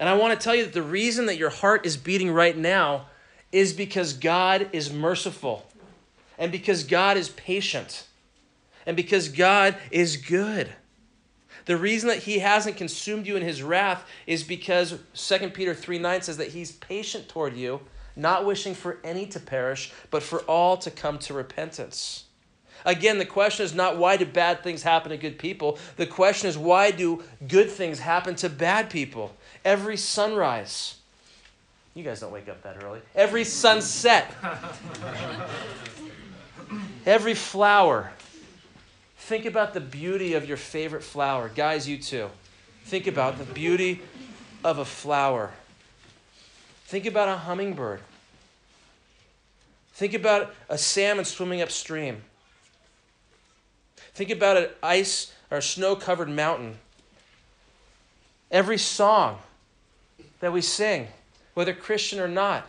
And 0.00 0.08
I 0.08 0.14
want 0.14 0.32
to 0.32 0.42
tell 0.42 0.54
you 0.54 0.64
that 0.64 0.72
the 0.72 0.82
reason 0.82 1.26
that 1.26 1.36
your 1.36 1.50
heart 1.50 1.84
is 1.84 1.98
beating 1.98 2.32
right 2.32 2.56
now 2.56 3.06
is 3.52 3.74
because 3.74 4.14
God 4.14 4.70
is 4.72 4.90
merciful 4.90 5.66
and 6.38 6.50
because 6.50 6.84
God 6.84 7.18
is 7.18 7.28
patient 7.28 8.06
and 8.86 8.96
because 8.96 9.28
God 9.28 9.76
is 9.90 10.16
good. 10.16 10.70
The 11.66 11.76
reason 11.76 12.08
that 12.08 12.20
he 12.20 12.38
hasn't 12.38 12.78
consumed 12.78 13.26
you 13.26 13.36
in 13.36 13.42
his 13.42 13.62
wrath 13.62 14.08
is 14.26 14.42
because 14.42 14.98
2 15.14 15.50
Peter 15.50 15.74
3 15.74 15.98
9 15.98 16.22
says 16.22 16.38
that 16.38 16.48
he's 16.48 16.72
patient 16.72 17.28
toward 17.28 17.54
you, 17.54 17.82
not 18.16 18.46
wishing 18.46 18.74
for 18.74 18.98
any 19.04 19.26
to 19.26 19.38
perish, 19.38 19.92
but 20.10 20.22
for 20.22 20.40
all 20.40 20.78
to 20.78 20.90
come 20.90 21.18
to 21.18 21.34
repentance. 21.34 22.24
Again, 22.86 23.18
the 23.18 23.26
question 23.26 23.64
is 23.64 23.74
not 23.74 23.98
why 23.98 24.16
do 24.16 24.24
bad 24.24 24.62
things 24.62 24.82
happen 24.82 25.10
to 25.10 25.18
good 25.18 25.38
people? 25.38 25.78
The 25.96 26.06
question 26.06 26.48
is 26.48 26.56
why 26.56 26.90
do 26.90 27.22
good 27.46 27.70
things 27.70 27.98
happen 27.98 28.34
to 28.36 28.48
bad 28.48 28.88
people? 28.88 29.36
Every 29.64 29.96
sunrise, 29.96 30.96
you 31.94 32.02
guys 32.02 32.20
don't 32.20 32.32
wake 32.32 32.48
up 32.48 32.62
that 32.62 32.82
early. 32.82 33.00
Every 33.14 33.44
sunset, 33.44 34.34
every 37.06 37.34
flower, 37.34 38.10
Think 39.30 39.44
about 39.44 39.74
the 39.74 39.80
beauty 39.80 40.34
of 40.34 40.48
your 40.48 40.56
favorite 40.56 41.04
flower. 41.04 41.48
Guys, 41.54 41.88
you 41.88 41.98
too. 41.98 42.30
Think 42.86 43.06
about 43.06 43.38
the 43.38 43.44
beauty 43.44 44.00
of 44.64 44.78
a 44.78 44.84
flower. 44.84 45.52
Think 46.86 47.06
about 47.06 47.28
a 47.28 47.36
hummingbird. 47.36 48.00
Think 49.92 50.14
about 50.14 50.52
a 50.68 50.76
salmon 50.76 51.24
swimming 51.24 51.62
upstream. 51.62 52.22
Think 54.14 54.30
about 54.30 54.56
an 54.56 54.70
ice 54.82 55.32
or 55.48 55.60
snow 55.60 55.94
covered 55.94 56.28
mountain. 56.28 56.78
Every 58.50 58.78
song 58.78 59.38
that 60.40 60.52
we 60.52 60.60
sing, 60.60 61.08
whether 61.54 61.72
Christian 61.72 62.18
or 62.18 62.28
not, 62.28 62.66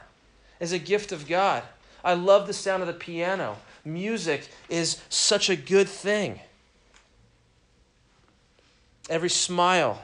is 0.60 0.72
a 0.72 0.80
gift 0.80 1.12
of 1.12 1.28
God. 1.28 1.64
I 2.04 2.14
love 2.14 2.48
the 2.48 2.54
sound 2.54 2.82
of 2.82 2.88
the 2.88 2.94
piano. 2.94 3.58
Music 3.84 4.48
is 4.70 5.02
such 5.10 5.50
a 5.50 5.56
good 5.56 5.90
thing 5.90 6.40
every 9.10 9.30
smile, 9.30 10.02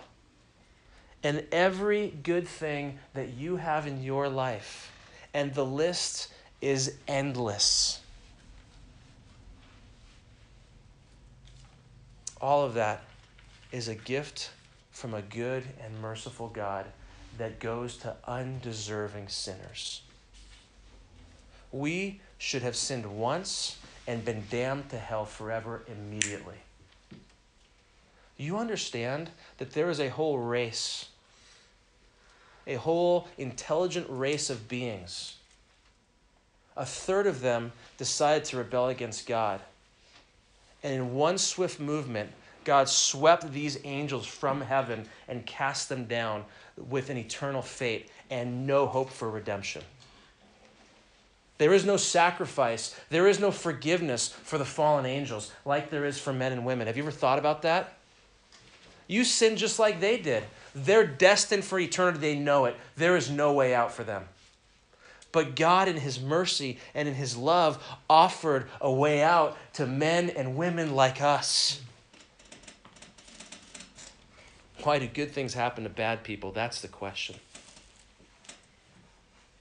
and 1.24 1.46
every 1.52 2.10
good 2.24 2.48
thing 2.48 3.00
that 3.14 3.30
you 3.30 3.56
have 3.56 3.88
in 3.88 4.04
your 4.04 4.28
life. 4.28 4.92
And 5.34 5.54
the 5.54 5.66
list 5.66 6.28
is 6.62 6.96
endless. 7.08 8.02
All 12.42 12.66
of 12.66 12.74
that 12.74 13.04
is 13.72 13.88
a 13.88 13.96
gift 13.96 14.52
from 14.92 15.14
a 15.14 15.22
good 15.22 15.64
and 15.84 16.02
merciful 16.02 16.50
God 16.50 16.86
that 17.38 17.60
goes 17.60 17.98
to 17.98 18.16
undeserving 18.26 19.28
sinners. 19.30 20.02
We 21.72 22.22
should 22.38 22.62
have 22.62 22.76
sinned 22.76 23.06
once 23.06 23.78
and 24.08 24.24
been 24.24 24.44
damned 24.50 24.90
to 24.90 24.98
hell 24.98 25.26
forever 25.26 25.84
immediately. 25.88 26.56
You 28.38 28.58
understand 28.58 29.32
that 29.58 29.72
there 29.72 29.90
is 29.90 30.00
a 30.00 30.10
whole 30.10 30.38
race, 30.38 31.10
a 32.66 32.76
whole 32.76 33.28
intelligent 33.38 34.06
race 34.10 34.50
of 34.50 34.68
beings. 34.68 35.36
A 36.76 36.86
third 36.86 37.26
of 37.26 37.42
them 37.42 37.72
decided 37.98 38.46
to 38.46 38.58
rebel 38.58 38.88
against 38.88 39.26
God. 39.26 39.62
And 40.84 40.94
in 40.94 41.16
one 41.16 41.40
swift 41.40 41.80
movement, 41.80 42.32
God 42.64 42.88
swept 42.88 43.52
these 43.52 43.80
angels 43.84 44.28
from 44.28 44.62
heaven 44.62 45.08
and 45.28 45.46
cast 45.46 45.90
them 45.90 46.06
down 46.06 46.46
with 46.90 47.10
an 47.10 47.18
eternal 47.18 47.62
fate 47.62 48.10
and 48.30 48.68
no 48.68 48.86
hope 48.86 49.10
for 49.10 49.30
redemption. 49.30 49.82
There 51.58 51.74
is 51.74 51.86
no 51.86 51.98
sacrifice, 51.98 52.96
there 53.10 53.28
is 53.28 53.40
no 53.40 53.52
forgiveness 53.52 54.30
for 54.30 54.58
the 54.58 54.66
fallen 54.66 55.06
angels 55.06 55.52
like 55.66 55.90
there 55.90 56.06
is 56.06 56.20
for 56.20 56.32
men 56.32 56.52
and 56.52 56.66
women. 56.66 56.88
Have 56.88 56.98
you 56.98 57.04
ever 57.04 57.12
thought 57.12 57.40
about 57.40 57.64
that? 57.64 57.98
You 59.08 59.24
sin 59.24 59.56
just 59.56 59.80
like 59.80 60.00
they 60.00 60.18
did. 60.18 60.44
They're 60.76 61.08
destined 61.08 61.64
for 61.64 61.80
eternity. 61.80 62.20
They 62.20 62.36
know 62.36 62.66
it. 62.66 62.76
There 62.96 63.16
is 63.16 63.32
no 63.32 63.54
way 63.54 63.74
out 63.74 63.92
for 63.92 64.04
them. 64.04 64.26
But 65.32 65.56
God, 65.56 65.88
in 65.88 65.98
His 65.98 66.20
mercy 66.20 66.78
and 66.94 67.08
in 67.08 67.16
His 67.16 67.36
love, 67.36 67.84
offered 68.10 68.68
a 68.80 68.92
way 68.92 69.24
out 69.24 69.58
to 69.74 69.88
men 69.88 70.30
and 70.30 70.56
women 70.56 70.94
like 70.96 71.22
us. 71.22 71.82
Why 74.84 75.00
do 75.00 75.08
good 75.08 75.32
things 75.32 75.54
happen 75.54 75.84
to 75.84 75.90
bad 75.90 76.24
people? 76.24 76.52
That's 76.52 76.82
the 76.82 76.88
question. 76.88 77.36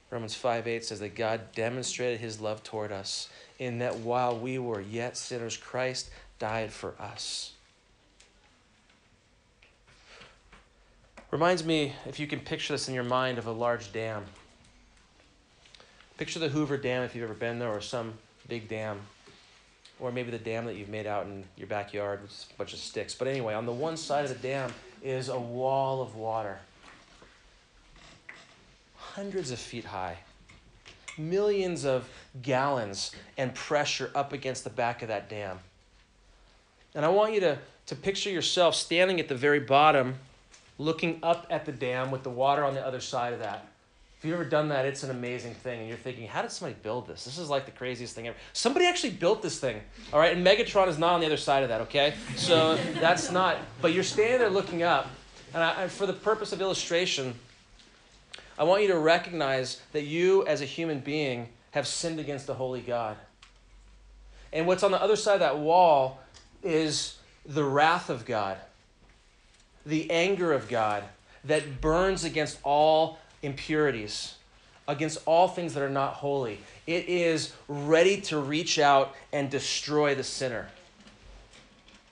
Romans 0.09 0.35
5 0.35 0.67
8 0.67 0.85
says 0.85 0.99
that 0.99 1.15
God 1.15 1.51
demonstrated 1.53 2.19
His 2.19 2.39
love 2.39 2.63
toward 2.63 2.91
us 2.91 3.29
in 3.59 3.79
that 3.79 3.97
while 3.97 4.37
we 4.37 4.57
were 4.57 4.79
yet 4.79 5.17
sinners, 5.17 5.57
Christ 5.57 6.09
died 6.39 6.71
for 6.71 6.93
us. 6.99 7.53
Reminds 11.29 11.65
me, 11.65 11.93
if 12.05 12.19
you 12.19 12.27
can 12.27 12.39
picture 12.39 12.73
this 12.73 12.87
in 12.87 12.93
your 12.93 13.03
mind, 13.03 13.37
of 13.37 13.47
a 13.47 13.51
large 13.51 13.91
dam. 13.91 14.23
Picture 16.17 16.39
the 16.39 16.47
Hoover 16.47 16.77
Dam 16.77 17.03
if 17.03 17.13
you've 17.13 17.25
ever 17.25 17.33
been 17.33 17.59
there, 17.59 17.69
or 17.69 17.81
some 17.81 18.13
big 18.47 18.69
dam. 18.69 19.01
Or 19.99 20.11
maybe 20.11 20.31
the 20.31 20.37
dam 20.37 20.65
that 20.65 20.75
you've 20.75 20.89
made 20.89 21.05
out 21.05 21.25
in 21.25 21.43
your 21.57 21.67
backyard 21.67 22.21
with 22.21 22.45
a 22.53 22.57
bunch 22.57 22.71
of 22.71 22.79
sticks. 22.79 23.13
But 23.13 23.27
anyway, 23.27 23.55
on 23.55 23.65
the 23.65 23.73
one 23.73 23.97
side 23.97 24.23
of 24.23 24.29
the 24.29 24.47
dam 24.47 24.71
is 25.03 25.29
a 25.29 25.39
wall 25.39 26.01
of 26.01 26.15
water, 26.15 26.59
hundreds 28.95 29.51
of 29.51 29.59
feet 29.59 29.85
high, 29.85 30.17
millions 31.17 31.85
of 31.85 32.09
gallons 32.41 33.11
and 33.37 33.53
pressure 33.53 34.11
up 34.15 34.33
against 34.33 34.63
the 34.63 34.69
back 34.69 35.01
of 35.01 35.07
that 35.07 35.29
dam. 35.29 35.59
And 36.95 37.05
I 37.05 37.09
want 37.09 37.33
you 37.33 37.39
to, 37.41 37.57
to 37.87 37.95
picture 37.95 38.29
yourself 38.29 38.75
standing 38.75 39.19
at 39.19 39.27
the 39.27 39.35
very 39.35 39.59
bottom 39.59 40.15
looking 40.77 41.19
up 41.23 41.47
at 41.49 41.65
the 41.65 41.71
dam 41.71 42.11
with 42.11 42.23
the 42.23 42.29
water 42.29 42.63
on 42.63 42.73
the 42.73 42.85
other 42.85 42.99
side 42.99 43.33
of 43.33 43.39
that. 43.39 43.67
If 44.17 44.25
you've 44.25 44.33
ever 44.33 44.45
done 44.45 44.69
that, 44.69 44.85
it's 44.85 45.03
an 45.03 45.11
amazing 45.11 45.53
thing. 45.53 45.79
And 45.79 45.87
you're 45.87 45.97
thinking, 45.97 46.27
how 46.27 46.41
did 46.41 46.51
somebody 46.51 46.77
build 46.81 47.07
this? 47.07 47.23
This 47.23 47.37
is 47.37 47.49
like 47.49 47.65
the 47.65 47.71
craziest 47.71 48.15
thing 48.15 48.27
ever. 48.27 48.37
Somebody 48.53 48.87
actually 48.87 49.11
built 49.11 49.41
this 49.41 49.59
thing, 49.59 49.79
all 50.11 50.19
right? 50.19 50.35
And 50.35 50.45
Megatron 50.45 50.87
is 50.87 50.97
not 50.97 51.13
on 51.13 51.19
the 51.19 51.27
other 51.27 51.37
side 51.37 51.63
of 51.63 51.69
that, 51.69 51.81
okay? 51.81 52.15
So 52.35 52.75
that's 52.99 53.31
not, 53.31 53.57
but 53.81 53.93
you're 53.93 54.03
standing 54.03 54.39
there 54.39 54.49
looking 54.49 54.81
up. 54.81 55.07
And, 55.53 55.63
I, 55.63 55.87
for 55.87 56.05
the 56.05 56.13
purpose 56.13 56.51
of 56.51 56.61
illustration, 56.61 57.35
I 58.57 58.63
want 58.63 58.81
you 58.81 58.87
to 58.89 58.97
recognize 58.97 59.81
that 59.91 60.03
you, 60.03 60.45
as 60.47 60.61
a 60.61 60.65
human 60.65 60.99
being, 60.99 61.49
have 61.71 61.85
sinned 61.85 62.19
against 62.19 62.47
the 62.47 62.55
holy 62.55 62.81
God. 62.81 63.17
And 64.51 64.65
what's 64.65 64.81
on 64.81 64.91
the 64.91 65.01
other 65.01 65.15
side 65.15 65.35
of 65.35 65.39
that 65.41 65.59
wall 65.59 66.19
is 66.63 67.17
the 67.45 67.63
wrath 67.63 68.09
of 68.09 68.25
God 68.25 68.57
the 69.87 70.11
anger 70.11 70.51
of 70.53 70.67
God 70.67 71.03
that 71.45 71.81
burns 71.81 72.23
against 72.25 72.59
all 72.63 73.17
impurities, 73.41 74.35
against 74.87 75.19
all 75.25 75.47
things 75.47 75.73
that 75.73 75.83
are 75.83 75.89
not 75.89 76.13
holy. 76.13 76.59
It 76.85 77.09
is 77.09 77.53
ready 77.67 78.21
to 78.21 78.39
reach 78.39 78.79
out 78.79 79.13
and 79.33 79.49
destroy 79.49 80.15
the 80.15 80.23
sinner. 80.23 80.69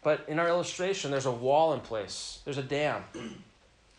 But 0.04 0.26
in 0.28 0.40
our 0.40 0.48
illustration, 0.48 1.12
there's 1.12 1.26
a 1.26 1.32
wall 1.32 1.74
in 1.74 1.80
place, 1.80 2.40
there's 2.46 2.58
a 2.58 2.64
dam. 2.64 3.04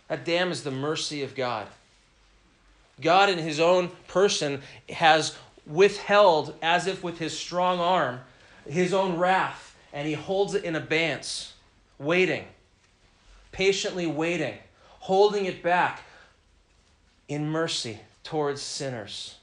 That 0.09 0.24
dam 0.24 0.53
is 0.53 0.62
the 0.62 0.70
mercy 0.70 1.22
of 1.22 1.35
God. 1.35 1.66
God, 3.01 3.29
in 3.29 3.39
his 3.39 3.61
own 3.61 3.91
person, 4.09 4.62
has 4.89 5.37
withheld, 5.66 6.55
as 6.62 6.87
if 6.87 7.03
with 7.03 7.18
his 7.18 7.37
strong 7.37 7.81
arm, 7.81 8.20
his 8.68 8.95
own 8.95 9.18
wrath, 9.18 9.77
and 9.93 10.07
he 10.07 10.14
holds 10.14 10.55
it 10.55 10.64
in 10.64 10.77
abeyance, 10.77 11.55
waiting 11.99 12.45
patiently 13.57 14.07
waiting, 14.07 14.55
holding 15.01 15.47
it 15.47 15.62
back 15.62 16.03
in 17.29 17.49
mercy 17.49 18.01
towards 18.22 18.62
sinners. 18.62 19.37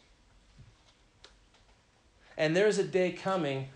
And 2.38 2.56
there 2.56 2.68
is 2.68 2.80
a 2.80 2.84
day 2.84 3.12
coming 3.12 3.70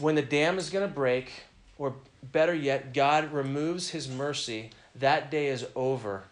when 0.00 0.14
the 0.14 0.22
dam 0.22 0.58
is 0.58 0.70
going 0.70 0.88
to 0.88 0.94
break, 0.94 1.30
or 1.76 1.94
better 2.22 2.54
yet, 2.54 2.94
God 2.94 3.32
removes 3.32 3.90
his 3.90 4.08
mercy. 4.08 4.70
That 4.94 5.30
day 5.30 5.48
is 5.48 5.66
over, 5.74 6.24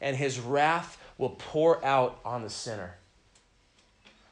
and 0.00 0.16
his 0.16 0.38
wrath 0.38 0.98
will 1.18 1.30
pour 1.30 1.84
out 1.84 2.18
on 2.24 2.42
the 2.42 2.50
sinner. 2.50 2.96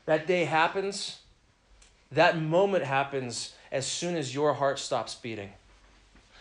That 0.07 0.27
day 0.27 0.45
happens, 0.45 1.21
that 2.11 2.41
moment 2.41 2.85
happens 2.85 3.55
as 3.71 3.87
soon 3.87 4.17
as 4.17 4.35
your 4.35 4.55
heart 4.55 4.79
stops 4.79 5.15
beating. 5.15 5.51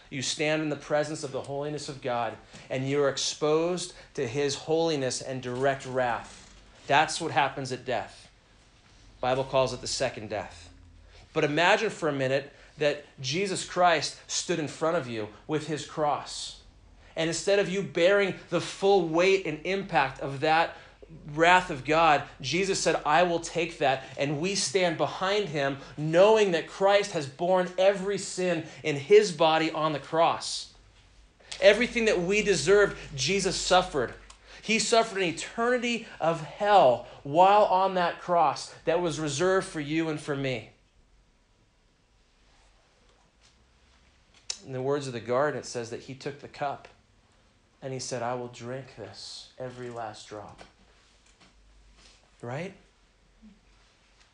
You 0.09 0.21
stand 0.21 0.61
in 0.61 0.69
the 0.69 0.75
presence 0.75 1.23
of 1.23 1.31
the 1.31 1.41
holiness 1.41 1.87
of 1.89 2.01
God, 2.01 2.35
and 2.69 2.89
you're 2.89 3.09
exposed 3.09 3.93
to 4.15 4.27
his 4.27 4.55
holiness 4.55 5.21
and 5.21 5.41
direct 5.41 5.85
wrath. 5.85 6.49
That's 6.87 7.21
what 7.21 7.31
happens 7.31 7.71
at 7.71 7.85
death. 7.85 8.27
Bible 9.21 9.43
calls 9.43 9.73
it 9.73 9.81
the 9.81 9.87
second 9.87 10.29
death. 10.29 10.69
But 11.33 11.43
imagine 11.43 11.91
for 11.91 12.09
a 12.09 12.13
minute 12.13 12.51
that 12.79 13.05
Jesus 13.21 13.65
Christ 13.65 14.17
stood 14.27 14.57
in 14.57 14.67
front 14.67 14.97
of 14.97 15.07
you 15.07 15.27
with 15.47 15.67
his 15.67 15.85
cross. 15.85 16.61
And 17.15 17.27
instead 17.27 17.59
of 17.59 17.69
you 17.69 17.83
bearing 17.83 18.35
the 18.49 18.61
full 18.61 19.07
weight 19.07 19.45
and 19.45 19.59
impact 19.65 20.21
of 20.21 20.39
that 20.39 20.75
wrath 21.33 21.69
of 21.69 21.85
God, 21.85 22.23
Jesus 22.41 22.79
said, 22.79 23.01
I 23.05 23.23
will 23.23 23.39
take 23.39 23.79
that. 23.79 24.03
And 24.17 24.39
we 24.39 24.55
stand 24.55 24.97
behind 24.97 25.49
him, 25.49 25.77
knowing 25.97 26.51
that 26.51 26.67
Christ 26.67 27.11
has 27.11 27.27
borne 27.27 27.69
every 27.77 28.17
sin 28.17 28.65
in 28.83 28.95
his 28.95 29.31
body 29.31 29.71
on 29.71 29.93
the 29.93 29.99
cross. 29.99 30.73
Everything 31.61 32.05
that 32.05 32.21
we 32.21 32.41
deserved, 32.41 32.97
Jesus 33.15 33.55
suffered. 33.55 34.13
He 34.61 34.79
suffered 34.79 35.21
an 35.21 35.29
eternity 35.29 36.07
of 36.19 36.41
hell 36.41 37.07
while 37.23 37.65
on 37.65 37.95
that 37.95 38.21
cross 38.21 38.73
that 38.85 39.01
was 39.01 39.19
reserved 39.19 39.67
for 39.67 39.79
you 39.79 40.09
and 40.09 40.19
for 40.19 40.35
me. 40.35 40.69
In 44.65 44.73
the 44.73 44.81
words 44.81 45.07
of 45.07 45.13
the 45.13 45.19
garden, 45.19 45.59
it 45.59 45.65
says 45.65 45.89
that 45.89 46.01
he 46.01 46.13
took 46.13 46.41
the 46.41 46.47
cup 46.47 46.87
and 47.81 47.93
he 47.93 47.99
said, 47.99 48.21
I 48.21 48.35
will 48.35 48.49
drink 48.49 48.95
this, 48.97 49.49
every 49.57 49.89
last 49.89 50.27
drop. 50.27 50.61
Right? 52.41 52.73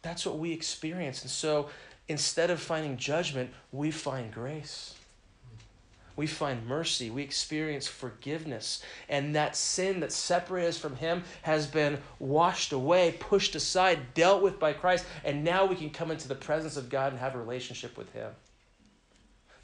That's 0.01 0.25
what 0.25 0.37
we 0.37 0.51
experience. 0.51 1.23
And 1.23 1.31
so 1.31 1.69
instead 2.07 2.51
of 2.51 2.59
finding 2.59 2.97
judgment, 2.97 3.51
we 3.71 3.91
find 3.91 4.31
grace. 4.31 4.93
We 6.15 6.27
find 6.27 6.65
mercy. 6.65 7.09
We 7.09 7.23
experience 7.23 7.87
forgiveness. 7.87 8.81
And 9.09 9.35
that 9.35 9.55
sin 9.55 9.99
that 9.99 10.11
separated 10.11 10.69
us 10.69 10.77
from 10.77 10.95
Him 10.95 11.23
has 11.41 11.67
been 11.67 11.97
washed 12.19 12.71
away, 12.71 13.15
pushed 13.19 13.55
aside, 13.55 14.13
dealt 14.13 14.41
with 14.41 14.59
by 14.59 14.73
Christ. 14.73 15.05
And 15.25 15.43
now 15.43 15.65
we 15.65 15.75
can 15.75 15.89
come 15.89 16.11
into 16.11 16.27
the 16.27 16.35
presence 16.35 16.77
of 16.77 16.89
God 16.89 17.11
and 17.11 17.19
have 17.19 17.35
a 17.35 17.39
relationship 17.39 17.97
with 17.97 18.11
Him. 18.13 18.31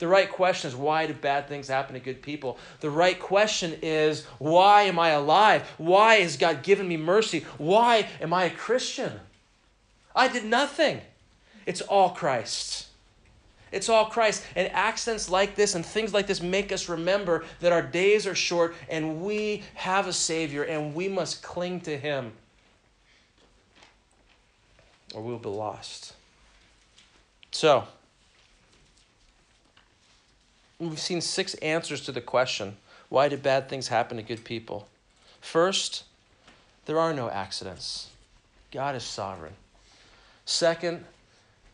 The 0.02 0.08
right 0.08 0.32
question 0.32 0.68
is 0.68 0.76
why 0.76 1.06
do 1.06 1.14
bad 1.14 1.47
things 1.47 1.68
happen 1.68 1.93
to 1.93 1.99
good 1.99 2.24
people? 2.24 2.58
The 2.80 2.89
right 2.89 3.20
question 3.20 3.78
is 3.84 4.26
why 4.39 4.82
am 4.82 4.97
I 4.97 5.10
alive? 5.10 5.62
Why 5.78 6.16
has 6.22 6.38
God 6.38 6.64
given 6.64 6.88
me 6.88 6.97
mercy? 6.97 7.45
Why 7.60 8.10
am 8.20 8.34
I 8.34 8.45
a 8.45 8.49
Christian? 8.49 9.20
I 10.16 10.28
did 10.28 10.43
nothing. 10.43 11.02
It's 11.68 11.82
all 11.82 12.10
Christ. 12.10 12.88
It's 13.72 13.89
all 13.89 14.06
Christ. 14.08 14.43
And 14.56 14.72
accidents 14.72 15.30
like 15.30 15.54
this 15.54 15.76
and 15.76 15.86
things 15.86 16.16
like 16.16 16.26
this 16.26 16.41
make 16.41 16.72
us 16.72 16.89
remember 16.89 17.45
that 17.60 17.72
our 17.72 17.84
days 17.84 18.26
are 18.26 18.34
short 18.34 18.74
and 18.89 19.22
we 19.22 19.62
have 19.76 20.08
a 20.08 20.14
Savior 20.14 20.64
and 20.64 20.95
we 20.95 21.10
must 21.10 21.43
cling 21.43 21.80
to 21.82 21.95
Him 21.95 22.32
or 25.14 25.22
we'll 25.22 25.38
be 25.38 25.49
lost. 25.49 26.16
So, 27.52 27.84
we've 30.90 31.00
seen 31.00 31.22
six 31.22 31.54
answers 31.56 32.02
to 32.02 32.12
the 32.12 32.22
question 32.22 32.78
why 33.10 33.28
did 33.28 33.44
bad 33.44 33.68
things 33.68 33.90
happen 33.90 34.16
to 34.18 34.24
good 34.24 34.46
people? 34.46 34.88
First, 35.42 36.06
there 36.86 36.98
are 36.98 37.14
no 37.14 37.30
accidents, 37.30 38.10
God 38.72 38.96
is 38.96 39.04
sovereign. 39.04 39.54
Second, 40.46 41.04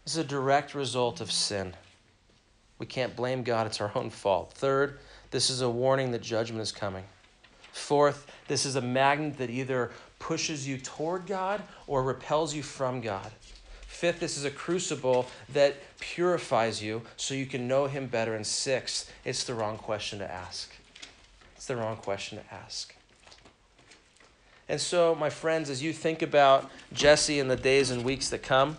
this 0.04 0.14
is 0.14 0.18
a 0.18 0.24
direct 0.24 0.74
result 0.74 1.22
of 1.22 1.32
sin. 1.32 1.74
We 2.80 2.86
can't 2.86 3.16
blame 3.16 3.44
God, 3.44 3.68
it's 3.68 3.82
our 3.82 3.92
own 3.96 4.10
fault. 4.10 4.54
Third, 4.54 5.00
this 5.32 5.50
is 5.50 5.62
a 5.62 5.70
warning 5.70 6.12
that 6.12 6.22
judgment 6.22 6.62
is 6.62 6.72
coming. 6.72 7.04
Fourth, 7.72 8.26
this 8.48 8.66
is 8.66 8.76
a 8.76 8.82
magnet 8.82 9.38
that 9.38 9.50
either 9.50 9.92
pushes 10.20 10.68
you 10.68 10.78
toward 10.78 11.28
God 11.28 11.62
or 11.86 12.02
repels 12.02 12.56
you 12.56 12.64
from 12.64 13.02
God. 13.02 13.32
Fifth, 13.98 14.20
this 14.20 14.38
is 14.38 14.46
a 14.46 14.52
crucible 14.52 15.26
that 15.54 15.76
purifies 16.00 16.84
you 16.84 17.02
so 17.16 17.34
you 17.34 17.48
can 17.48 17.68
know 17.68 17.88
Him 17.88 18.06
better. 18.06 18.36
And 18.36 18.46
sixth, 18.46 19.12
it's 19.26 19.44
the 19.44 19.56
wrong 19.56 19.80
question 19.80 20.20
to 20.20 20.32
ask. 20.32 20.72
It's 21.56 21.66
the 21.66 21.78
wrong 21.78 21.96
question 21.96 22.38
to 22.38 22.54
ask. 22.54 22.94
And 24.70 24.80
so, 24.80 25.16
my 25.16 25.32
friends, 25.32 25.72
as 25.72 25.82
you 25.82 25.94
think 25.94 26.22
about 26.22 26.70
Jesse 26.94 27.40
in 27.40 27.48
the 27.48 27.56
days 27.56 27.90
and 27.90 28.06
weeks 28.06 28.30
that 28.30 28.44
come, 28.44 28.78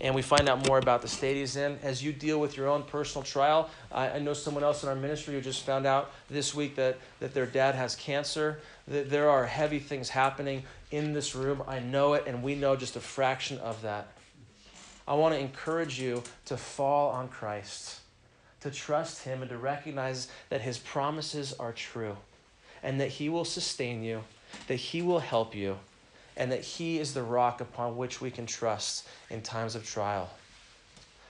and 0.00 0.14
we 0.14 0.22
find 0.22 0.48
out 0.48 0.64
more 0.68 0.78
about 0.78 1.02
the 1.02 1.08
state 1.08 1.36
he's 1.36 1.56
in, 1.56 1.76
as 1.82 2.04
you 2.04 2.12
deal 2.12 2.38
with 2.38 2.56
your 2.56 2.68
own 2.68 2.84
personal 2.84 3.24
trial, 3.24 3.70
I, 3.90 4.10
I 4.10 4.18
know 4.20 4.34
someone 4.34 4.62
else 4.62 4.84
in 4.84 4.88
our 4.88 4.94
ministry 4.94 5.34
who 5.34 5.40
just 5.40 5.66
found 5.66 5.84
out 5.84 6.12
this 6.30 6.54
week 6.54 6.76
that, 6.76 6.98
that 7.18 7.34
their 7.34 7.46
dad 7.46 7.74
has 7.74 7.96
cancer, 7.96 8.60
that 8.86 9.10
there 9.10 9.28
are 9.28 9.46
heavy 9.46 9.80
things 9.80 10.10
happening 10.10 10.62
in 10.92 11.12
this 11.12 11.34
room. 11.34 11.60
I 11.66 11.80
know 11.80 12.14
it, 12.14 12.22
and 12.28 12.40
we 12.40 12.54
know 12.54 12.76
just 12.76 12.94
a 12.94 13.00
fraction 13.00 13.58
of 13.58 13.82
that. 13.82 14.13
I 15.06 15.14
want 15.14 15.34
to 15.34 15.40
encourage 15.40 16.00
you 16.00 16.22
to 16.46 16.56
fall 16.56 17.10
on 17.10 17.28
Christ, 17.28 18.00
to 18.60 18.70
trust 18.70 19.24
Him, 19.24 19.42
and 19.42 19.50
to 19.50 19.58
recognize 19.58 20.28
that 20.48 20.62
His 20.62 20.78
promises 20.78 21.52
are 21.54 21.72
true, 21.72 22.16
and 22.82 23.00
that 23.00 23.08
He 23.10 23.28
will 23.28 23.44
sustain 23.44 24.02
you, 24.02 24.22
that 24.66 24.76
He 24.76 25.02
will 25.02 25.18
help 25.20 25.54
you, 25.54 25.76
and 26.36 26.50
that 26.50 26.62
He 26.62 26.98
is 26.98 27.12
the 27.12 27.22
rock 27.22 27.60
upon 27.60 27.98
which 27.98 28.22
we 28.22 28.30
can 28.30 28.46
trust 28.46 29.06
in 29.28 29.42
times 29.42 29.74
of 29.74 29.84
trial. 29.86 30.30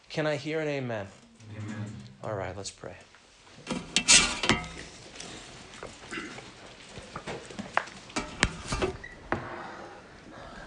Can 0.08 0.26
I 0.26 0.36
hear 0.36 0.60
an 0.60 0.68
amen? 0.68 1.08
Amen. 1.58 1.84
All 2.22 2.34
right, 2.34 2.56
let's 2.56 2.70
pray. 2.70 2.94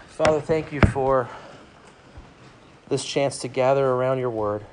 Father, 0.08 0.40
thank 0.40 0.72
you 0.72 0.80
for 0.92 1.28
this 2.88 3.04
chance 3.04 3.38
to 3.40 3.48
gather 3.48 3.86
around 3.86 4.18
your 4.18 4.30
word. 4.30 4.64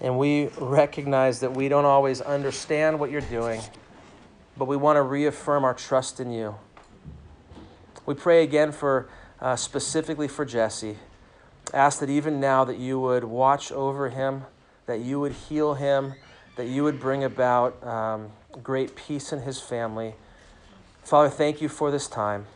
And 0.00 0.18
we 0.18 0.48
recognize 0.58 1.40
that 1.40 1.54
we 1.54 1.68
don't 1.68 1.84
always 1.84 2.20
understand 2.20 2.98
what 2.98 3.10
you're 3.10 3.20
doing, 3.20 3.60
but 4.56 4.66
we 4.66 4.76
want 4.76 4.96
to 4.96 5.02
reaffirm 5.02 5.64
our 5.64 5.74
trust 5.74 6.20
in 6.20 6.30
you. 6.30 6.56
We 8.04 8.14
pray 8.14 8.42
again 8.42 8.72
for 8.72 9.08
uh, 9.40 9.56
specifically 9.56 10.28
for 10.28 10.44
Jesse. 10.44 10.98
Ask 11.72 12.00
that 12.00 12.10
even 12.10 12.40
now 12.40 12.64
that 12.64 12.78
you 12.78 12.98
would 13.00 13.24
watch 13.24 13.70
over 13.70 14.10
him, 14.10 14.44
that 14.86 15.00
you 15.00 15.20
would 15.20 15.32
heal 15.32 15.74
him, 15.74 16.14
that 16.56 16.66
you 16.66 16.82
would 16.82 17.00
bring 17.00 17.24
about 17.24 17.82
um, 17.86 18.30
great 18.62 18.96
peace 18.96 19.32
in 19.32 19.40
his 19.42 19.60
family. 19.60 20.14
Father, 21.02 21.30
thank 21.30 21.62
you 21.62 21.68
for 21.68 21.90
this 21.90 22.08
time, 22.08 22.46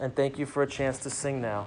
and 0.00 0.14
thank 0.14 0.38
you 0.38 0.46
for 0.46 0.62
a 0.62 0.66
chance 0.66 0.98
to 0.98 1.10
sing 1.10 1.40
now. 1.40 1.66